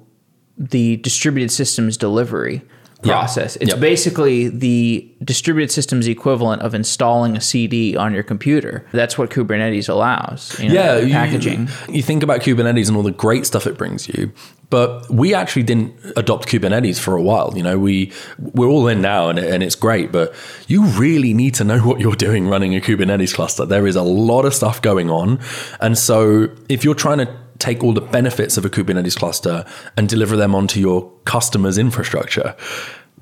the 0.57 0.97
distributed 0.99 1.51
systems 1.51 1.97
delivery 1.97 2.63
process. 3.05 3.57
It's 3.57 3.71
Yep. 3.71 3.81
basically 3.81 4.49
the 4.49 5.09
distributed 5.25 5.71
systems 5.73 6.07
equivalent 6.07 6.63
of 6.63 6.75
installing 6.75 7.37
a 7.37 7.41
CD 7.41 7.97
on 7.97 8.13
your 8.13 8.23
computer. 8.23 8.85
That's 8.93 9.17
what 9.17 9.31
Kubernetes 9.31 9.89
allows. 9.89 10.57
You 10.61 10.69
know, 10.69 10.75
yeah, 10.75 10.99
you- 10.99 11.13
packaging. 11.13 11.69
You, 11.89 12.03
think 12.03 12.23
about 12.23 12.41
Kubernetes 12.41 12.89
and 12.89 12.97
all 12.97 13.03
the 13.03 13.11
great 13.11 13.47
stuff 13.47 13.67
it 13.67 13.79
brings 13.79 14.09
you, 14.09 14.33
but 14.71 15.09
we 15.11 15.35
actually 15.35 15.63
didn't 15.63 15.95
adopt 16.17 16.49
Kubernetes 16.49 16.99
for 16.99 17.15
a 17.17 17.23
while. 17.23 17.53
You 17.57 17.63
know, 17.63 17.79
we 17.79 18.13
we're 18.39 18.69
all 18.69 18.89
in 18.89 19.01
now, 19.01 19.29
and, 19.29 19.39
and 19.39 19.63
it's 19.63 19.75
great. 19.77 20.13
But 20.13 20.35
you 20.67 20.85
really 20.85 21.33
need 21.35 21.55
to 21.55 21.65
know 21.65 21.79
what 21.79 22.01
you're 22.01 22.17
doing 22.17 22.49
running 22.49 22.75
a 22.75 22.81
Kubernetes 22.81 23.35
cluster. 23.35 23.65
There 23.65 23.87
is 23.87 23.97
a 23.97 24.03
lot 24.03 24.45
of 24.45 24.55
stuff 24.55 24.83
going 24.83 25.11
on, 25.11 25.39
and 25.81 25.97
so 25.97 26.49
if 26.69 26.85
you're 26.85 26.95
trying 26.95 27.19
to 27.19 27.29
take 27.61 27.85
all 27.85 27.93
the 27.93 28.01
benefits 28.01 28.57
of 28.59 28.65
a 28.65 28.69
Kubernetes 28.69 29.17
cluster 29.17 29.65
and 29.97 30.09
deliver 30.09 30.37
them 30.37 30.55
onto 30.57 30.81
your 30.81 31.11
customer's 31.25 31.79
infrastructure. 31.79 32.55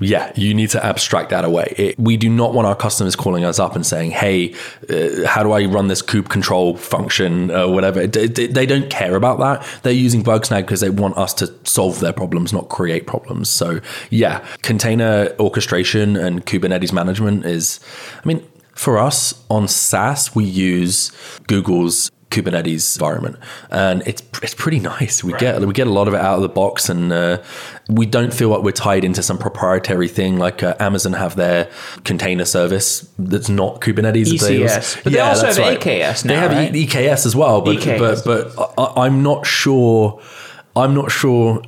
Yeah, 0.02 0.32
you 0.34 0.52
need 0.54 0.70
to 0.70 0.84
abstract 0.84 1.30
that 1.30 1.44
away. 1.44 1.74
It, 1.78 1.98
we 1.98 2.16
do 2.16 2.28
not 2.28 2.52
want 2.54 2.66
our 2.66 2.74
customers 2.76 3.14
calling 3.16 3.44
us 3.44 3.58
up 3.58 3.74
and 3.76 3.86
saying, 3.86 4.10
"Hey, 4.10 4.54
uh, 4.90 5.26
how 5.26 5.42
do 5.42 5.52
I 5.52 5.64
run 5.66 5.88
this 5.88 6.02
kube 6.02 6.28
control 6.28 6.76
function 6.76 7.50
or 7.50 7.72
whatever?" 7.72 8.06
They, 8.06 8.26
they- 8.26 8.46
they 8.48 8.66
don't 8.66 8.90
care 8.90 9.14
about 9.16 9.38
that. 9.38 9.66
They're 9.82 9.92
using 9.92 10.22
Bugsnag 10.24 10.62
because 10.62 10.80
they 10.80 10.90
want 10.90 11.16
us 11.16 11.32
to 11.34 11.52
solve 11.64 12.00
their 12.00 12.12
problems, 12.12 12.52
not 12.52 12.68
create 12.68 13.06
problems. 13.06 13.48
So, 13.48 13.80
yeah, 14.10 14.44
container 14.62 15.28
orchestration 15.38 16.16
and 16.16 16.44
Kubernetes 16.44 16.92
management 16.92 17.46
is. 17.46 17.80
I 18.22 18.26
mean, 18.26 18.42
for 18.74 18.98
us 18.98 19.34
on 19.50 19.68
SaaS, 19.68 20.34
we 20.34 20.44
use 20.44 21.12
Google's 21.46 22.10
Kubernetes 22.32 22.96
environment, 22.96 23.36
and 23.70 24.02
it's 24.06 24.22
it's 24.42 24.54
pretty 24.54 24.80
nice. 24.80 25.22
We 25.22 25.32
get 25.34 25.60
we 25.60 25.72
get 25.72 25.86
a 25.86 25.90
lot 25.90 26.08
of 26.08 26.14
it 26.14 26.20
out 26.20 26.36
of 26.36 26.42
the 26.42 26.48
box, 26.48 26.88
and 26.88 27.12
uh, 27.12 27.42
we 27.88 28.06
don't 28.06 28.32
feel 28.32 28.48
like 28.48 28.62
we're 28.62 28.72
tied 28.72 29.04
into 29.04 29.22
some 29.22 29.38
proprietary 29.38 30.08
thing 30.08 30.38
like 30.38 30.62
uh, 30.62 30.74
Amazon 30.80 31.12
have 31.12 31.36
their 31.36 31.70
container 32.04 32.44
service 32.44 33.08
that's 33.18 33.48
not 33.48 33.80
Kubernetes. 33.80 34.40
they 34.40 34.58
ECS. 34.60 35.04
But 35.04 35.12
they 35.12 35.20
also 35.20 35.46
have 35.46 35.56
AKS 35.56 36.22
They 36.22 36.34
now, 36.34 36.40
have 36.40 36.50
right? 36.52 36.72
EKS 36.72 37.26
as 37.26 37.36
well, 37.36 37.60
but 37.60 37.76
EKS. 37.76 38.24
but 38.24 38.54
but 38.56 38.74
I, 38.78 39.04
I'm 39.06 39.22
not 39.22 39.46
sure. 39.46 40.20
I'm 40.74 40.94
not 40.94 41.10
sure 41.10 41.62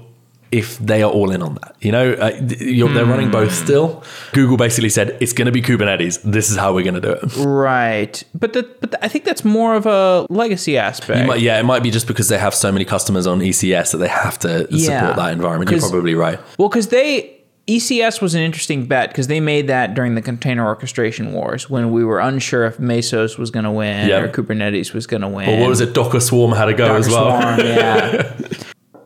if 0.61 0.79
they 0.79 1.03
are 1.03 1.11
all 1.11 1.31
in 1.33 1.43
on 1.43 1.55
that. 1.57 1.75
You 1.81 1.91
know, 1.93 2.13
uh, 2.13 2.31
you're, 2.61 2.89
they're 2.95 3.05
running 3.05 3.31
both 3.31 3.51
Hmm. 3.59 3.65
still. 3.65 4.03
Google 4.33 4.57
basically 4.57 4.89
said 4.89 5.17
it's 5.21 5.33
going 5.33 5.47
to 5.47 5.53
be 5.53 5.61
Kubernetes. 5.61 6.23
This 6.23 6.51
is 6.51 6.57
how 6.57 6.73
we're 6.73 6.85
going 6.85 6.95
to 6.95 7.01
do 7.01 7.11
it. 7.13 7.37
Right. 7.45 8.23
But 8.35 8.53
the, 8.53 8.63
but 8.81 8.95
I 9.03 9.09
think 9.09 9.25
that's 9.25 9.45
more 9.45 9.75
of 9.75 9.87
a 9.87 10.27
legacy 10.31 10.79
aspect. 10.79 11.27
But 11.27 11.41
yeah, 11.41 11.59
it 11.59 11.65
might 11.65 11.83
be 11.83 11.91
just 11.91 12.07
because 12.07 12.29
they 12.29 12.39
have 12.39 12.55
so 12.55 12.71
many 12.71 12.85
customers 12.85 13.27
on 13.27 13.41
ECS 13.41 13.91
that 13.93 13.99
they 13.99 14.09
have 14.09 14.39
to 14.41 14.67
Yeah. 14.71 15.01
support 15.01 15.17
that 15.17 15.33
environment. 15.33 15.71
You're 15.73 15.81
probably 15.81 16.15
right. 16.15 16.39
Well, 16.59 16.69
because 16.69 16.89
they 16.89 17.33
ECS 17.67 18.21
was 18.21 18.35
an 18.35 18.43
interesting 18.43 18.85
bet 18.85 19.09
because 19.09 19.27
they 19.27 19.41
made 19.41 19.69
that 19.69 19.95
during 19.95 20.15
the 20.17 20.21
container 20.21 20.67
orchestration 20.67 21.33
wars 21.33 21.71
when 21.71 21.91
we 21.93 22.05
were 22.05 22.21
unsure 22.21 22.67
if 22.67 22.77
Mesos 22.77 23.39
was 23.39 23.51
going 23.51 23.65
to 23.65 23.71
win 23.71 24.07
Yeah. 24.07 24.19
or 24.21 24.29
Kubernetes 24.29 24.93
was 24.93 25.07
going 25.07 25.23
to 25.23 25.29
win. 25.29 25.49
Or 25.49 25.61
what 25.63 25.69
was 25.71 25.81
it? 25.81 25.95
Docker 25.95 26.21
Swarm 26.21 26.53
had 26.53 26.67
to 26.67 26.75
go 26.75 26.89
Docker 26.89 26.99
as 26.99 27.09
well. 27.09 27.41
Swarm, 27.41 27.61
yeah. 27.67 28.37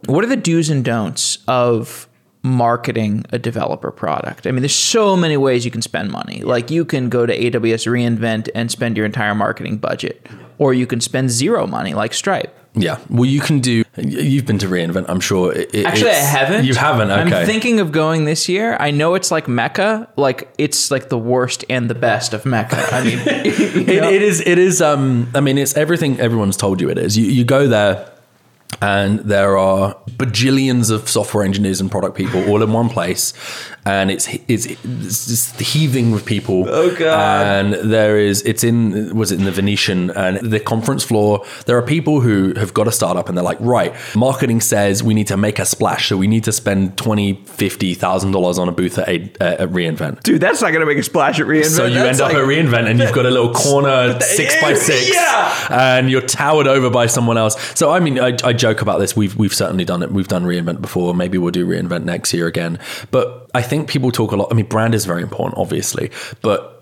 what 0.08 0.24
are 0.24 0.28
the 0.28 0.36
do's 0.36 0.70
and 0.70 0.84
don'ts 0.84 1.38
of 1.46 2.08
marketing 2.42 3.24
a 3.30 3.38
developer 3.38 3.90
product? 3.90 4.46
I 4.46 4.50
mean, 4.50 4.62
there's 4.62 4.74
so 4.74 5.16
many 5.16 5.36
ways 5.36 5.64
you 5.64 5.70
can 5.70 5.82
spend 5.82 6.10
money. 6.10 6.40
Like 6.42 6.70
you 6.70 6.84
can 6.84 7.08
go 7.08 7.26
to 7.26 7.36
AWS 7.36 7.86
reInvent 7.86 8.48
and 8.54 8.70
spend 8.70 8.96
your 8.96 9.06
entire 9.06 9.34
marketing 9.34 9.76
budget, 9.78 10.26
or 10.58 10.72
you 10.74 10.86
can 10.86 11.00
spend 11.00 11.30
zero 11.30 11.66
money 11.66 11.94
like 11.94 12.14
Stripe. 12.14 12.54
Yeah. 12.74 12.98
Well, 13.10 13.24
you 13.24 13.40
can 13.40 13.58
do. 13.60 13.82
You've 13.96 14.46
been 14.46 14.58
to 14.58 14.66
reInvent, 14.68 15.06
I'm 15.08 15.18
sure. 15.20 15.52
It- 15.52 15.84
Actually, 15.84 16.10
I 16.10 16.14
haven't. 16.14 16.64
You 16.64 16.74
haven't. 16.74 17.10
Okay. 17.10 17.40
I'm 17.40 17.46
thinking 17.46 17.80
of 17.80 17.90
going 17.90 18.24
this 18.24 18.48
year. 18.48 18.76
I 18.78 18.92
know 18.92 19.14
it's 19.14 19.30
like 19.32 19.48
Mecca. 19.48 20.08
Like 20.16 20.52
it's 20.58 20.90
like 20.90 21.08
the 21.08 21.18
worst 21.18 21.64
and 21.68 21.90
the 21.90 21.94
best 21.96 22.34
of 22.34 22.46
Mecca. 22.46 22.76
I 22.92 23.02
mean, 23.04 23.18
It- 23.26 23.88
it 23.88 24.22
is. 24.22 24.40
It 24.40 24.58
is. 24.58 24.80
Um. 24.80 25.28
I 25.34 25.40
mean, 25.40 25.58
it's 25.58 25.76
everything 25.76 26.20
everyone's 26.20 26.56
told 26.56 26.80
you 26.80 26.88
it 26.88 26.98
is. 26.98 27.18
You 27.18 27.26
you 27.26 27.44
go 27.44 27.66
there, 27.66 28.08
and 28.82 29.20
there 29.20 29.56
are 29.58 29.94
bajillions 30.18 30.90
of 30.90 31.08
software 31.08 31.44
engineers 31.44 31.80
and 31.80 31.90
product 31.90 32.16
people 32.16 32.46
all 32.48 32.62
in 32.62 32.72
one 32.72 32.88
place, 32.88 33.32
and 33.86 34.10
it's 34.10 34.28
it's, 34.46 34.66
it's 34.66 35.26
just 35.26 35.58
heaving 35.60 36.10
with 36.12 36.26
people. 36.26 36.68
Oh, 36.68 36.94
God. 36.94 37.46
And 37.46 37.90
there 37.90 38.18
is. 38.18 38.42
It's 38.42 38.62
in. 38.62 39.16
Was 39.16 39.32
it 39.32 39.38
in 39.38 39.44
the 39.46 39.50
Venetian 39.52 40.10
and 40.10 40.38
the 40.52 40.60
conference 40.60 41.02
floor? 41.02 41.44
There 41.66 41.76
are 41.78 41.82
people 41.82 42.20
who 42.20 42.52
have 42.56 42.74
got 42.74 42.86
a 42.86 42.92
startup, 42.92 43.28
and 43.28 43.36
they're 43.38 43.44
like, 43.44 43.58
right, 43.60 43.94
marketing 44.14 44.60
says 44.60 45.02
we 45.02 45.14
need 45.14 45.28
to 45.28 45.36
make 45.36 45.58
a 45.58 45.64
splash, 45.64 46.08
so 46.08 46.16
we 46.16 46.26
need 46.26 46.44
to 46.44 46.52
spend 46.52 46.96
twenty, 46.98 47.34
fifty 47.46 47.94
thousand 47.94 48.32
dollars 48.32 48.58
on 48.58 48.68
a 48.68 48.72
booth 48.72 48.98
at, 48.98 49.08
a, 49.08 49.22
at 49.40 49.68
reInvent. 49.70 50.22
dude, 50.24 50.40
that's 50.40 50.60
not 50.60 50.72
gonna 50.72 50.86
make 50.86 50.98
a 50.98 51.02
splash 51.02 51.40
at 51.40 51.46
reInvent. 51.46 51.64
So 51.76 51.86
you 51.86 51.98
end 52.00 52.20
up 52.20 52.30
at 52.30 52.36
reInvent 52.36 52.88
and 52.90 52.98
you've 53.00 53.12
got 53.14 53.24
a 53.26 53.30
little 53.30 53.52
corner 53.54 54.20
six 54.20 54.60
by 54.60 54.74
six, 54.74 55.12
Yeah. 55.12 55.66
and 55.96 56.10
you're 56.10 56.20
towered 56.20 56.66
over 56.66 56.90
by 56.90 57.06
someone 57.06 57.38
else. 57.38 57.56
So 57.78 57.90
I 57.90 58.00
mean, 58.00 58.18
I, 58.18 58.36
I 58.44 58.52
joke 58.58 58.82
about 58.82 58.98
this. 58.98 59.16
We've 59.16 59.34
we've 59.36 59.54
certainly 59.54 59.84
done 59.84 60.02
it. 60.02 60.12
We've 60.12 60.28
done 60.28 60.44
reInvent 60.44 60.80
before. 60.80 61.14
Maybe 61.14 61.38
we'll 61.38 61.52
do 61.52 61.66
reInvent 61.66 62.04
next 62.04 62.32
year 62.34 62.46
again. 62.46 62.78
But 63.10 63.50
I 63.54 63.62
think 63.62 63.88
people 63.88 64.10
talk 64.10 64.32
a 64.32 64.36
lot. 64.36 64.48
I 64.50 64.54
mean, 64.54 64.66
brand 64.66 64.94
is 64.94 65.04
very 65.06 65.22
important, 65.22 65.58
obviously, 65.58 66.10
but. 66.42 66.74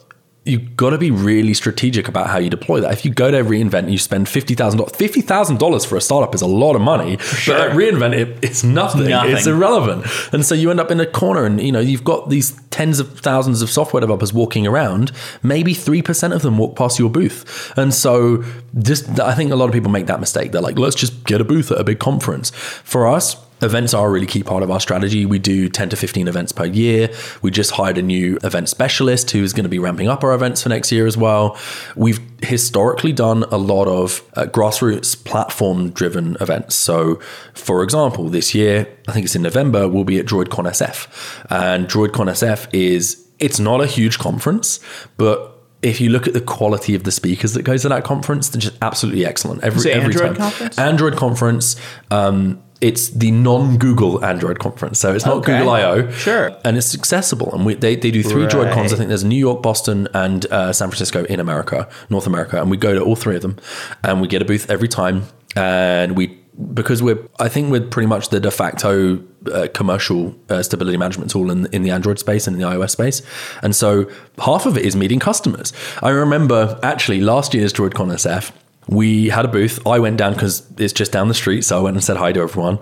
You've 0.47 0.77
got 0.77 0.91
to 0.91 0.99
be 0.99 1.11
really 1.11 1.55
strategic 1.55 2.07
about 2.07 2.29
how 2.29 2.39
you 2.39 2.49
deploy 2.49 2.81
that. 2.81 2.93
If 2.93 3.05
you 3.05 3.11
go 3.11 3.31
to 3.33 3.39
reInvent 3.43 3.81
and 3.81 3.93
you 3.93 3.99
spend 3.99 4.29
fifty 4.29 4.55
thousand 4.55 4.79
dollars, 4.79 4.95
fifty 4.95 5.21
thousand 5.21 5.59
dollars 5.59 5.85
for 5.85 5.97
a 5.97 6.01
startup 6.01 6.35
is 6.35 6.41
a 6.41 6.47
lot 6.47 6.77
of 6.77 6.83
money. 6.83 7.17
But 7.17 7.61
at 7.61 7.73
reInvent, 7.73 8.15
it, 8.15 8.39
it's 8.43 8.63
nothing. 8.63 9.09
Nothing. 9.09 9.35
It's 9.35 9.47
irrelevant. 9.47 10.07
And 10.33 10.47
so 10.47 10.55
you 10.55 10.71
end 10.71 10.79
up 10.79 10.91
in 10.91 11.01
a 11.01 11.07
corner, 11.07 11.45
and 11.45 11.61
you 11.61 11.73
know 11.73 11.81
you've 11.81 12.05
got 12.05 12.31
these 12.31 12.53
tens 12.71 13.01
of 13.01 13.19
thousands 13.19 13.61
of 13.61 13.71
software 13.71 14.01
developers 14.01 14.33
walking 14.33 14.67
around. 14.67 15.11
Maybe 15.43 15.75
three 15.75 16.03
percent 16.03 16.33
of 16.33 16.43
them 16.43 16.59
walk 16.59 16.77
past 16.77 16.99
your 16.99 17.11
booth, 17.11 17.73
and 17.77 17.93
so 17.93 18.45
just 18.79 19.19
I 19.19 19.35
think 19.35 19.51
a 19.51 19.57
lot 19.57 19.67
of 19.67 19.73
people 19.73 19.91
make 19.91 20.07
that 20.07 20.21
mistake. 20.21 20.53
They're 20.53 20.63
like, 20.63 20.79
let's 20.79 20.97
just 20.97 21.25
get 21.25 21.41
a 21.41 21.45
booth 21.45 21.73
at 21.73 21.81
a 21.81 21.85
big 21.85 21.99
conference. 21.99 22.51
For 22.51 23.09
us. 23.09 23.37
Events 23.63 23.95
are 23.95 24.07
a 24.07 24.11
really 24.11 24.27
key 24.27 24.43
part 24.43 24.63
of 24.63 24.71
our 24.71 24.81
strategy. 24.81 25.25
We 25.25 25.39
do 25.39 25.69
10 25.69 25.89
to 25.91 25.97
15 25.97 26.29
events 26.29 26.53
per 26.53 26.67
year. 26.67 27.11
We 27.41 27.51
just 27.51 27.71
hired 27.71 27.97
a 27.97 28.03
new 28.03 28.39
event 28.45 28.69
specialist 28.69 29.31
who's 29.31 29.53
going 29.55 29.65
to 29.65 29.71
be 29.71 29.79
ramping 29.79 30.09
up 30.09 30.23
our 30.23 30.35
events 30.35 30.63
for 30.63 30.69
next 30.69 30.93
year 30.93 31.07
as 31.07 31.17
well. 31.17 31.59
We've 31.95 32.21
historically 32.43 33.13
done 33.13 33.45
a 33.45 33.57
lot 33.57 33.89
of 33.89 34.23
uh, 34.35 34.45
grassroots 34.45 35.25
platform 35.25 35.91
driven 35.91 36.37
events. 36.41 36.75
So, 36.75 37.17
for 37.55 37.83
example, 37.83 38.29
this 38.29 38.55
year, 38.55 38.87
I 39.09 39.13
think 39.13 39.25
it's 39.25 39.35
in 39.37 39.43
November, 39.43 39.89
we'll 39.89 40.05
be 40.05 40.19
at 40.19 40.27
DroidCon 40.27 40.67
SF. 40.67 41.47
And 41.49 41.87
DroidCon 41.89 42.27
SF 42.27 42.69
is, 42.75 43.27
it's 43.39 43.59
not 43.59 43.81
a 43.81 43.87
huge 43.87 44.19
conference, 44.19 44.81
but 45.17 45.53
if 45.83 46.01
you 46.01 46.11
look 46.11 46.27
at 46.27 46.35
the 46.35 46.41
quality 46.41 46.95
of 46.95 47.05
the 47.05 47.13
speakers 47.13 47.55
that 47.55 47.63
go 47.63 47.77
to 47.77 47.89
that 47.89 48.05
conference, 48.05 48.49
they're 48.49 48.61
just 48.61 48.77
absolutely 48.83 49.25
excellent. 49.25 49.63
Every, 49.63 49.79
Is 49.79 49.87
every 49.87 50.15
Android 50.15 50.27
time. 50.27 50.37
conference? 50.37 50.79
Android 50.79 51.17
conference. 51.17 51.77
Um, 52.11 52.63
it's 52.81 53.09
the 53.11 53.31
non-Google 53.31 54.25
Android 54.25 54.59
conference, 54.59 54.99
so 54.99 55.13
it's 55.15 55.25
not 55.25 55.37
Okay. 55.39 55.59
Google 55.59 55.71
I/O. 55.75 56.11
Sure. 56.11 56.51
and 56.65 56.77
it's 56.77 56.95
accessible. 56.95 57.51
And 57.55 57.65
we, 57.67 57.75
they 57.75 57.97
they 57.97 58.11
do 58.11 58.23
three 58.23 58.43
Right. 58.43 58.51
Droid 58.53 58.73
cons. 58.75 58.93
I 58.93 58.97
think 58.97 59.09
there's 59.09 59.25
New 59.25 59.39
York, 59.39 59.63
Boston, 59.63 60.09
and 60.15 60.45
uh, 60.47 60.73
San 60.73 60.89
Francisco 60.89 61.25
in 61.25 61.41
America, 61.41 61.89
North 62.11 62.27
America, 62.27 62.61
and 62.61 62.71
we 62.71 62.77
go 62.77 62.95
to 62.95 63.01
all 63.03 63.17
three 63.17 63.37
of 63.37 63.43
them, 63.43 63.57
and 64.05 64.21
we 64.21 64.29
get 64.29 64.43
a 64.43 64.45
booth 64.45 64.71
every 64.71 64.89
time. 64.89 65.25
And 65.57 66.17
we 66.17 66.39
because 66.75 67.03
we're 67.03 67.19
I 67.41 67.49
think 67.49 67.71
we're 67.71 67.81
pretty 67.83 68.07
much 68.09 68.29
the 68.31 68.41
de 68.41 68.51
facto 68.51 69.23
uh, 69.53 69.69
commercial 69.75 70.35
uh, 70.51 70.63
stability 70.63 70.97
management 70.99 71.31
tool 71.31 71.51
in 71.51 71.67
in 71.73 71.83
the 71.83 71.91
Android 71.91 72.19
space 72.19 72.47
and 72.47 72.57
in 72.57 72.61
the 72.63 72.69
iOS 72.69 72.91
space, 72.91 73.23
and 73.63 73.75
so 73.75 74.07
half 74.39 74.67
of 74.67 74.77
it 74.77 74.85
is 74.85 74.95
meeting 74.97 75.19
customers. 75.19 75.73
I 76.03 76.11
remember 76.11 76.79
actually 76.83 77.21
last 77.21 77.55
year's 77.55 77.73
DroidCon 77.73 78.13
SF 78.13 78.53
we 78.89 79.29
had 79.29 79.45
a 79.45 79.49
booth. 79.49 79.85
I 79.87 79.99
went 79.99 80.17
down 80.17 80.35
because 80.35 80.67
it's 80.79 80.93
just 80.93 81.13
down 81.13 81.29
the 81.29 81.35
street. 81.35 81.63
So 81.63 81.79
I 81.79 81.81
went 81.81 81.97
and 81.97 82.05
said 82.05 82.17
hi 82.17 82.33
to 82.33 82.41
everyone. 82.41 82.79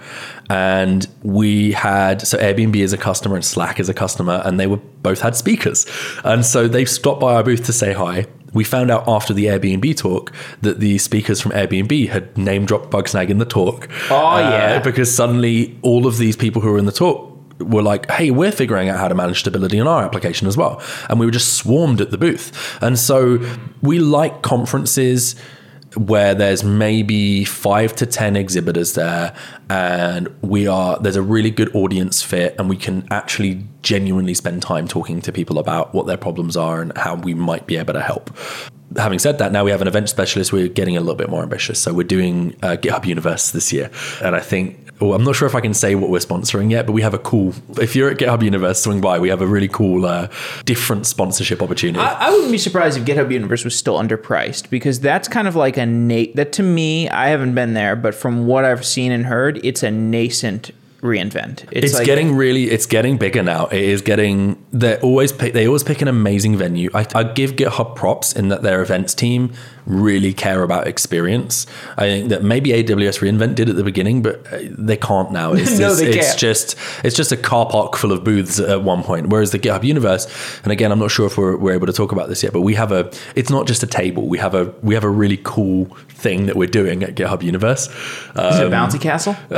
And 0.51 1.07
we 1.23 1.73
had, 1.73 2.21
so 2.21 2.39
Airbnb 2.39 2.77
is 2.77 2.93
a 2.93 2.99
customer 2.99 3.37
and 3.37 3.45
Slack 3.45 3.81
is 3.81 3.89
a 3.89 3.95
customer, 3.95 4.43
and 4.45 4.61
they 4.61 4.67
were 4.67 4.77
both 4.77 5.21
had 5.21 5.35
speakers. 5.35 5.87
And 6.25 6.45
so 6.45 6.69
they 6.69 6.85
stopped 6.85 7.21
by 7.21 7.35
our 7.35 7.43
booth 7.43 7.65
to 7.67 7.73
say 7.73 7.93
hi. 7.93 8.27
We 8.53 8.65
found 8.65 8.91
out 8.91 9.05
after 9.09 9.35
the 9.35 9.47
Airbnb 9.47 9.97
talk 9.97 10.33
that 10.61 10.79
the 10.79 10.99
speakers 10.99 11.41
from 11.41 11.53
Airbnb 11.53 12.09
had 12.09 12.39
name 12.39 12.67
dropped 12.67 12.91
Bugsnag 12.91 13.29
in 13.29 13.39
the 13.39 13.45
talk. 13.45 13.89
Oh, 14.11 14.27
uh, 14.27 14.39
yeah. 14.39 14.79
Because 14.79 15.13
suddenly 15.13 15.77
all 15.83 16.07
of 16.07 16.19
these 16.19 16.37
people 16.37 16.63
who 16.63 16.71
were 16.71 16.79
in 16.79 16.87
the 16.87 16.93
talk 16.93 17.33
were 17.59 17.83
like, 17.83 18.11
hey, 18.11 18.31
we're 18.31 18.53
figuring 18.53 18.89
out 18.89 18.99
how 18.99 19.09
to 19.09 19.15
manage 19.15 19.41
stability 19.41 19.79
in 19.79 19.87
our 19.87 20.05
application 20.05 20.47
as 20.47 20.57
well. 20.57 20.83
And 21.09 21.19
we 21.19 21.27
were 21.27 21.33
just 21.33 21.55
swarmed 21.55 22.01
at 22.01 22.11
the 22.11 22.19
booth. 22.19 22.79
And 22.81 22.99
so 22.99 23.39
we 23.81 23.99
like 23.99 24.43
conferences 24.43 25.35
where 25.97 26.35
there's 26.35 26.65
maybe 26.65 27.45
five 27.45 27.95
to 27.97 28.07
10 28.07 28.37
exhibitors 28.37 28.95
there 28.95 29.35
and 29.71 30.29
we 30.43 30.67
are, 30.67 30.99
there's 31.01 31.17
a 31.17 31.23
really 31.23 31.51
good 31.51 31.75
audience 31.75 32.23
fit 32.23 32.55
and 32.59 32.69
we 32.69 32.77
can 32.77 33.07
actually 33.11 33.65
genuinely 33.83 34.35
spend 34.35 34.63
time 34.63 34.89
talking 34.89 35.21
to 35.21 35.33
people 35.33 35.59
about 35.59 35.95
what 35.95 36.07
their 36.07 36.17
problems 36.17 36.57
are 36.57 36.81
and 36.81 36.97
how 36.97 37.15
we 37.15 37.35
might 37.35 37.67
be 37.67 37.77
able 37.77 37.93
to 37.93 38.01
help. 38.01 38.31
Having 38.97 39.19
said 39.19 39.39
that, 39.39 39.53
now 39.53 39.65
we 39.65 39.71
have 39.71 39.83
an 39.83 39.89
event 39.89 40.09
specialist. 40.09 40.53
We're 40.53 40.69
getting 40.69 40.97
a 40.97 41.01
little 41.01 41.15
bit 41.15 41.29
more 41.29 41.43
ambitious. 41.43 41.81
So 41.81 41.93
we're 41.93 42.05
doing 42.05 42.57
uh, 42.63 42.77
GitHub 42.77 43.07
Universe 43.07 43.51
this 43.51 43.73
year, 43.73 43.91
and 44.23 44.35
I 44.37 44.41
think. 44.41 44.81
Well, 45.01 45.15
I'm 45.15 45.25
not 45.25 45.35
sure 45.35 45.49
if 45.49 45.57
I 45.57 45.61
can 45.61 45.75
say 45.75 45.97
what 45.97 46.09
we're 46.09 46.21
sponsoring 46.21 46.71
yet, 46.71 46.87
but 46.87 46.93
we 46.93 47.03
have 47.03 47.15
a 47.15 47.19
cool. 47.19 47.53
If 47.81 47.97
you're 47.97 48.11
at 48.11 48.17
GitHub 48.17 48.43
Universe, 48.43 48.81
swing 48.81 49.01
by. 49.01 49.19
We 49.19 49.29
have 49.29 49.41
a 49.43 49.47
really 49.47 49.67
cool, 49.67 50.07
uh, 50.07 50.29
different 50.65 51.07
sponsorship 51.07 51.63
opportunity. 51.63 51.99
I, 51.99 52.29
I 52.29 52.31
wouldn't 52.31 52.53
be 52.53 52.59
surprised 52.59 52.97
if 52.97 53.05
GitHub 53.05 53.33
Universe 53.33 53.65
was 53.65 53.77
still 53.77 53.99
underpriced 53.99 54.71
because 54.71 55.01
that's 55.01 55.27
kind 55.27 55.49
of 55.49 55.57
like 55.57 55.77
a 55.77 55.85
na- 55.85 56.33
that 56.37 56.53
to 56.53 56.63
me. 56.63 57.09
I 57.09 57.29
haven't 57.29 57.57
been 57.57 57.75
there, 57.75 57.97
but 57.97 58.15
from 58.15 58.47
what 58.47 58.65
I've 58.65 58.87
seen 58.87 59.11
and 59.11 59.27
heard, 59.27 59.59
it's 59.65 59.83
a 59.83 59.91
nascent 59.91 60.71
reinvent. 61.05 61.69
it's 61.71 61.93
like, 61.93 62.07
getting 62.07 62.35
really 62.35 62.71
it's 62.71 62.87
getting 62.87 63.19
bigger 63.19 63.43
now 63.43 63.67
it 63.67 63.83
is 63.83 64.01
getting 64.01 64.57
they're 64.73 64.99
always 65.01 65.33
pick, 65.33 65.53
they 65.53 65.67
always 65.67 65.85
pick 65.85 66.01
an 66.01 66.09
amazing 66.09 66.57
venue 66.57 66.91
I, 66.95 67.07
I 67.15 67.25
give 67.25 67.53
github 67.53 67.95
props 67.95 68.33
in 68.33 68.49
that 68.49 68.63
their 68.63 68.81
events 68.81 69.15
team 69.15 69.53
really 69.87 70.33
care 70.33 70.63
about 70.63 70.87
experience 70.87 71.67
i 71.99 72.03
think 72.03 72.29
that 72.31 72.43
maybe 72.43 72.71
aws 72.71 73.19
reinvent 73.21 73.55
did 73.55 73.69
at 73.69 73.77
the 73.77 73.85
beginning 73.85 74.23
but 74.23 74.37
uh, 74.53 74.59
they 74.71 74.97
can't 74.97 75.31
now 75.33 75.53
it's, 75.55 75.79
No, 75.79 75.91
it's, 75.91 76.01
they 76.01 76.09
it's 76.09 76.27
can't. 76.29 76.39
just 76.39 76.77
it's 77.05 77.15
just 77.17 77.33
a 77.33 77.37
car 77.37 77.67
park 77.69 77.97
full 77.97 78.13
of 78.13 78.25
booths 78.25 78.59
at 78.61 78.83
one 78.83 79.03
point 79.03 79.29
whereas 79.29 79.51
the 79.51 79.59
github 79.59 79.85
universe 79.85 80.27
and 80.63 80.73
again 80.73 80.91
i'm 80.93 80.99
not 80.99 81.11
sure 81.11 81.27
if 81.27 81.37
we're, 81.37 81.57
we're 81.57 81.75
able 81.75 81.87
to 81.87 81.93
talk 81.93 82.13
about 82.13 82.29
this 82.29 82.43
yet 82.43 82.53
but 82.53 82.63
we 82.63 82.75
have 82.75 82.93
a 82.93 83.11
it's 83.35 83.51
not 83.51 83.67
just 83.67 83.83
a 83.83 83.87
table 83.87 84.27
we 84.29 84.39
have 84.39 84.55
a 84.55 84.73
we 84.83 84.95
have 84.95 85.05
a 85.05 85.09
really 85.11 85.39
cool 85.45 85.85
thing 86.09 86.47
that 86.47 86.57
we're 86.57 86.67
doing 86.69 87.03
at 87.03 87.15
github 87.15 87.43
universe 87.43 87.89
is 87.89 88.59
it 88.61 88.67
um, 88.67 88.73
Bouncy 88.73 89.01
Castle? 89.01 89.35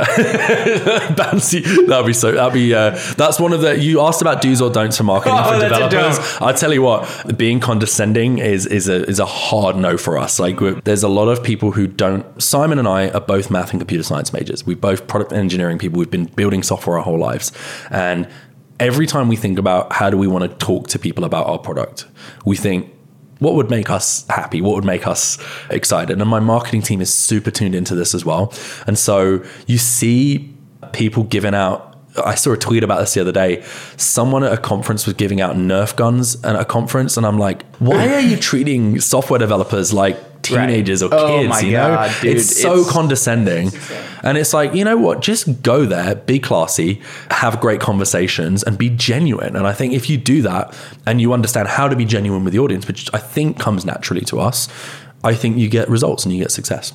Bouncy. 0.73 1.87
That'll 1.87 2.05
be 2.05 2.13
so. 2.13 2.31
That'll 2.33 2.51
be. 2.51 2.73
Uh, 2.73 2.91
that's 3.17 3.39
one 3.39 3.53
of 3.53 3.61
the. 3.61 3.77
You 3.79 4.01
asked 4.01 4.21
about 4.21 4.41
do's 4.41 4.61
or 4.61 4.69
don'ts 4.69 4.97
for 4.97 5.03
marketing 5.03 5.37
Oh, 5.37 5.53
for 5.53 5.59
developers. 5.59 6.19
I 6.41 6.53
tell 6.53 6.73
you 6.73 6.81
what, 6.81 7.37
being 7.37 7.59
condescending 7.59 8.37
is 8.39 8.65
is 8.65 8.87
a 8.87 9.03
is 9.07 9.19
a 9.19 9.25
hard 9.25 9.75
no 9.77 9.97
for 9.97 10.16
us. 10.19 10.39
Like 10.39 10.59
there's 10.83 11.03
a 11.03 11.07
lot 11.07 11.27
of 11.27 11.43
people 11.43 11.71
who 11.71 11.87
don't. 11.87 12.41
Simon 12.41 12.79
and 12.79 12.87
I 12.87 13.09
are 13.09 13.21
both 13.21 13.49
math 13.49 13.71
and 13.71 13.79
computer 13.79 14.03
science 14.03 14.33
majors. 14.33 14.65
We're 14.65 14.75
both 14.75 15.07
product 15.07 15.33
engineering 15.33 15.77
people. 15.77 15.99
We've 15.99 16.11
been 16.11 16.25
building 16.25 16.63
software 16.63 16.97
our 16.97 17.03
whole 17.03 17.19
lives, 17.19 17.51
and 17.89 18.27
every 18.79 19.07
time 19.07 19.27
we 19.27 19.35
think 19.35 19.57
about 19.57 19.93
how 19.93 20.09
do 20.09 20.17
we 20.17 20.27
want 20.27 20.49
to 20.49 20.65
talk 20.65 20.87
to 20.89 20.99
people 20.99 21.23
about 21.23 21.47
our 21.47 21.57
product, 21.57 22.05
we 22.45 22.55
think 22.55 22.93
what 23.39 23.53
would 23.53 23.69
make 23.69 23.89
us 23.91 24.25
happy 24.29 24.61
what 24.61 24.73
would 24.73 24.83
make 24.83 25.05
us 25.05 25.37
excited 25.69 26.19
and 26.19 26.27
my 26.27 26.39
marketing 26.39 26.81
team 26.81 27.01
is 27.01 27.13
super 27.13 27.51
tuned 27.51 27.75
into 27.75 27.93
this 27.93 28.15
as 28.15 28.25
well 28.25 28.51
and 28.87 28.97
so 28.97 29.43
you 29.67 29.77
see 29.77 30.51
people 30.91 31.23
giving 31.23 31.53
out 31.53 31.96
I 32.25 32.35
saw 32.35 32.53
a 32.53 32.57
tweet 32.57 32.83
about 32.83 32.99
this 32.99 33.13
the 33.13 33.21
other 33.21 33.31
day. 33.31 33.63
Someone 33.97 34.43
at 34.43 34.53
a 34.53 34.57
conference 34.57 35.05
was 35.05 35.15
giving 35.15 35.41
out 35.41 35.55
Nerf 35.55 35.95
guns 35.95 36.41
at 36.43 36.55
a 36.55 36.65
conference, 36.65 37.17
and 37.17 37.25
I'm 37.25 37.37
like, 37.37 37.65
why 37.79 38.13
are 38.13 38.19
you 38.19 38.37
treating 38.37 38.99
software 38.99 39.39
developers 39.39 39.93
like 39.93 40.41
teenagers 40.41 41.03
or 41.03 41.09
Oh 41.13 41.27
kids? 41.39 41.49
my 41.49 41.59
you 41.59 41.71
know, 41.73 41.95
God, 41.95 42.11
it's 42.23 42.61
so 42.61 42.73
it's- 42.79 42.91
condescending, 42.91 43.71
and 44.23 44.37
it's 44.37 44.53
like, 44.53 44.73
you 44.73 44.83
know 44.85 44.97
what? 44.97 45.21
Just 45.21 45.61
go 45.61 45.85
there, 45.85 46.15
be 46.15 46.39
classy, 46.39 47.01
have 47.31 47.59
great 47.59 47.79
conversations, 47.81 48.63
and 48.63 48.77
be 48.77 48.89
genuine. 48.89 49.55
And 49.55 49.67
I 49.67 49.73
think 49.73 49.93
if 49.93 50.09
you 50.09 50.17
do 50.17 50.41
that, 50.43 50.73
and 51.05 51.19
you 51.21 51.33
understand 51.33 51.67
how 51.67 51.87
to 51.87 51.95
be 51.95 52.05
genuine 52.05 52.43
with 52.43 52.53
the 52.53 52.59
audience, 52.59 52.87
which 52.87 53.09
I 53.13 53.17
think 53.19 53.59
comes 53.59 53.85
naturally 53.85 54.21
to 54.25 54.39
us, 54.39 54.67
I 55.23 55.33
think 55.33 55.57
you 55.57 55.67
get 55.69 55.89
results 55.89 56.25
and 56.25 56.33
you 56.33 56.41
get 56.41 56.51
success. 56.51 56.93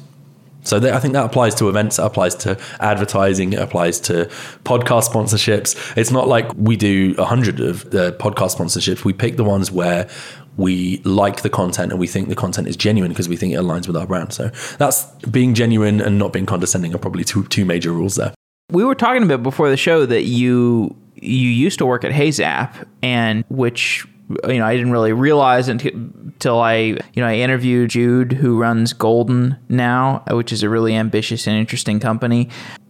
So 0.65 0.77
I 0.79 1.01
think 1.01 1.15
that 1.15 1.25
applies 1.25 1.55
to 1.57 1.69
events, 1.69 1.99
it 1.99 2.05
applies 2.05 2.35
to 2.37 2.59
advertising, 2.81 3.53
it 3.53 3.59
applies 3.59 3.99
to 4.01 4.27
podcast 4.65 5.11
sponsorships. 5.11 5.97
It's 5.97 6.11
not 6.11 6.29
like 6.29 6.53
we 6.57 6.77
do 6.77 7.15
a 7.19 7.25
hundred 7.25 7.61
of 7.61 7.91
the 7.91 8.13
podcast 8.13 8.57
sponsorships. 8.57 9.05
We 9.05 9.13
pick 9.13 9.37
the 9.37 9.45
ones 9.45 9.73
where 9.73 10.09
we 10.57 10.99
like 10.99 11.43
the 11.43 11.51
content 11.51 11.93
and 11.93 11.99
we 12.01 12.07
think 12.07 12.29
the 12.29 12.37
content 12.37 12.69
is 12.69 12.77
genuine 12.77 13.11
because 13.11 13.29
we 13.29 13.37
think 13.37 13.55
it 13.55 13.57
aligns 13.57 13.87
with 13.87 13.97
our 13.97 14.07
brand. 14.07 14.33
So 14.33 14.51
that's 14.79 15.05
being 15.31 15.55
genuine 15.55 16.01
and 16.01 16.19
not 16.19 16.33
being 16.33 16.47
condescending 16.47 16.95
are 16.95 16.99
probably 16.99 17.25
two 17.25 17.45
two 17.45 17.65
major 17.65 17.91
rules 17.91 18.17
there. 18.17 18.35
we 18.71 18.85
were 18.85 18.95
talking 18.95 19.23
about 19.23 19.43
before 19.43 19.69
the 19.71 19.77
show 19.77 20.07
that 20.07 20.25
you 20.25 20.97
you 21.17 21.49
used 21.49 21.79
to 21.79 21.87
work 21.87 22.05
at 22.05 22.13
HeyZap 22.13 22.87
and 23.03 23.45
which 23.49 24.07
you 24.49 24.59
know 24.59 24.67
I 24.67 24.77
didn't 24.77 24.93
really 24.93 25.13
realize 25.13 25.69
until, 25.69 26.61
I 26.61 26.75
you 26.81 26.99
know 27.17 27.27
I 27.27 27.37
interviewed 27.37 27.91
Jude, 27.91 28.33
who 28.33 28.59
runs 28.59 28.93
Golden 28.93 29.57
now, 29.69 30.23
which 30.31 30.53
is 30.53 30.63
a 30.63 30.69
really 30.69 30.95
ambitious 30.95 31.47
and 31.47 31.57
interesting 31.57 32.01
company. 32.01 32.49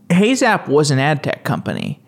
HeyZap 0.08 0.68
was 0.68 0.90
an 0.90 0.98
ad 0.98 1.22
tech 1.22 1.44
company. 1.44 2.02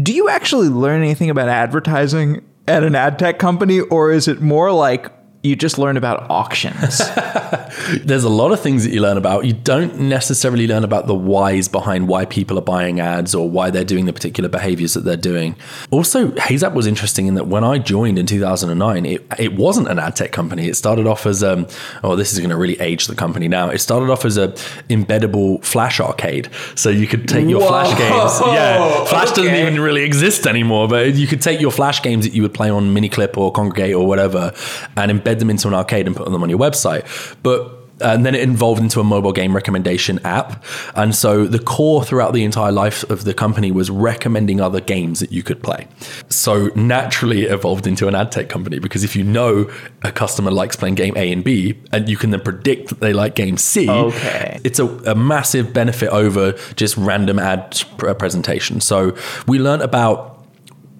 Do 0.00 0.12
you 0.12 0.28
actually 0.28 0.68
learn 0.68 1.02
anything 1.02 1.30
about 1.30 1.48
advertising 1.48 2.44
at 2.66 2.84
an 2.84 2.94
ad 2.94 3.18
tech 3.18 3.38
company, 3.38 3.80
or 3.80 4.12
is 4.12 4.28
it 4.28 4.40
more 4.40 4.72
like 4.72 5.10
you 5.42 5.56
just 5.56 5.78
learn 5.78 5.96
about 5.96 6.30
auctions? 6.30 6.98
There's 8.04 8.24
a 8.24 8.28
lot 8.28 8.52
of 8.52 8.60
things 8.60 8.84
that 8.84 8.92
you 8.92 9.00
learn 9.00 9.16
about. 9.16 9.46
You 9.46 9.54
don't 9.54 9.98
necessarily 9.98 10.66
learn 10.66 10.84
about 10.84 11.06
the 11.06 11.14
whys 11.14 11.66
behind 11.66 12.08
why 12.08 12.26
people 12.26 12.58
are 12.58 12.62
buying 12.62 13.00
ads 13.00 13.34
or 13.34 13.48
why 13.48 13.70
they're 13.70 13.84
doing 13.84 14.04
the 14.04 14.12
particular 14.12 14.50
behaviors 14.50 14.94
that 14.94 15.04
they're 15.04 15.16
doing. 15.16 15.56
Also, 15.90 16.28
HeyZap 16.32 16.74
was 16.74 16.86
interesting 16.86 17.26
in 17.26 17.34
that 17.36 17.46
when 17.46 17.64
I 17.64 17.78
joined 17.78 18.18
in 18.18 18.26
2009, 18.26 19.06
it, 19.06 19.26
it 19.38 19.54
wasn't 19.54 19.88
an 19.88 19.98
ad 19.98 20.16
tech 20.16 20.30
company. 20.30 20.68
It 20.68 20.76
started 20.76 21.06
off 21.06 21.24
as 21.24 21.42
um, 21.42 21.66
oh, 22.04 22.16
this 22.16 22.32
is 22.32 22.38
going 22.38 22.50
to 22.50 22.56
really 22.56 22.78
age 22.78 23.06
the 23.06 23.14
company 23.14 23.48
now. 23.48 23.70
It 23.70 23.78
started 23.78 24.10
off 24.10 24.26
as 24.26 24.36
a 24.36 24.48
embeddable 24.90 25.64
Flash 25.64 26.00
arcade, 26.00 26.50
so 26.74 26.90
you 26.90 27.06
could 27.06 27.28
take 27.28 27.48
your 27.48 27.66
Flash 27.66 27.96
games. 27.96 28.40
Yeah, 28.54 29.04
Flash 29.06 29.32
doesn't 29.32 29.54
even 29.54 29.80
really 29.80 30.02
exist 30.02 30.46
anymore, 30.46 30.86
but 30.88 31.14
you 31.14 31.26
could 31.26 31.40
take 31.40 31.60
your 31.60 31.70
Flash 31.70 32.02
games 32.02 32.26
that 32.26 32.34
you 32.34 32.42
would 32.42 32.54
play 32.54 32.68
on 32.68 32.94
Miniclip 32.94 33.38
or 33.38 33.52
Kongregate 33.52 33.98
or 33.98 34.06
whatever, 34.06 34.52
and 34.96 35.10
embed 35.10 35.29
them 35.38 35.50
into 35.50 35.68
an 35.68 35.74
arcade 35.74 36.06
and 36.06 36.16
put 36.16 36.30
them 36.30 36.42
on 36.42 36.50
your 36.50 36.58
website. 36.58 37.04
But 37.42 37.76
uh, 38.02 38.14
and 38.14 38.24
then 38.24 38.34
it 38.34 38.40
evolved 38.48 38.80
into 38.80 38.98
a 38.98 39.04
mobile 39.04 39.32
game 39.32 39.54
recommendation 39.54 40.18
app. 40.24 40.64
And 40.94 41.14
so 41.14 41.44
the 41.46 41.58
core 41.58 42.02
throughout 42.02 42.32
the 42.32 42.44
entire 42.44 42.72
life 42.72 43.04
of 43.10 43.24
the 43.24 43.34
company 43.34 43.70
was 43.70 43.90
recommending 43.90 44.58
other 44.58 44.80
games 44.80 45.20
that 45.20 45.32
you 45.32 45.42
could 45.42 45.62
play. 45.62 45.86
So 46.30 46.70
naturally 46.74 47.42
it 47.42 47.52
evolved 47.52 47.86
into 47.86 48.08
an 48.08 48.14
ad 48.14 48.32
tech 48.32 48.48
company 48.48 48.78
because 48.78 49.04
if 49.04 49.14
you 49.14 49.22
know 49.22 49.70
a 50.00 50.10
customer 50.12 50.50
likes 50.50 50.76
playing 50.76 50.94
game 50.94 51.14
A 51.14 51.30
and 51.30 51.44
B, 51.44 51.78
and 51.92 52.08
you 52.08 52.16
can 52.16 52.30
then 52.30 52.40
predict 52.40 52.88
that 52.88 53.00
they 53.00 53.12
like 53.12 53.34
game 53.34 53.58
C, 53.58 53.90
Okay. 53.90 54.58
it's 54.64 54.78
a, 54.78 54.86
a 54.86 55.14
massive 55.14 55.74
benefit 55.74 56.08
over 56.08 56.52
just 56.76 56.96
random 56.96 57.38
ad 57.38 57.82
uh, 58.02 58.14
presentation. 58.14 58.80
So 58.80 59.14
we 59.46 59.58
learned 59.58 59.82
about 59.82 60.39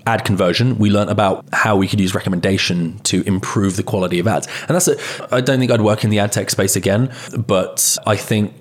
ad 0.06 0.24
conversion. 0.24 0.78
We 0.78 0.90
learned 0.90 1.10
about 1.10 1.44
how 1.52 1.76
we 1.76 1.88
could 1.88 2.00
use 2.00 2.14
recommendation 2.14 2.98
to 3.00 3.22
improve 3.22 3.76
the 3.76 3.82
quality 3.82 4.18
of 4.18 4.26
ads. 4.26 4.46
And 4.68 4.70
that's 4.70 4.88
it. 4.88 4.98
I 5.30 5.40
don't 5.40 5.58
think 5.58 5.70
I'd 5.70 5.82
work 5.82 6.04
in 6.04 6.10
the 6.10 6.18
ad 6.18 6.32
tech 6.32 6.50
space 6.50 6.76
again, 6.76 7.12
but 7.36 7.96
I 8.06 8.16
think 8.16 8.54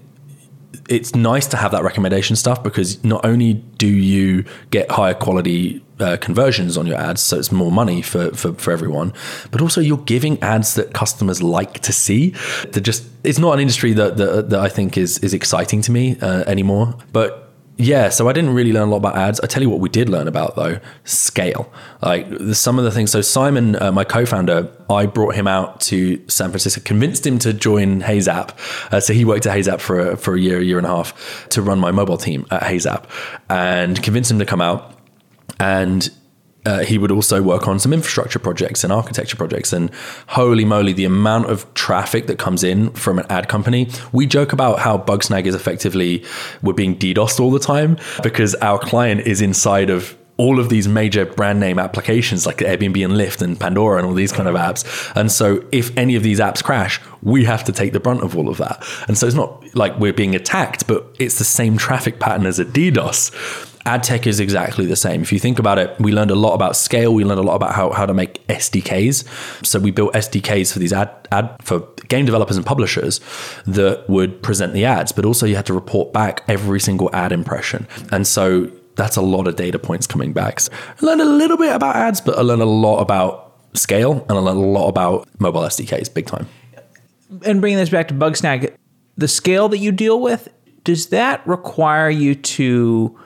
it's 0.89 1.13
nice 1.13 1.45
to 1.47 1.57
have 1.57 1.71
that 1.71 1.83
recommendation 1.83 2.35
stuff 2.35 2.63
because 2.63 3.03
not 3.03 3.23
only 3.23 3.53
do 3.53 3.87
you 3.87 4.43
get 4.71 4.89
higher 4.89 5.13
quality 5.13 5.83
uh, 5.99 6.17
conversions 6.17 6.77
on 6.77 6.87
your 6.87 6.97
ads, 6.97 7.21
so 7.21 7.37
it's 7.37 7.51
more 7.51 7.71
money 7.71 8.01
for, 8.01 8.31
for, 8.31 8.53
for 8.53 8.71
everyone, 8.71 9.13
but 9.51 9.61
also 9.61 9.81
you're 9.81 9.97
giving 9.97 10.41
ads 10.41 10.75
that 10.75 10.93
customers 10.93 11.43
like 11.43 11.79
to 11.81 11.93
see. 11.93 12.31
To 12.71 12.81
just, 12.81 13.07
it's 13.23 13.37
not 13.37 13.53
an 13.53 13.59
industry 13.59 13.93
that, 13.93 14.17
that, 14.17 14.49
that 14.49 14.59
I 14.59 14.69
think 14.69 14.97
is, 14.97 15.19
is 15.19 15.33
exciting 15.33 15.81
to 15.83 15.91
me 15.91 16.17
uh, 16.21 16.43
anymore. 16.47 16.95
But 17.11 17.48
yeah, 17.81 18.09
so 18.09 18.27
I 18.27 18.33
didn't 18.33 18.53
really 18.53 18.73
learn 18.73 18.89
a 18.89 18.91
lot 18.91 18.97
about 18.97 19.15
ads. 19.15 19.39
I 19.39 19.47
tell 19.47 19.63
you 19.63 19.69
what, 19.69 19.79
we 19.79 19.87
did 19.87 20.09
learn 20.09 20.27
about 20.27 20.57
though 20.57 20.81
scale. 21.05 21.71
Like 22.01 22.27
some 22.51 22.77
of 22.77 22.83
the 22.83 22.91
things. 22.91 23.09
So 23.09 23.21
Simon, 23.21 23.81
uh, 23.81 23.93
my 23.93 24.03
co-founder, 24.03 24.69
I 24.89 25.05
brought 25.05 25.33
him 25.33 25.47
out 25.47 25.79
to 25.81 26.21
San 26.27 26.49
Francisco, 26.49 26.81
convinced 26.83 27.25
him 27.25 27.39
to 27.39 27.53
join 27.53 28.01
HeyZap. 28.01 28.51
Uh, 28.91 28.99
so 28.99 29.13
he 29.13 29.23
worked 29.23 29.45
at 29.45 29.57
HeyZap 29.57 29.79
for 29.79 30.11
a, 30.11 30.17
for 30.17 30.35
a 30.35 30.39
year, 30.39 30.59
a 30.59 30.63
year 30.63 30.77
and 30.77 30.85
a 30.85 30.89
half 30.89 31.47
to 31.49 31.61
run 31.61 31.79
my 31.79 31.91
mobile 31.91 32.17
team 32.17 32.45
at 32.51 32.63
HeyZap, 32.63 33.05
and 33.49 34.03
convinced 34.03 34.29
him 34.29 34.39
to 34.39 34.45
come 34.45 34.59
out. 34.59 34.93
And 35.57 36.09
uh, 36.65 36.79
he 36.79 36.97
would 36.97 37.11
also 37.11 37.41
work 37.41 37.67
on 37.67 37.79
some 37.79 37.93
infrastructure 37.93 38.39
projects 38.39 38.83
and 38.83 38.91
architecture 38.91 39.37
projects. 39.37 39.71
And 39.73 39.89
holy 40.27 40.65
moly, 40.65 40.93
the 40.93 41.05
amount 41.05 41.49
of 41.49 41.71
traffic 41.73 42.27
that 42.27 42.37
comes 42.37 42.63
in 42.63 42.91
from 42.91 43.19
an 43.19 43.25
ad 43.29 43.47
company. 43.47 43.89
We 44.11 44.25
joke 44.25 44.53
about 44.53 44.79
how 44.79 44.97
Bugsnag 44.97 45.45
is 45.45 45.55
effectively, 45.55 46.25
we're 46.61 46.73
being 46.73 46.97
DDoSed 46.97 47.39
all 47.39 47.51
the 47.51 47.59
time 47.59 47.97
because 48.23 48.55
our 48.55 48.79
client 48.79 49.21
is 49.21 49.41
inside 49.41 49.89
of 49.89 50.17
all 50.39 50.57
of 50.57 50.69
these 50.69 50.87
major 50.87 51.25
brand 51.25 51.59
name 51.59 51.77
applications 51.77 52.45
like 52.45 52.59
Airbnb 52.59 53.03
and 53.03 53.13
Lyft 53.13 53.41
and 53.41 53.59
Pandora 53.59 53.97
and 53.97 54.07
all 54.07 54.13
these 54.13 54.31
kind 54.31 54.47
of 54.47 54.55
apps. 54.55 55.11
And 55.13 55.29
so 55.29 55.61
if 55.73 55.95
any 55.97 56.15
of 56.15 56.23
these 56.23 56.39
apps 56.39 56.63
crash, 56.63 57.01
we 57.21 57.43
have 57.43 57.65
to 57.65 57.73
take 57.73 57.91
the 57.91 57.99
brunt 57.99 58.23
of 58.23 58.37
all 58.37 58.47
of 58.47 58.57
that. 58.57 58.81
And 59.09 59.17
so 59.17 59.27
it's 59.27 59.35
not 59.35 59.75
like 59.75 59.99
we're 59.99 60.13
being 60.13 60.35
attacked, 60.35 60.87
but 60.87 61.05
it's 61.19 61.39
the 61.39 61.43
same 61.43 61.75
traffic 61.77 62.21
pattern 62.21 62.45
as 62.45 62.57
a 62.57 62.63
DDoS 62.63 63.68
ad 63.85 64.03
tech 64.03 64.27
is 64.27 64.39
exactly 64.39 64.85
the 64.85 64.95
same. 64.95 65.21
If 65.21 65.31
you 65.31 65.39
think 65.39 65.59
about 65.59 65.79
it, 65.79 65.95
we 65.99 66.11
learned 66.11 66.31
a 66.31 66.35
lot 66.35 66.53
about 66.53 66.75
scale. 66.75 67.13
We 67.13 67.23
learned 67.23 67.39
a 67.39 67.43
lot 67.43 67.55
about 67.55 67.73
how, 67.73 67.91
how 67.91 68.05
to 68.05 68.13
make 68.13 68.45
SDKs. 68.47 69.65
So 69.65 69.79
we 69.79 69.91
built 69.91 70.13
SDKs 70.13 70.73
for 70.73 70.79
these 70.79 70.93
ad, 70.93 71.09
ad 71.31 71.55
for 71.61 71.79
game 72.07 72.25
developers 72.25 72.57
and 72.57 72.65
publishers 72.65 73.19
that 73.65 74.09
would 74.09 74.41
present 74.43 74.73
the 74.73 74.85
ads, 74.85 75.11
but 75.11 75.25
also 75.25 75.45
you 75.45 75.55
had 75.55 75.65
to 75.67 75.73
report 75.73 76.13
back 76.13 76.43
every 76.47 76.79
single 76.79 77.09
ad 77.13 77.31
impression. 77.31 77.87
And 78.11 78.27
so 78.27 78.71
that's 78.95 79.15
a 79.15 79.21
lot 79.21 79.47
of 79.47 79.55
data 79.55 79.79
points 79.79 80.05
coming 80.07 80.33
back. 80.33 80.59
So 80.59 80.71
I 81.01 81.05
learned 81.05 81.21
a 81.21 81.25
little 81.25 81.57
bit 81.57 81.73
about 81.73 81.95
ads, 81.95 82.19
but 82.21 82.37
I 82.37 82.41
learned 82.41 82.61
a 82.61 82.65
lot 82.65 82.99
about 82.99 83.55
scale 83.73 84.25
and 84.27 84.37
I 84.37 84.41
learned 84.41 84.59
a 84.59 84.67
lot 84.67 84.87
about 84.89 85.27
mobile 85.39 85.61
SDKs 85.61 86.13
big 86.13 86.25
time. 86.25 86.47
And 87.45 87.61
bringing 87.61 87.77
this 87.77 87.89
back 87.89 88.07
to 88.09 88.13
Bugsnag, 88.13 88.75
the 89.17 89.27
scale 89.27 89.69
that 89.69 89.77
you 89.77 89.91
deal 89.91 90.19
with, 90.19 90.49
does 90.83 91.07
that 91.07 91.45
require 91.45 92.09
you 92.09 92.35
to 92.35 93.17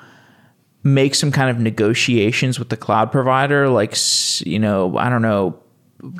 make 0.84 1.16
some 1.16 1.32
kind 1.32 1.50
of 1.50 1.60
negotiations 1.60 2.60
with 2.60 2.70
the 2.70 2.78
cloud 2.78 3.12
provider? 3.12 3.70
Like, 3.70 3.96
you 4.46 4.60
know, 4.60 4.98
I 4.98 5.10
don't 5.10 5.22
know, 5.22 5.60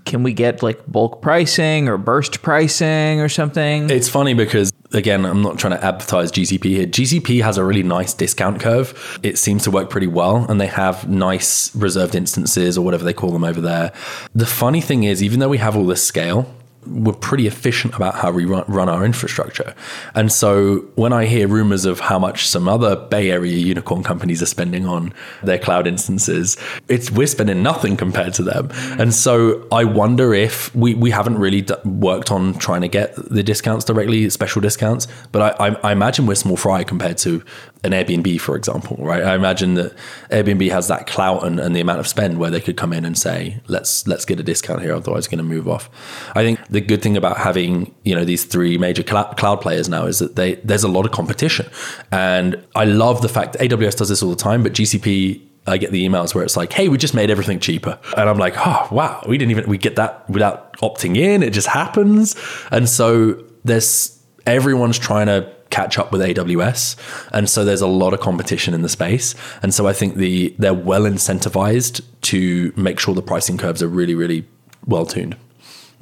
can 0.06 0.24
we 0.24 0.34
get 0.34 0.64
like 0.64 0.86
bulk 0.88 1.22
pricing 1.22 1.90
or 1.90 1.98
burst 1.98 2.42
pricing 2.42 3.20
or 3.20 3.30
something? 3.30 3.90
It's 3.90 4.10
funny 4.10 4.34
because 4.34 4.72
again, 4.94 5.26
I'm 5.26 5.42
not 5.42 5.58
trying 5.58 5.78
to 5.78 5.84
advertise 5.84 6.32
GCP 6.32 6.64
here. 6.66 6.86
GCP 6.86 7.42
has 7.44 7.58
a 7.58 7.66
really 7.66 7.84
nice 7.84 8.14
discount 8.14 8.62
curve. 8.62 9.20
It 9.24 9.38
seems 9.38 9.64
to 9.64 9.72
work 9.72 9.90
pretty 9.90 10.08
well, 10.08 10.46
and 10.50 10.62
they 10.62 10.68
have 10.68 11.10
nice 11.10 11.76
reserved 11.76 12.16
instances 12.16 12.78
or 12.78 12.86
whatever 12.86 13.04
they 13.04 13.14
call 13.14 13.32
them 13.32 13.44
over 13.44 13.60
there. 13.60 13.92
The 14.34 14.46
funny 14.46 14.82
thing 14.82 15.04
is, 15.04 15.22
even 15.22 15.40
though 15.40 15.50
we 15.50 15.58
have 15.58 15.76
all 15.76 15.86
this 15.86 16.06
scale, 16.06 16.54
we're 16.88 17.14
pretty 17.14 17.48
efficient 17.48 17.96
about 17.96 18.16
how 18.16 18.32
we 18.32 18.46
run, 18.46 18.90
our 18.90 19.06
infrastructure. 19.06 19.74
And 20.16 20.32
so 20.32 20.80
when 20.96 21.14
I 21.14 21.26
hear 21.26 21.48
rumors 21.48 21.86
of 21.86 22.00
how 22.00 22.20
much 22.20 22.48
some 22.48 22.68
other 22.68 22.96
Bay 22.96 23.32
Area 23.32 23.56
unicorn 23.56 24.04
companies 24.04 24.42
are 24.42 24.48
spending 24.48 24.86
on 24.86 25.14
their 25.44 25.60
cloud 25.60 25.88
instances, 25.88 26.58
it's 26.88 27.12
we're 27.12 27.28
spending 27.28 27.64
nothing 27.64 27.98
compared 27.98 28.34
to 28.36 28.44
them. 28.44 28.70
And 29.00 29.14
so 29.14 29.68
I 29.72 29.84
wonder 29.84 30.34
if 30.34 30.74
we, 30.76 30.94
we 30.94 31.12
haven't 31.12 31.38
really 31.38 31.62
d- 31.62 31.76
worked 31.86 32.32
on 32.32 32.54
trying 32.56 32.82
to 32.82 32.88
get 32.88 33.16
the 33.16 33.44
discounts 33.44 33.86
directly, 33.86 34.30
special 34.30 34.62
discounts. 34.62 35.08
But 35.32 35.60
I, 35.60 35.68
I, 35.68 35.90
I 35.90 35.92
imagine 35.92 36.26
we're 36.26 36.36
small 36.36 36.58
fry 36.58 36.84
compared 36.84 37.18
to 37.20 37.44
an 37.84 37.92
Airbnb, 37.92 38.40
for 38.40 38.56
example, 38.56 38.98
right? 39.00 39.24
I 39.24 39.36
imagine 39.36 39.74
that 39.74 39.94
Airbnb 40.30 40.70
has 40.72 40.88
that 40.88 41.06
clout 41.06 41.46
and, 41.46 41.60
and 41.60 41.76
the 41.76 41.82
amount 41.82 42.00
of 42.00 42.08
spend 42.08 42.40
where 42.40 42.50
they 42.50 42.62
could 42.62 42.78
come 42.78 42.94
in 42.94 43.04
and 43.04 43.18
say, 43.18 43.62
let's 43.68 44.08
let's 44.08 44.24
get 44.24 44.40
a 44.40 44.44
discount 44.44 44.82
here, 44.82 44.96
otherwise 44.96 45.20
it's 45.20 45.28
going 45.28 45.40
to 45.40 45.44
move 45.44 45.68
off. 45.68 45.90
I 46.36 46.44
think 46.44 46.66
the 46.74 46.82
good 46.82 47.04
thing 47.04 47.16
about 47.16 47.38
having 47.38 47.94
you 48.04 48.16
know 48.16 48.26
these 48.26 48.44
three 48.46 48.78
major 48.80 49.04
cloud 49.04 49.62
players 49.62 49.88
now 49.88 50.06
is 50.08 50.18
that 50.20 50.36
they 50.36 50.56
there's 50.56 50.84
a 50.84 50.88
lot 50.88 51.06
of 51.06 51.12
competition, 51.12 51.70
and 52.12 52.62
I 52.76 52.86
love 52.86 53.22
the 53.22 53.30
fact 53.30 53.54
that 53.54 53.62
AWS 53.62 53.96
does 53.98 54.10
this 54.10 54.24
all 54.24 54.32
the 54.32 54.36
time, 54.36 54.64
but 54.64 54.74
GCP 54.74 55.40
I 55.68 55.78
get 55.78 55.92
the 55.92 56.04
emails 56.04 56.34
where 56.34 56.44
it's 56.44 56.58
like, 56.58 56.74
"Hey, 56.74 56.90
we 56.90 56.98
just 56.98 57.14
made 57.14 57.30
everything 57.30 57.60
cheaper," 57.60 58.00
and 58.18 58.28
I'm 58.28 58.40
like, 58.40 58.56
"Oh, 58.58 58.88
wow, 58.92 59.24
we 59.28 59.38
didn't 59.38 59.52
even 59.52 59.70
we 59.70 59.78
get 59.78 59.96
that 59.98 60.28
without 60.28 60.76
opting 60.80 61.16
in. 61.16 61.44
It 61.44 61.52
just 61.52 61.68
happens." 61.68 62.36
And 62.72 62.90
so 62.90 63.38
there's 63.64 64.20
everyone's 64.48 64.98
trying 64.98 65.28
to 65.28 65.48
catch 65.70 66.00
up 66.00 66.12
with 66.12 66.22
AWS, 66.22 66.96
and 67.32 67.48
so 67.48 67.64
there's 67.64 67.82
a 67.82 67.88
lot 67.88 68.16
of 68.16 68.20
competition 68.20 68.74
in 68.74 68.82
the 68.82 68.90
space. 68.90 69.36
And 69.62 69.76
so 69.76 69.88
I 69.88 69.94
think 69.94 70.16
the 70.16 70.56
they're 70.58 70.74
well 70.74 71.04
incentivized 71.04 72.02
to 72.34 72.74
make 72.76 73.00
sure 73.00 73.14
the 73.14 73.22
pricing 73.22 73.60
curves 73.60 73.84
are 73.84 73.88
really, 73.88 74.16
really 74.16 74.48
well 74.88 75.06
tuned 75.06 75.36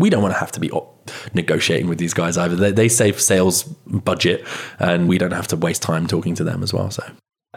we 0.02 0.10
don't 0.10 0.22
want 0.22 0.34
to 0.34 0.40
have 0.40 0.52
to 0.54 0.60
be 0.60 0.72
negotiating 1.34 1.88
with 1.88 1.98
these 1.98 2.14
guys 2.14 2.38
either. 2.38 2.56
They, 2.56 2.72
they 2.72 2.90
save 2.90 3.22
sales 3.22 3.64
budget, 3.64 4.46
and 4.80 5.08
we 5.08 5.18
don't 5.18 5.32
have 5.32 5.48
to 5.48 5.56
waste 5.56 5.82
time 5.82 6.08
talking 6.08 6.36
to 6.36 6.44
them 6.44 6.64
as 6.64 6.74
well. 6.74 6.92
So, 6.92 7.04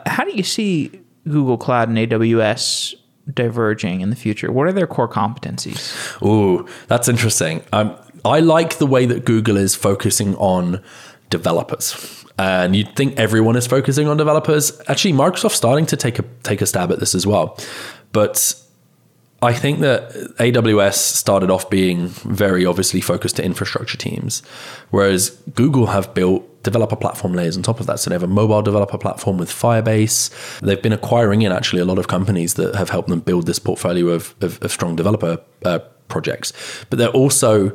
how 0.07 0.25
do 0.25 0.33
you 0.37 0.43
see 0.43 1.01
Google 1.27 1.59
Cloud 1.59 1.89
and 1.89 1.99
AWS 1.99 2.95
diverging 3.33 4.01
in 4.01 4.11
the 4.11 4.17
future? 4.17 4.53
What 4.53 4.67
are 4.67 4.73
their 4.73 4.87
core 4.87 5.09
competencies? 5.09 6.17
Oh, 6.23 6.69
that's 6.89 7.09
interesting. 7.09 7.63
Um, 7.73 7.97
I 8.25 8.41
like 8.41 8.79
the 8.79 8.87
way 8.87 9.07
that 9.07 9.25
Google 9.25 9.57
is 9.57 9.75
focusing 9.75 10.35
on 10.37 10.83
developers. 11.31 12.25
And 12.39 12.75
you'd 12.75 12.97
think 12.97 13.19
everyone 13.19 13.57
is 13.57 13.67
focusing 13.67 14.09
on 14.09 14.17
developers. 14.17 14.81
Actually, 14.89 15.13
Microsoft's 15.15 15.55
starting 15.55 15.87
to 15.87 15.97
take 15.97 16.19
a 16.19 16.25
take 16.43 16.61
a 16.61 16.67
stab 16.67 16.91
at 16.91 16.99
this 16.99 17.15
as 17.15 17.27
well. 17.27 17.57
But 18.13 18.61
I 19.45 19.53
think 19.53 19.81
that 19.81 20.11
AWS 20.39 20.95
started 20.95 21.51
off 21.51 21.69
being 21.69 22.09
very 22.09 22.65
obviously 22.65 23.01
focused 23.01 23.37
to 23.37 23.45
infrastructure 23.45 23.99
teams, 23.99 24.43
whereas 24.91 25.31
Google 25.55 25.87
have 25.87 26.15
built 26.15 26.63
developer 26.63 26.97
platform 26.97 27.35
layers 27.35 27.57
on 27.57 27.63
top 27.63 27.79
of 27.79 27.87
that. 27.87 28.01
So 28.01 28.09
they 28.09 28.15
have 28.15 28.23
a 28.23 28.27
mobile 28.27 28.63
developer 28.63 28.97
platform 28.97 29.37
with 29.37 29.51
Firebase. 29.51 30.61
They've 30.61 30.81
been 30.81 30.95
acquiring 30.95 31.43
in 31.43 31.53
actually 31.53 31.83
a 31.83 31.85
lot 31.85 31.99
of 31.99 32.09
companies 32.09 32.55
that 32.55 32.75
have 32.75 32.89
helped 32.89 33.09
them 33.09 33.21
build 33.21 33.47
this 33.47 33.59
portfolio 33.59 34.09
of, 34.09 34.35
of, 34.41 34.61
of 34.63 34.73
strong 34.73 34.97
developer 34.97 35.39
uh, 35.65 35.81
projects. 36.09 36.53
But 36.89 36.99
they're 36.99 37.09
also 37.09 37.73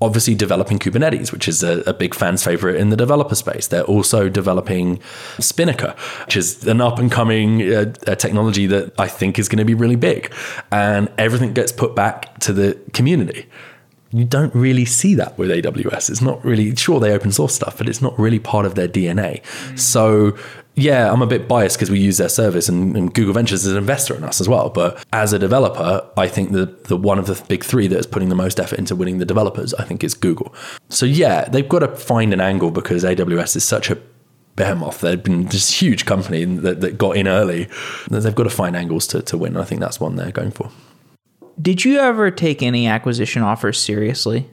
obviously 0.00 0.34
developing 0.34 0.78
Kubernetes, 0.78 1.30
which 1.30 1.46
is 1.46 1.62
a, 1.62 1.80
a, 1.80 1.92
big 1.92 2.14
fan's 2.14 2.42
favorite 2.42 2.76
in 2.76 2.88
the 2.88 2.96
developer 2.96 3.34
space. 3.34 3.66
They're 3.66 3.84
also 3.84 4.28
developing 4.28 4.98
Spinnaker, 5.38 5.94
which 6.24 6.36
is 6.36 6.66
an 6.66 6.80
up 6.80 6.98
and 6.98 7.12
coming 7.12 7.62
uh, 7.72 7.84
technology 8.14 8.66
that 8.66 8.98
I 8.98 9.08
think 9.08 9.38
is 9.38 9.48
going 9.48 9.58
to 9.58 9.64
be 9.64 9.74
really 9.74 9.96
big. 9.96 10.32
And 10.72 11.10
everything 11.18 11.52
gets 11.52 11.70
put 11.72 11.94
back 11.94 12.38
to 12.40 12.52
the 12.52 12.78
community. 12.94 13.46
You 14.12 14.24
don't 14.24 14.52
really 14.54 14.86
see 14.86 15.14
that 15.16 15.38
with 15.38 15.50
AWS. 15.50 16.10
It's 16.10 16.22
not 16.22 16.44
really, 16.44 16.74
sure, 16.74 16.98
they 16.98 17.12
open 17.12 17.30
source 17.30 17.54
stuff, 17.54 17.78
but 17.78 17.88
it's 17.88 18.02
not 18.02 18.18
really 18.18 18.40
part 18.40 18.66
of 18.66 18.74
their 18.74 18.88
DNA. 18.88 19.42
Mm. 19.42 19.78
So 19.78 20.36
yeah, 20.74 21.12
I'm 21.12 21.22
a 21.22 21.26
bit 21.26 21.48
biased 21.48 21.76
because 21.76 21.90
we 21.90 21.98
use 21.98 22.18
their 22.18 22.28
service 22.28 22.68
and, 22.68 22.96
and, 22.96 23.12
Google 23.12 23.34
Ventures 23.34 23.64
is 23.64 23.72
an 23.72 23.78
investor 23.78 24.14
in 24.14 24.24
us 24.24 24.40
as 24.40 24.48
well. 24.48 24.70
But 24.70 25.04
as 25.12 25.32
a 25.32 25.38
developer, 25.38 26.08
I 26.16 26.28
think 26.28 26.52
the, 26.52 26.66
the 26.84 26.96
one 26.96 27.18
of 27.18 27.26
the 27.26 27.42
big 27.48 27.64
three 27.64 27.86
that 27.88 27.98
is 27.98 28.06
putting 28.06 28.28
the 28.28 28.34
most 28.34 28.60
effort 28.60 28.78
into 28.78 28.94
winning 28.94 29.18
the 29.18 29.24
developers, 29.24 29.74
I 29.74 29.84
think 29.84 30.04
is 30.04 30.14
Google. 30.14 30.54
So 30.88 31.06
yeah, 31.06 31.48
they've 31.48 31.68
got 31.68 31.80
to 31.80 31.88
find 31.88 32.32
an 32.32 32.40
angle 32.40 32.70
because 32.70 33.04
AWS 33.04 33.56
is 33.56 33.64
such 33.64 33.90
a 33.90 33.98
behemoth. 34.56 35.00
They've 35.00 35.22
been 35.22 35.46
this 35.46 35.70
huge 35.70 36.06
company 36.06 36.44
that, 36.44 36.80
that 36.80 36.98
got 36.98 37.16
in 37.16 37.26
early. 37.26 37.68
They've 38.08 38.34
got 38.34 38.44
to 38.44 38.50
find 38.50 38.76
angles 38.76 39.06
to, 39.08 39.22
to 39.22 39.36
win. 39.36 39.56
I 39.56 39.64
think 39.64 39.80
that's 39.80 40.00
one 40.00 40.16
they're 40.16 40.30
going 40.30 40.52
for. 40.52 40.70
Did 41.60 41.84
you 41.84 41.98
ever 41.98 42.30
take 42.30 42.62
any 42.62 42.86
acquisition 42.86 43.42
offers 43.42 43.78
seriously? 43.78 44.48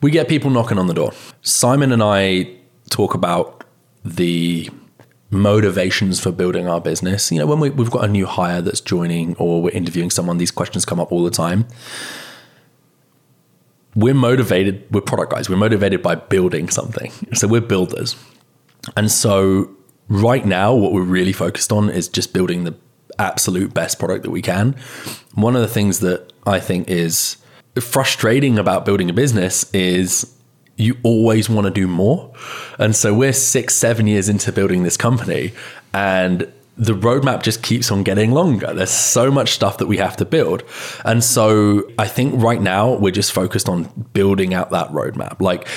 We 0.00 0.10
get 0.10 0.28
people 0.28 0.50
knocking 0.50 0.78
on 0.78 0.86
the 0.86 0.94
door. 0.94 1.12
Simon 1.42 1.92
and 1.92 2.02
I 2.02 2.50
talk 2.88 3.14
about 3.14 3.64
the 4.04 4.70
motivations 5.30 6.18
for 6.18 6.32
building 6.32 6.68
our 6.68 6.80
business. 6.80 7.30
You 7.30 7.38
know, 7.38 7.46
when 7.46 7.60
we, 7.60 7.70
we've 7.70 7.90
got 7.90 8.04
a 8.04 8.08
new 8.08 8.26
hire 8.26 8.60
that's 8.60 8.80
joining 8.80 9.36
or 9.36 9.62
we're 9.62 9.70
interviewing 9.70 10.10
someone, 10.10 10.38
these 10.38 10.50
questions 10.50 10.84
come 10.84 11.00
up 11.00 11.12
all 11.12 11.24
the 11.24 11.30
time. 11.30 11.66
We're 13.94 14.14
motivated, 14.14 14.86
we're 14.90 15.00
product 15.00 15.32
guys, 15.32 15.48
we're 15.48 15.56
motivated 15.56 16.02
by 16.02 16.14
building 16.14 16.68
something. 16.68 17.12
So 17.34 17.48
we're 17.48 17.60
builders. 17.60 18.16
And 18.96 19.10
so 19.10 19.70
right 20.08 20.44
now, 20.44 20.74
what 20.74 20.92
we're 20.92 21.02
really 21.02 21.32
focused 21.32 21.72
on 21.72 21.90
is 21.90 22.08
just 22.08 22.32
building 22.32 22.64
the 22.64 22.74
absolute 23.18 23.74
best 23.74 23.98
product 23.98 24.22
that 24.22 24.30
we 24.30 24.42
can. 24.42 24.76
One 25.34 25.54
of 25.54 25.62
the 25.62 25.68
things 25.68 26.00
that 26.00 26.32
I 26.46 26.60
think 26.60 26.88
is 26.88 27.36
frustrating 27.80 28.58
about 28.58 28.84
building 28.84 29.10
a 29.10 29.12
business 29.12 29.72
is 29.72 30.36
you 30.80 30.96
always 31.02 31.48
want 31.48 31.66
to 31.66 31.70
do 31.70 31.86
more. 31.86 32.32
And 32.78 32.96
so 32.96 33.14
we're 33.14 33.32
six, 33.32 33.74
seven 33.74 34.06
years 34.06 34.28
into 34.28 34.52
building 34.52 34.82
this 34.82 34.96
company, 34.96 35.52
and 35.92 36.50
the 36.76 36.94
roadmap 36.94 37.42
just 37.42 37.62
keeps 37.62 37.90
on 37.90 38.02
getting 38.02 38.32
longer. 38.32 38.72
There's 38.72 38.90
so 38.90 39.30
much 39.30 39.50
stuff 39.50 39.76
that 39.78 39.86
we 39.86 39.98
have 39.98 40.16
to 40.16 40.24
build. 40.24 40.62
And 41.04 41.22
so 41.22 41.82
I 41.98 42.08
think 42.08 42.42
right 42.42 42.60
now 42.60 42.94
we're 42.94 43.12
just 43.12 43.32
focused 43.32 43.68
on 43.68 43.84
building 44.14 44.54
out 44.54 44.70
that 44.70 44.88
roadmap. 44.88 45.42
Like 45.42 45.68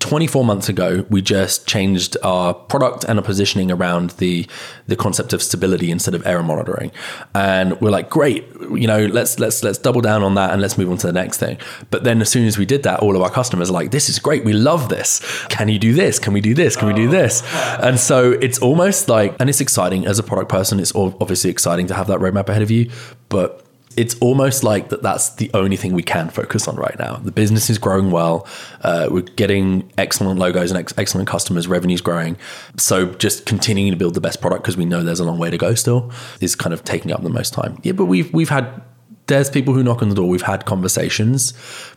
24 0.00 0.44
months 0.44 0.68
ago, 0.68 1.04
we 1.10 1.22
just 1.22 1.66
changed 1.66 2.16
our 2.22 2.54
product 2.54 3.04
and 3.04 3.18
our 3.18 3.24
positioning 3.24 3.70
around 3.70 4.10
the 4.10 4.46
the 4.86 4.96
concept 4.96 5.32
of 5.32 5.42
stability 5.42 5.90
instead 5.90 6.14
of 6.14 6.26
error 6.26 6.42
monitoring. 6.42 6.90
And 7.34 7.80
we're 7.80 7.90
like, 7.90 8.08
great, 8.08 8.46
you 8.72 8.86
know, 8.86 9.06
let's 9.06 9.38
let's 9.38 9.62
let's 9.62 9.78
double 9.78 10.00
down 10.00 10.22
on 10.22 10.34
that 10.34 10.52
and 10.52 10.62
let's 10.62 10.78
move 10.78 10.90
on 10.90 10.96
to 10.98 11.06
the 11.06 11.12
next 11.12 11.38
thing. 11.38 11.58
But 11.90 12.04
then 12.04 12.20
as 12.20 12.28
soon 12.28 12.46
as 12.46 12.58
we 12.58 12.66
did 12.66 12.82
that, 12.84 13.00
all 13.00 13.16
of 13.16 13.22
our 13.22 13.30
customers 13.30 13.70
are 13.70 13.74
like, 13.74 13.90
this 13.90 14.08
is 14.08 14.18
great, 14.18 14.44
we 14.44 14.52
love 14.52 14.88
this. 14.88 15.20
Can 15.48 15.68
you 15.68 15.78
do 15.78 15.92
this? 15.92 16.18
Can 16.18 16.32
we 16.32 16.40
do 16.40 16.54
this? 16.54 16.76
Can 16.76 16.88
we 16.88 16.94
do 16.94 17.08
this? 17.08 17.42
And 17.82 17.98
so 17.98 18.32
it's 18.32 18.58
almost 18.58 19.08
like, 19.08 19.36
and 19.40 19.48
it's 19.50 19.60
exciting 19.60 20.06
as 20.06 20.18
a 20.18 20.22
product 20.22 20.50
person. 20.50 20.80
It's 20.80 20.94
obviously 20.94 21.50
exciting 21.50 21.86
to 21.88 21.94
have 21.94 22.06
that 22.08 22.18
roadmap 22.18 22.48
ahead 22.48 22.62
of 22.62 22.70
you, 22.70 22.90
but 23.28 23.67
it's 23.98 24.16
almost 24.20 24.62
like 24.62 24.90
that 24.90 25.02
that's 25.02 25.30
the 25.30 25.50
only 25.54 25.76
thing 25.76 25.92
we 25.92 26.04
can 26.04 26.30
focus 26.30 26.68
on 26.68 26.76
right 26.76 26.96
now. 27.00 27.16
The 27.16 27.32
business 27.32 27.68
is 27.68 27.78
growing 27.78 28.12
well. 28.12 28.46
Uh, 28.82 29.08
we're 29.10 29.22
getting 29.22 29.90
excellent 29.98 30.38
logos 30.38 30.70
and 30.70 30.78
ex- 30.78 30.94
excellent 30.96 31.26
customers. 31.26 31.66
Revenue's 31.66 32.00
growing. 32.00 32.36
So 32.76 33.12
just 33.14 33.44
continuing 33.44 33.90
to 33.90 33.96
build 33.96 34.14
the 34.14 34.20
best 34.20 34.40
product 34.40 34.62
because 34.62 34.76
we 34.76 34.84
know 34.84 35.02
there's 35.02 35.18
a 35.18 35.24
long 35.24 35.40
way 35.40 35.50
to 35.50 35.58
go 35.58 35.74
still 35.74 36.12
is 36.40 36.54
kind 36.54 36.72
of 36.72 36.84
taking 36.84 37.10
up 37.10 37.24
the 37.24 37.28
most 37.28 37.52
time. 37.52 37.80
Yeah, 37.82 37.90
but 37.90 38.04
we've 38.04 38.32
we've 38.32 38.48
had 38.48 38.82
there's 39.26 39.50
people 39.50 39.74
who 39.74 39.82
knock 39.82 40.00
on 40.00 40.10
the 40.10 40.14
door. 40.14 40.28
We've 40.28 40.42
had 40.42 40.64
conversations, 40.64 41.52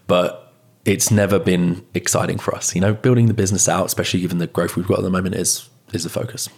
but 0.08 0.56
it's 0.86 1.12
never 1.12 1.38
been 1.38 1.86
exciting 1.94 2.40
for 2.40 2.56
us. 2.56 2.74
You 2.74 2.82
know, 2.82 2.96
building 2.96 3.28
the 3.28 3.36
business 3.36 3.70
out, 3.70 3.86
especially 3.86 4.22
given 4.22 4.40
the 4.40 4.48
growth 4.48 4.76
we've 4.76 4.88
got 4.88 4.98
at 4.98 5.04
the 5.04 5.12
moment, 5.12 5.36
is 5.36 5.70
is 5.94 6.04
the 6.04 6.10
focus. 6.10 6.50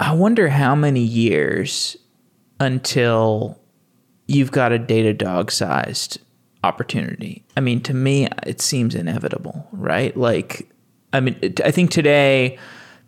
I 0.00 0.14
wonder 0.14 0.48
how 0.48 0.74
many 0.74 1.02
years 1.02 1.98
until 2.58 3.59
you've 4.30 4.52
got 4.52 4.72
a 4.72 4.78
Datadog 4.78 5.50
sized 5.50 6.20
opportunity. 6.62 7.44
I 7.56 7.60
mean, 7.60 7.80
to 7.82 7.94
me, 7.94 8.28
it 8.46 8.60
seems 8.60 8.94
inevitable, 8.94 9.66
right? 9.72 10.16
Like, 10.16 10.70
I 11.12 11.20
mean, 11.20 11.54
I 11.64 11.70
think 11.70 11.90
today 11.90 12.58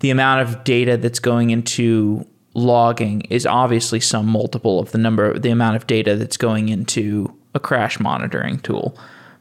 the 0.00 0.10
amount 0.10 0.40
of 0.40 0.64
data 0.64 0.96
that's 0.96 1.20
going 1.20 1.50
into 1.50 2.26
logging 2.54 3.20
is 3.30 3.46
obviously 3.46 4.00
some 4.00 4.26
multiple 4.26 4.80
of 4.80 4.90
the 4.90 4.98
number, 4.98 5.38
the 5.38 5.50
amount 5.50 5.76
of 5.76 5.86
data 5.86 6.16
that's 6.16 6.36
going 6.36 6.68
into 6.68 7.32
a 7.54 7.60
crash 7.60 8.00
monitoring 8.00 8.58
tool. 8.58 8.98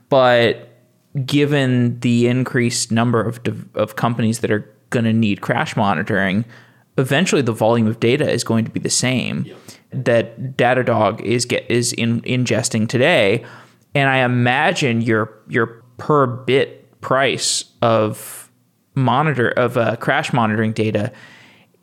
But 0.09 0.69
given 1.25 1.99
the 2.01 2.27
increased 2.27 2.91
number 2.91 3.21
of 3.21 3.39
of 3.73 3.95
companies 3.95 4.39
that 4.39 4.51
are 4.51 4.69
going 4.91 5.05
to 5.05 5.13
need 5.13 5.41
crash 5.41 5.75
monitoring, 5.75 6.45
eventually 6.97 7.41
the 7.41 7.53
volume 7.53 7.87
of 7.87 7.99
data 7.99 8.29
is 8.29 8.43
going 8.43 8.65
to 8.65 8.71
be 8.71 8.79
the 8.79 8.89
same. 8.89 9.47
That 9.91 10.57
Datadog 10.57 11.21
is 11.21 11.45
get 11.45 11.69
is 11.69 11.93
in, 11.93 12.21
ingesting 12.21 12.87
today, 12.87 13.45
and 13.93 14.09
I 14.09 14.17
imagine 14.19 15.01
your 15.01 15.33
your 15.47 15.83
per 15.97 16.27
bit 16.27 16.99
price 17.01 17.65
of 17.81 18.49
monitor 18.95 19.49
of 19.49 19.77
uh, 19.77 19.95
crash 19.97 20.33
monitoring 20.33 20.73
data, 20.73 21.11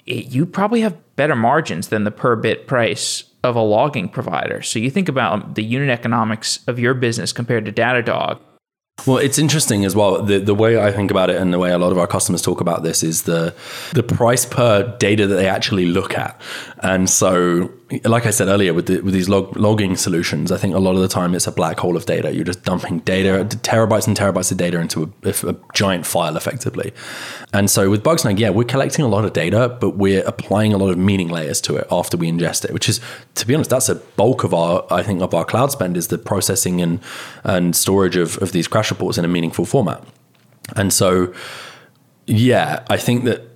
it, 0.07 0.27
you 0.27 0.47
probably 0.47 0.81
have 0.81 0.97
better 1.17 1.37
margins 1.37 1.89
than 1.89 2.05
the 2.05 2.11
per 2.11 2.37
bit 2.37 2.67
price 2.67 3.25
of 3.45 3.57
a 3.57 3.61
logging 3.61 4.09
provider. 4.09 4.63
So 4.63 4.79
you 4.79 4.91
think 4.91 5.09
about 5.09 5.55
the 5.55 5.63
unit 5.63 5.91
economics 5.91 6.61
of 6.67 6.79
your 6.79 6.95
business 6.95 7.33
compared 7.33 7.65
to 7.67 7.73
Datadog 7.73 8.41
well, 9.07 9.19
it's 9.19 9.39
interesting 9.39 9.85
as 9.85 9.95
well. 9.95 10.23
The 10.23 10.39
the 10.39 10.55
way 10.55 10.81
I 10.83 10.91
think 10.91 11.11
about 11.11 11.31
it 11.31 11.37
and 11.37 11.53
the 11.53 11.59
way 11.59 11.71
a 11.71 11.79
lot 11.79 11.93
of 11.93 11.99
our 11.99 12.07
customers 12.07 12.43
talk 12.43 12.61
about 12.61 12.83
this 12.83 13.03
is 13.03 13.23
the 13.23 13.55
the 13.93 14.03
price 14.03 14.45
per 14.45 14.97
data 14.99 15.27
that 15.27 15.37
they 15.37 15.49
actually 15.49 15.87
look 15.87 16.19
at. 16.19 16.41
And 16.81 17.09
so 17.09 17.71
like 18.05 18.27
I 18.27 18.31
said 18.31 18.49
earlier, 18.49 18.75
with, 18.75 18.87
the, 18.87 19.01
with 19.01 19.15
these 19.15 19.31
log, 19.31 19.57
logging 19.57 19.97
solutions, 19.97 20.53
I 20.53 20.59
think 20.59 20.75
a 20.75 20.79
lot 20.79 20.95
of 20.95 21.01
the 21.01 21.09
time 21.09 21.35
it's 21.35 21.47
a 21.47 21.53
black 21.53 21.79
hole 21.79 21.97
of 21.97 22.05
data. 22.05 22.35
You're 22.35 22.45
just 22.45 22.63
dumping 22.63 22.99
data, 23.01 23.45
terabytes 23.45 24.07
and 24.07 24.15
terabytes 24.15 24.53
of 24.53 24.59
data 24.59 24.79
into 24.79 25.11
a, 25.23 25.31
a 25.31 25.57
giant 25.73 26.07
file 26.07 26.37
effectively. 26.37 26.93
And 27.55 27.71
so 27.71 27.89
with 27.89 28.05
Bugsnag, 28.05 28.39
yeah, 28.39 28.51
we're 28.51 28.65
collecting 28.65 29.07
a 29.07 29.09
lot 29.09 29.25
of 29.25 29.33
data, 29.33 29.75
but 29.81 29.97
we're 29.97 30.23
applying 30.27 30.75
a 30.75 30.77
lot 30.77 30.91
of 30.91 30.99
meaning 30.99 31.29
layers 31.29 31.63
to 31.63 31.77
it 31.77 31.87
after 31.91 32.19
we 32.19 32.31
ingest 32.31 32.67
it, 32.67 32.73
which 32.73 32.91
is, 32.91 33.01
to 33.37 33.47
be 33.47 33.55
honest, 33.55 33.71
that's 33.71 33.89
a 33.89 33.95
bulk 33.95 34.45
of 34.45 34.53
our, 34.53 34.87
I 34.91 35.03
think, 35.03 35.23
of 35.23 35.33
our 35.33 35.47
cloud 35.47 35.73
spend 35.73 35.97
is 35.97 36.09
the 36.09 36.19
processing 36.19 36.83
and, 36.83 37.01
and 37.43 37.75
storage 37.75 38.17
of, 38.17 38.37
of 38.43 38.53
these 38.53 38.69
crash 38.69 38.91
reports 38.91 39.17
in 39.17 39.25
a 39.25 39.29
meaningful 39.29 39.65
format. 39.65 40.05
And 40.77 40.93
so, 40.93 41.33
yeah, 42.27 42.85
I 42.91 42.99
think 42.99 43.25
that 43.25 43.48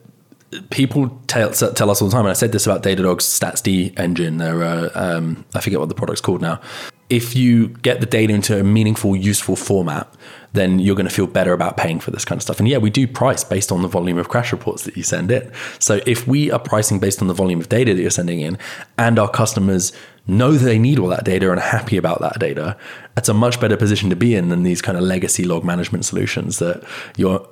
people 0.71 1.09
tell, 1.27 1.51
tell 1.51 1.91
us 1.91 2.03
all 2.03 2.09
the 2.09 2.13
time, 2.13 2.25
and 2.25 2.31
I 2.31 2.35
said 2.35 2.53
this 2.53 2.67
about 2.67 2.83
Datadog's 2.83 3.25
StatsD 3.25 3.99
engine. 3.99 4.39
They're, 4.39 4.63
uh, 4.63 4.91
um, 4.95 5.45
I 5.55 5.61
forget 5.61 5.81
what 5.81 5.89
the 5.89 5.95
product's 5.95 6.21
called 6.21 6.41
now. 6.41 6.61
If 7.09 7.37
you 7.37 7.69
get 7.69 8.01
the 8.01 8.07
data 8.07 8.33
into 8.33 8.59
a 8.59 8.63
meaningful, 8.63 9.15
useful 9.15 9.55
format, 9.55 10.13
then 10.55 10.79
you're 10.79 10.97
going 10.97 11.09
to 11.09 11.15
feel 11.15 11.27
better 11.27 11.53
about 11.53 11.77
paying 11.77 12.01
for 12.01 12.11
this 12.11 12.25
kind 12.25 12.39
of 12.39 12.43
stuff. 12.43 12.59
And 12.59 12.69
yeah, 12.69 12.79
we 12.79 12.91
do 12.91 13.07
price 13.07 13.45
based 13.45 13.71
on 13.71 13.83
the 13.83 13.89
volume 13.89 14.19
of 14.19 14.29
crash 14.29 14.53
reports 14.53 14.85
that 14.85 14.97
you 14.97 15.03
send 15.03 15.31
in. 15.31 15.51
So 15.79 16.01
if 16.07 16.27
we 16.27 16.51
are 16.51 16.59
pricing 16.59 16.99
based 16.99 17.21
on 17.21 17.29
the 17.29 17.35
volume 17.35 17.61
of 17.61 17.69
data 17.69 17.95
that 17.95 18.01
you're 18.01 18.11
sending 18.11 18.41
in, 18.41 18.57
and 18.97 19.19
our 19.19 19.29
customers 19.29 19.93
know 20.27 20.53
that 20.53 20.65
they 20.65 20.79
need 20.79 20.99
all 20.99 21.09
that 21.09 21.25
data 21.25 21.51
and 21.51 21.61
are 21.61 21.63
happy 21.63 21.97
about 21.97 22.21
that 22.21 22.39
data, 22.39 22.77
it's 23.17 23.29
a 23.29 23.35
much 23.35 23.61
better 23.61 23.77
position 23.77 24.09
to 24.11 24.17
be 24.17 24.35
in 24.35 24.49
than 24.49 24.63
these 24.63 24.81
kind 24.81 24.97
of 24.97 25.05
legacy 25.05 25.45
log 25.45 25.65
management 25.65 26.05
solutions 26.05 26.59
that 26.61 26.83
you're 27.17 27.47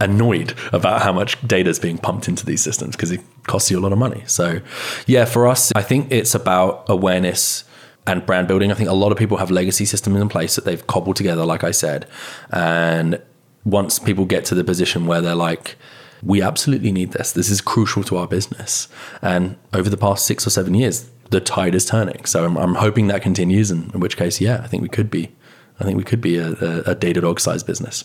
annoyed 0.00 0.54
about 0.72 1.02
how 1.02 1.12
much 1.12 1.40
data 1.46 1.70
is 1.70 1.78
being 1.78 1.98
pumped 1.98 2.28
into 2.28 2.44
these 2.44 2.62
systems 2.62 2.96
because 2.96 3.10
it 3.10 3.20
costs 3.44 3.70
you 3.70 3.78
a 3.78 3.80
lot 3.80 3.92
of 3.92 3.98
money. 3.98 4.22
So, 4.26 4.60
yeah, 5.06 5.24
for 5.24 5.46
us, 5.46 5.72
I 5.74 5.82
think 5.82 6.10
it's 6.10 6.34
about 6.34 6.84
awareness 6.88 7.64
and 8.06 8.24
brand 8.26 8.48
building. 8.48 8.70
I 8.70 8.74
think 8.74 8.88
a 8.88 8.94
lot 8.94 9.12
of 9.12 9.18
people 9.18 9.38
have 9.38 9.50
legacy 9.50 9.84
systems 9.84 10.20
in 10.20 10.28
place 10.28 10.56
that 10.56 10.64
they've 10.64 10.86
cobbled 10.86 11.16
together, 11.16 11.44
like 11.44 11.64
I 11.64 11.70
said. 11.70 12.06
And 12.50 13.20
once 13.64 13.98
people 13.98 14.24
get 14.24 14.44
to 14.46 14.54
the 14.54 14.64
position 14.64 15.06
where 15.06 15.20
they're 15.20 15.34
like, 15.34 15.76
we 16.22 16.42
absolutely 16.42 16.92
need 16.92 17.12
this, 17.12 17.32
this 17.32 17.50
is 17.50 17.60
crucial 17.60 18.02
to 18.04 18.16
our 18.16 18.26
business. 18.26 18.88
And 19.20 19.56
over 19.72 19.90
the 19.90 19.96
past 19.96 20.26
six 20.26 20.46
or 20.46 20.50
seven 20.50 20.74
years, 20.74 21.08
the 21.30 21.40
tide 21.40 21.74
is 21.74 21.84
turning. 21.84 22.24
So 22.24 22.44
I'm, 22.44 22.56
I'm 22.56 22.74
hoping 22.76 23.06
that 23.08 23.22
continues. 23.22 23.70
And 23.70 23.92
in 23.94 24.00
which 24.00 24.16
case, 24.16 24.40
yeah, 24.40 24.60
I 24.62 24.66
think 24.66 24.82
we 24.82 24.88
could 24.88 25.10
be. 25.10 25.32
I 25.80 25.84
think 25.84 25.98
we 25.98 26.04
could 26.04 26.20
be 26.20 26.36
a, 26.36 26.48
a, 26.48 26.80
a 26.92 26.94
Datadog 26.94 27.40
sized 27.40 27.66
business 27.66 28.04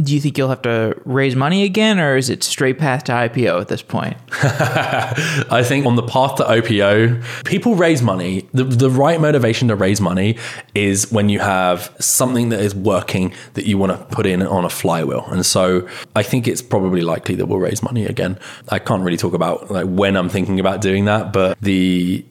do 0.00 0.14
you 0.14 0.20
think 0.20 0.38
you'll 0.38 0.48
have 0.48 0.62
to 0.62 1.00
raise 1.04 1.34
money 1.34 1.64
again, 1.64 1.98
or 1.98 2.16
is 2.16 2.30
it 2.30 2.42
straight 2.44 2.78
path 2.78 3.04
to 3.04 3.12
IPO 3.12 3.60
at 3.60 3.68
this 3.68 3.82
point? 3.82 4.16
I 4.32 5.62
think 5.64 5.86
on 5.86 5.96
the 5.96 6.02
path 6.02 6.36
to 6.36 6.44
IPO, 6.44 7.44
people 7.44 7.74
raise 7.74 8.00
money. 8.00 8.48
The, 8.52 8.64
the 8.64 8.90
right 8.90 9.20
motivation 9.20 9.68
to 9.68 9.76
raise 9.76 10.00
money 10.00 10.36
is 10.74 11.10
when 11.10 11.28
you 11.28 11.40
have 11.40 11.94
something 11.98 12.50
that 12.50 12.60
is 12.60 12.74
working 12.74 13.32
that 13.54 13.66
you 13.66 13.76
want 13.76 13.92
to 13.92 14.14
put 14.14 14.26
in 14.26 14.42
on 14.42 14.64
a 14.64 14.70
flywheel. 14.70 15.24
And 15.26 15.44
so 15.44 15.88
I 16.14 16.22
think 16.22 16.46
it's 16.46 16.62
probably 16.62 17.00
likely 17.00 17.34
that 17.34 17.46
we'll 17.46 17.58
raise 17.58 17.82
money 17.82 18.06
again. 18.06 18.38
I 18.68 18.78
can't 18.78 19.02
really 19.02 19.16
talk 19.16 19.34
about 19.34 19.70
like 19.70 19.86
when 19.86 20.16
I'm 20.16 20.28
thinking 20.28 20.60
about 20.60 20.80
doing 20.80 21.06
that, 21.06 21.32
but 21.32 21.58
the 21.60 22.24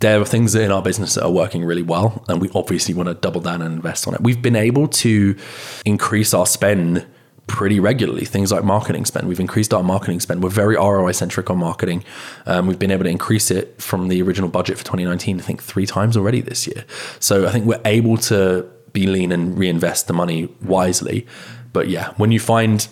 there 0.00 0.20
are 0.20 0.24
things 0.24 0.54
in 0.54 0.70
our 0.70 0.82
business 0.82 1.14
that 1.14 1.24
are 1.24 1.30
working 1.30 1.64
really 1.64 1.82
well, 1.82 2.24
and 2.28 2.40
we 2.40 2.50
obviously 2.54 2.94
want 2.94 3.08
to 3.08 3.14
double 3.14 3.40
down 3.40 3.60
and 3.62 3.74
invest 3.74 4.08
on 4.08 4.14
it. 4.14 4.20
We've 4.20 4.40
been 4.40 4.56
able 4.56 4.88
to 4.88 5.36
increase 5.84 6.32
our 6.32 6.46
spend 6.46 7.06
pretty 7.48 7.80
regularly. 7.80 8.24
Things 8.24 8.52
like 8.52 8.62
marketing 8.62 9.04
spend. 9.06 9.26
We've 9.26 9.40
increased 9.40 9.74
our 9.74 9.82
marketing 9.82 10.20
spend. 10.20 10.42
We're 10.42 10.50
very 10.50 10.76
ROI 10.76 11.12
centric 11.12 11.50
on 11.50 11.58
marketing. 11.58 12.04
Um, 12.46 12.66
we've 12.66 12.78
been 12.78 12.90
able 12.90 13.04
to 13.04 13.10
increase 13.10 13.50
it 13.50 13.80
from 13.80 14.08
the 14.08 14.22
original 14.22 14.48
budget 14.48 14.78
for 14.78 14.84
2019, 14.84 15.40
I 15.40 15.42
think, 15.42 15.62
three 15.62 15.86
times 15.86 16.16
already 16.16 16.40
this 16.40 16.66
year. 16.66 16.84
So 17.18 17.46
I 17.46 17.50
think 17.50 17.64
we're 17.64 17.80
able 17.84 18.18
to 18.18 18.68
be 18.92 19.06
lean 19.06 19.32
and 19.32 19.58
reinvest 19.58 20.06
the 20.06 20.12
money 20.12 20.48
wisely. 20.62 21.26
But 21.72 21.88
yeah, 21.88 22.12
when 22.16 22.30
you 22.30 22.40
find 22.40 22.86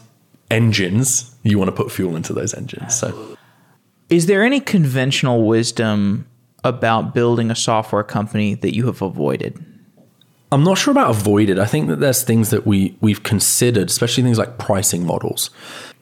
engines, 0.50 1.34
you 1.42 1.58
want 1.58 1.68
to 1.68 1.76
put 1.76 1.92
fuel 1.92 2.16
into 2.16 2.32
those 2.32 2.54
engines. 2.54 2.98
So, 2.98 3.36
is 4.08 4.26
there 4.26 4.42
any 4.42 4.60
conventional 4.60 5.46
wisdom 5.46 6.26
about 6.66 7.14
building 7.14 7.50
a 7.50 7.56
software 7.56 8.04
company 8.04 8.54
that 8.54 8.74
you 8.74 8.86
have 8.86 9.00
avoided? 9.00 9.64
I'm 10.52 10.62
not 10.62 10.78
sure 10.78 10.92
about 10.92 11.10
avoided. 11.10 11.58
I 11.58 11.64
think 11.64 11.88
that 11.88 12.00
there's 12.00 12.22
things 12.22 12.50
that 12.50 12.66
we 12.66 12.96
we've 13.00 13.22
considered, 13.22 13.88
especially 13.88 14.22
things 14.22 14.38
like 14.38 14.58
pricing 14.58 15.04
models. 15.04 15.50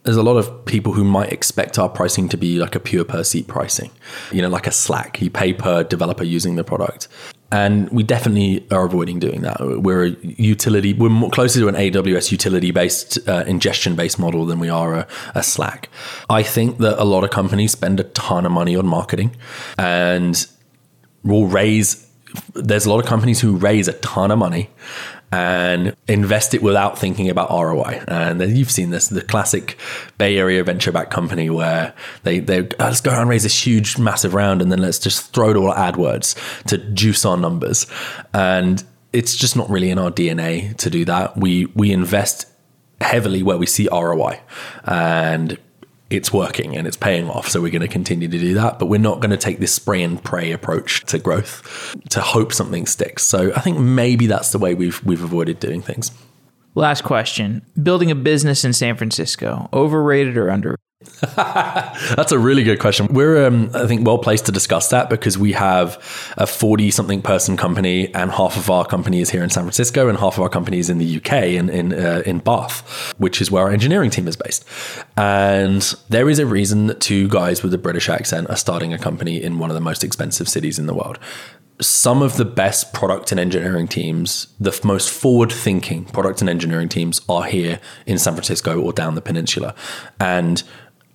There's 0.02 0.18
a 0.18 0.22
lot 0.22 0.36
of 0.36 0.66
people 0.66 0.92
who 0.92 1.02
might 1.02 1.32
expect 1.32 1.78
our 1.78 1.88
pricing 1.88 2.28
to 2.28 2.36
be 2.36 2.58
like 2.58 2.74
a 2.74 2.80
pure 2.80 3.06
per 3.06 3.24
seat 3.24 3.46
pricing, 3.48 3.90
you 4.32 4.42
know, 4.42 4.50
like 4.50 4.66
a 4.66 4.70
Slack. 4.70 5.22
You 5.22 5.30
pay 5.30 5.54
per 5.54 5.82
developer 5.82 6.24
using 6.24 6.56
the 6.56 6.64
product, 6.64 7.08
and 7.50 7.88
we 7.88 8.02
definitely 8.02 8.66
are 8.70 8.84
avoiding 8.84 9.18
doing 9.18 9.40
that. 9.40 9.56
We're 9.60 10.06
a 10.08 10.16
utility. 10.22 10.92
We're 10.92 11.08
more 11.08 11.30
closer 11.30 11.60
to 11.60 11.68
an 11.68 11.74
AWS 11.74 12.30
utility 12.30 12.70
based, 12.70 13.26
uh, 13.26 13.44
ingestion 13.46 13.96
based 13.96 14.18
model 14.18 14.44
than 14.44 14.58
we 14.58 14.68
are 14.68 14.94
a, 14.94 15.08
a 15.34 15.42
Slack. 15.42 15.88
I 16.28 16.42
think 16.42 16.78
that 16.78 17.00
a 17.00 17.04
lot 17.04 17.24
of 17.24 17.30
companies 17.30 17.72
spend 17.72 17.98
a 17.98 18.04
ton 18.04 18.44
of 18.44 18.52
money 18.52 18.76
on 18.76 18.86
marketing, 18.86 19.34
and 19.78 20.46
will 21.24 21.46
raise 21.46 22.04
there's 22.54 22.86
a 22.86 22.90
lot 22.90 22.98
of 22.98 23.06
companies 23.06 23.40
who 23.40 23.56
raise 23.56 23.88
a 23.88 23.92
ton 23.94 24.30
of 24.30 24.38
money 24.38 24.68
and 25.30 25.96
invest 26.06 26.54
it 26.54 26.62
without 26.62 26.98
thinking 26.98 27.28
about 27.28 27.50
ROI. 27.50 28.04
And 28.06 28.40
you've 28.56 28.70
seen 28.70 28.90
this, 28.90 29.08
the 29.08 29.22
classic 29.22 29.76
Bay 30.16 30.36
Area 30.36 30.62
venture 30.62 30.92
back 30.92 31.10
company 31.10 31.50
where 31.50 31.92
they, 32.22 32.38
they 32.38 32.60
oh, 32.60 32.68
let's 32.78 33.00
go 33.00 33.10
and 33.10 33.28
raise 33.28 33.42
this 33.42 33.66
huge, 33.66 33.98
massive 33.98 34.34
round 34.34 34.62
and 34.62 34.70
then 34.70 34.80
let's 34.80 34.98
just 34.98 35.32
throw 35.32 35.50
it 35.50 35.56
all 35.56 35.72
at 35.72 35.94
AdWords 35.94 36.64
to 36.66 36.78
juice 36.78 37.24
our 37.24 37.36
numbers. 37.36 37.86
And 38.32 38.84
it's 39.12 39.36
just 39.36 39.56
not 39.56 39.68
really 39.70 39.90
in 39.90 39.98
our 39.98 40.10
DNA 40.10 40.76
to 40.78 40.90
do 40.90 41.04
that. 41.04 41.36
We 41.36 41.66
we 41.66 41.92
invest 41.92 42.46
heavily 43.00 43.42
where 43.42 43.58
we 43.58 43.66
see 43.66 43.88
ROI. 43.90 44.40
And 44.84 45.58
it's 46.10 46.32
working 46.32 46.76
and 46.76 46.86
it's 46.86 46.96
paying 46.96 47.28
off. 47.28 47.48
So 47.48 47.60
we're 47.60 47.72
going 47.72 47.82
to 47.82 47.88
continue 47.88 48.28
to 48.28 48.38
do 48.38 48.54
that. 48.54 48.78
But 48.78 48.86
we're 48.86 49.00
not 49.00 49.20
going 49.20 49.30
to 49.30 49.36
take 49.36 49.58
this 49.58 49.74
spray 49.74 50.02
and 50.02 50.22
pray 50.22 50.52
approach 50.52 51.04
to 51.06 51.18
growth 51.18 51.96
to 52.10 52.20
hope 52.20 52.52
something 52.52 52.86
sticks. 52.86 53.24
So 53.24 53.52
I 53.54 53.60
think 53.60 53.78
maybe 53.78 54.26
that's 54.26 54.52
the 54.52 54.58
way 54.58 54.74
we've 54.74 55.04
we've 55.04 55.22
avoided 55.22 55.60
doing 55.60 55.82
things. 55.82 56.10
Last 56.74 57.04
question. 57.04 57.62
Building 57.80 58.10
a 58.10 58.16
business 58.16 58.64
in 58.64 58.72
San 58.72 58.96
Francisco, 58.96 59.68
overrated 59.72 60.36
or 60.36 60.48
underrated? 60.48 60.80
That's 61.36 62.32
a 62.32 62.38
really 62.38 62.64
good 62.64 62.80
question. 62.80 63.06
We're, 63.08 63.46
um, 63.46 63.70
I 63.74 63.86
think, 63.86 64.06
well 64.06 64.18
placed 64.18 64.46
to 64.46 64.52
discuss 64.52 64.88
that 64.88 65.08
because 65.08 65.38
we 65.38 65.52
have 65.52 65.96
a 66.36 66.46
40 66.46 66.90
something 66.90 67.22
person 67.22 67.56
company, 67.56 68.12
and 68.14 68.30
half 68.30 68.56
of 68.56 68.70
our 68.70 68.84
company 68.84 69.20
is 69.20 69.30
here 69.30 69.42
in 69.42 69.50
San 69.50 69.64
Francisco, 69.64 70.08
and 70.08 70.18
half 70.18 70.34
of 70.34 70.42
our 70.42 70.48
company 70.48 70.78
is 70.78 70.90
in 70.90 70.98
the 70.98 71.16
UK, 71.16 71.32
in, 71.32 71.68
in, 71.68 71.92
uh, 71.92 72.22
in 72.26 72.38
Bath, 72.38 73.14
which 73.18 73.40
is 73.40 73.50
where 73.50 73.64
our 73.64 73.70
engineering 73.70 74.10
team 74.10 74.28
is 74.28 74.36
based. 74.36 74.64
And 75.16 75.82
there 76.08 76.28
is 76.28 76.38
a 76.38 76.46
reason 76.46 76.88
that 76.88 77.00
two 77.00 77.28
guys 77.28 77.62
with 77.62 77.72
a 77.74 77.78
British 77.78 78.08
accent 78.08 78.50
are 78.50 78.56
starting 78.56 78.92
a 78.92 78.98
company 78.98 79.42
in 79.42 79.58
one 79.58 79.70
of 79.70 79.74
the 79.74 79.80
most 79.80 80.04
expensive 80.04 80.48
cities 80.48 80.78
in 80.78 80.86
the 80.86 80.94
world 80.94 81.18
some 81.80 82.22
of 82.22 82.36
the 82.36 82.44
best 82.44 82.92
product 82.92 83.32
and 83.32 83.40
engineering 83.40 83.88
teams, 83.88 84.46
the 84.60 84.78
most 84.84 85.10
forward 85.10 85.50
thinking 85.50 86.04
product 86.04 86.40
and 86.40 86.48
engineering 86.48 86.88
teams 86.88 87.20
are 87.28 87.44
here 87.44 87.80
in 88.06 88.18
San 88.18 88.34
Francisco 88.34 88.80
or 88.80 88.92
down 88.92 89.14
the 89.14 89.20
peninsula. 89.20 89.74
And 90.20 90.62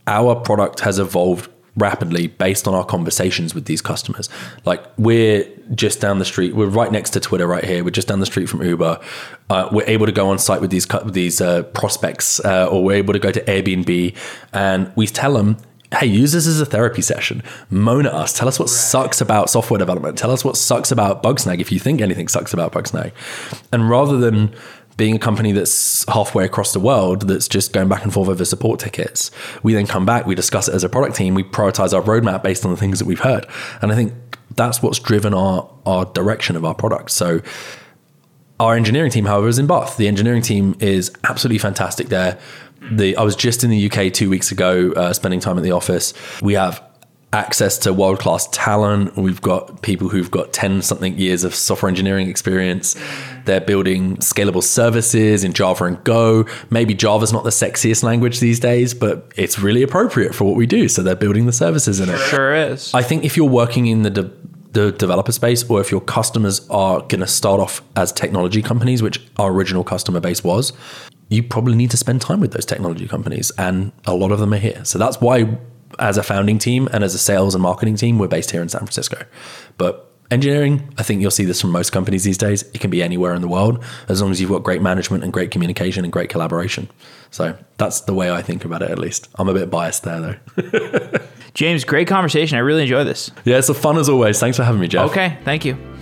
our 0.09 0.35
product 0.35 0.81
has 0.81 0.99
evolved 0.99 1.49
rapidly 1.77 2.27
based 2.27 2.67
on 2.67 2.73
our 2.73 2.83
conversations 2.83 3.55
with 3.55 3.65
these 3.65 3.81
customers. 3.81 4.27
Like 4.65 4.83
we're 4.97 5.45
just 5.73 6.01
down 6.01 6.19
the 6.19 6.25
street, 6.25 6.55
we're 6.55 6.67
right 6.67 6.91
next 6.91 7.11
to 7.11 7.19
Twitter 7.19 7.47
right 7.47 7.63
here. 7.63 7.83
We're 7.83 7.91
just 7.91 8.07
down 8.07 8.19
the 8.19 8.25
street 8.25 8.49
from 8.49 8.61
Uber. 8.61 8.99
Uh, 9.49 9.69
we're 9.71 9.87
able 9.87 10.05
to 10.05 10.11
go 10.11 10.29
on 10.29 10.39
site 10.39 10.61
with 10.61 10.71
these 10.71 10.87
these 11.05 11.39
uh, 11.41 11.63
prospects, 11.63 12.39
uh, 12.41 12.67
or 12.67 12.83
we're 12.83 12.97
able 12.97 13.13
to 13.13 13.19
go 13.19 13.31
to 13.31 13.41
Airbnb, 13.41 14.15
and 14.53 14.91
we 14.95 15.07
tell 15.07 15.33
them. 15.33 15.57
Hey, 15.91 16.05
use 16.05 16.33
this 16.33 16.45
as 16.45 16.61
a 16.61 16.67
therapy 16.67 17.01
session. 17.01 17.41
Moan 17.71 18.05
at 18.05 18.13
us. 18.13 18.31
Tell 18.31 18.47
us 18.47 18.59
what 18.59 18.65
right. 18.65 18.77
sucks 18.77 19.21
about 19.21 19.49
software 19.49 19.79
development. 19.79 20.19
Tell 20.19 20.29
us 20.29 20.45
what 20.45 20.55
sucks 20.55 20.91
about 20.91 21.23
Bugsnag 21.23 21.61
if 21.61 21.71
you 21.71 21.79
think 21.79 21.99
anything 21.99 22.27
sucks 22.27 22.53
about 22.53 22.71
Bugsnag. 22.71 23.11
And 23.71 23.89
rather 23.89 24.15
than 24.19 24.53
being 24.99 25.15
a 25.15 25.19
company 25.19 25.53
that's 25.53 26.05
halfway 26.09 26.43
across 26.43 26.73
the 26.73 26.79
world 26.79 27.21
that's 27.21 27.47
just 27.47 27.71
going 27.71 27.87
back 27.87 28.03
and 28.03 28.13
forth 28.13 28.27
over 28.27 28.43
support 28.43 28.81
tickets. 28.81 29.31
We 29.63 29.73
then 29.73 29.87
come 29.87 30.05
back, 30.05 30.27
we 30.27 30.35
discuss 30.35 30.67
it 30.67 30.75
as 30.75 30.83
a 30.83 30.89
product 30.89 31.15
team, 31.15 31.33
we 31.33 31.43
prioritize 31.43 31.93
our 31.93 32.01
roadmap 32.03 32.43
based 32.43 32.65
on 32.65 32.71
the 32.71 32.77
things 32.77 32.99
that 32.99 33.05
we've 33.05 33.21
heard. 33.21 33.47
And 33.81 33.93
I 33.93 33.95
think 33.95 34.13
that's 34.55 34.83
what's 34.83 34.99
driven 34.99 35.33
our 35.33 35.67
our 35.85 36.05
direction 36.05 36.55
of 36.57 36.65
our 36.65 36.75
product. 36.75 37.11
So 37.11 37.39
our 38.59 38.75
engineering 38.75 39.09
team, 39.09 39.25
however, 39.25 39.47
is 39.47 39.57
in 39.57 39.67
Bath. 39.67 39.95
The 39.95 40.07
engineering 40.09 40.41
team 40.41 40.75
is 40.81 41.13
absolutely 41.23 41.59
fantastic 41.59 42.09
there. 42.09 42.37
The 42.91 43.15
I 43.15 43.23
was 43.23 43.37
just 43.37 43.63
in 43.63 43.69
the 43.69 43.89
UK 43.89 44.11
two 44.11 44.29
weeks 44.29 44.51
ago, 44.51 44.91
uh, 44.91 45.13
spending 45.13 45.39
time 45.39 45.57
at 45.57 45.63
the 45.63 45.71
office. 45.71 46.13
We 46.41 46.55
have 46.55 46.83
access 47.31 47.77
to 47.79 47.93
world 47.93 48.19
class 48.19 48.47
talent. 48.51 49.15
We've 49.15 49.41
got 49.41 49.81
people 49.81 50.09
who've 50.09 50.31
got 50.31 50.51
10 50.51 50.81
something 50.81 51.17
years 51.17 51.43
of 51.43 51.53
software 51.53 51.89
engineering 51.89 52.27
experience. 52.27 52.95
They're 53.45 53.61
building 53.61 54.17
scalable 54.17 54.63
services 54.63 55.43
in 55.43 55.53
Java 55.53 55.85
and 55.85 56.03
Go. 56.03 56.45
Maybe 56.69 56.93
Java's 56.93 57.31
not 57.31 57.43
the 57.43 57.51
sexiest 57.51 58.03
language 58.03 58.39
these 58.39 58.59
days, 58.59 58.93
but 58.93 59.31
it's 59.35 59.59
really 59.59 59.83
appropriate 59.83 60.33
for 60.33 60.45
what 60.45 60.55
we 60.55 60.65
do. 60.65 60.89
So 60.89 61.03
they're 61.03 61.15
building 61.15 61.45
the 61.45 61.53
services 61.53 61.99
in 61.99 62.09
it. 62.09 62.17
Sure 62.17 62.53
is. 62.53 62.93
I 62.93 63.03
think 63.03 63.23
if 63.23 63.37
you're 63.37 63.49
working 63.49 63.87
in 63.87 64.01
the 64.01 64.09
de- 64.09 64.31
the 64.71 64.91
developer 64.91 65.31
space, 65.31 65.67
or 65.69 65.81
if 65.81 65.91
your 65.91 66.01
customers 66.01 66.67
are 66.69 66.99
going 67.01 67.21
to 67.21 67.27
start 67.27 67.59
off 67.59 67.81
as 67.95 68.11
technology 68.11 68.61
companies, 68.61 69.01
which 69.01 69.19
our 69.37 69.51
original 69.51 69.83
customer 69.83 70.19
base 70.19 70.43
was, 70.43 70.73
you 71.29 71.43
probably 71.43 71.75
need 71.75 71.91
to 71.91 71.97
spend 71.97 72.21
time 72.21 72.39
with 72.39 72.51
those 72.51 72.65
technology 72.65 73.07
companies, 73.07 73.51
and 73.57 73.91
a 74.05 74.13
lot 74.13 74.31
of 74.31 74.39
them 74.39 74.53
are 74.53 74.57
here. 74.57 74.83
So 74.85 74.99
that's 74.99 75.19
why, 75.19 75.57
as 75.97 76.17
a 76.17 76.23
founding 76.23 76.59
team 76.59 76.87
and 76.93 77.03
as 77.03 77.13
a 77.15 77.17
sales 77.17 77.55
and 77.55 77.61
marketing 77.61 77.95
team, 77.95 78.19
we're 78.19 78.27
based 78.27 78.51
here 78.51 78.61
in 78.61 78.69
San 78.69 78.79
Francisco. 78.81 79.25
But 79.77 80.05
engineering, 80.31 80.93
I 80.97 81.03
think 81.03 81.21
you'll 81.21 81.31
see 81.31 81.45
this 81.45 81.59
from 81.59 81.71
most 81.71 81.91
companies 81.91 82.23
these 82.23 82.37
days. 82.37 82.63
It 82.73 82.81
can 82.81 82.89
be 82.91 83.01
anywhere 83.01 83.33
in 83.33 83.41
the 83.41 83.47
world 83.47 83.83
as 84.07 84.21
long 84.21 84.31
as 84.31 84.39
you've 84.39 84.51
got 84.51 84.63
great 84.63 84.81
management 84.81 85.23
and 85.23 85.33
great 85.33 85.51
communication 85.51 86.03
and 86.03 86.13
great 86.13 86.29
collaboration. 86.29 86.89
So 87.31 87.57
that's 87.77 88.01
the 88.01 88.13
way 88.13 88.31
I 88.31 88.41
think 88.41 88.65
about 88.65 88.81
it, 88.81 88.91
at 88.91 88.99
least. 88.99 89.29
I'm 89.35 89.49
a 89.49 89.53
bit 89.53 89.69
biased 89.69 90.03
there, 90.03 90.19
though. 90.55 91.11
James, 91.53 91.83
great 91.83 92.07
conversation. 92.07 92.57
I 92.57 92.61
really 92.61 92.83
enjoy 92.83 93.03
this. 93.03 93.31
yeah, 93.43 93.57
it's 93.57 93.69
a 93.69 93.73
fun 93.73 93.97
as 93.97 94.07
always. 94.07 94.39
Thanks 94.39 94.57
for 94.57 94.63
having 94.63 94.81
me, 94.81 94.87
Jeff. 94.87 95.09
Okay, 95.09 95.37
thank 95.43 95.65
you. 95.65 95.98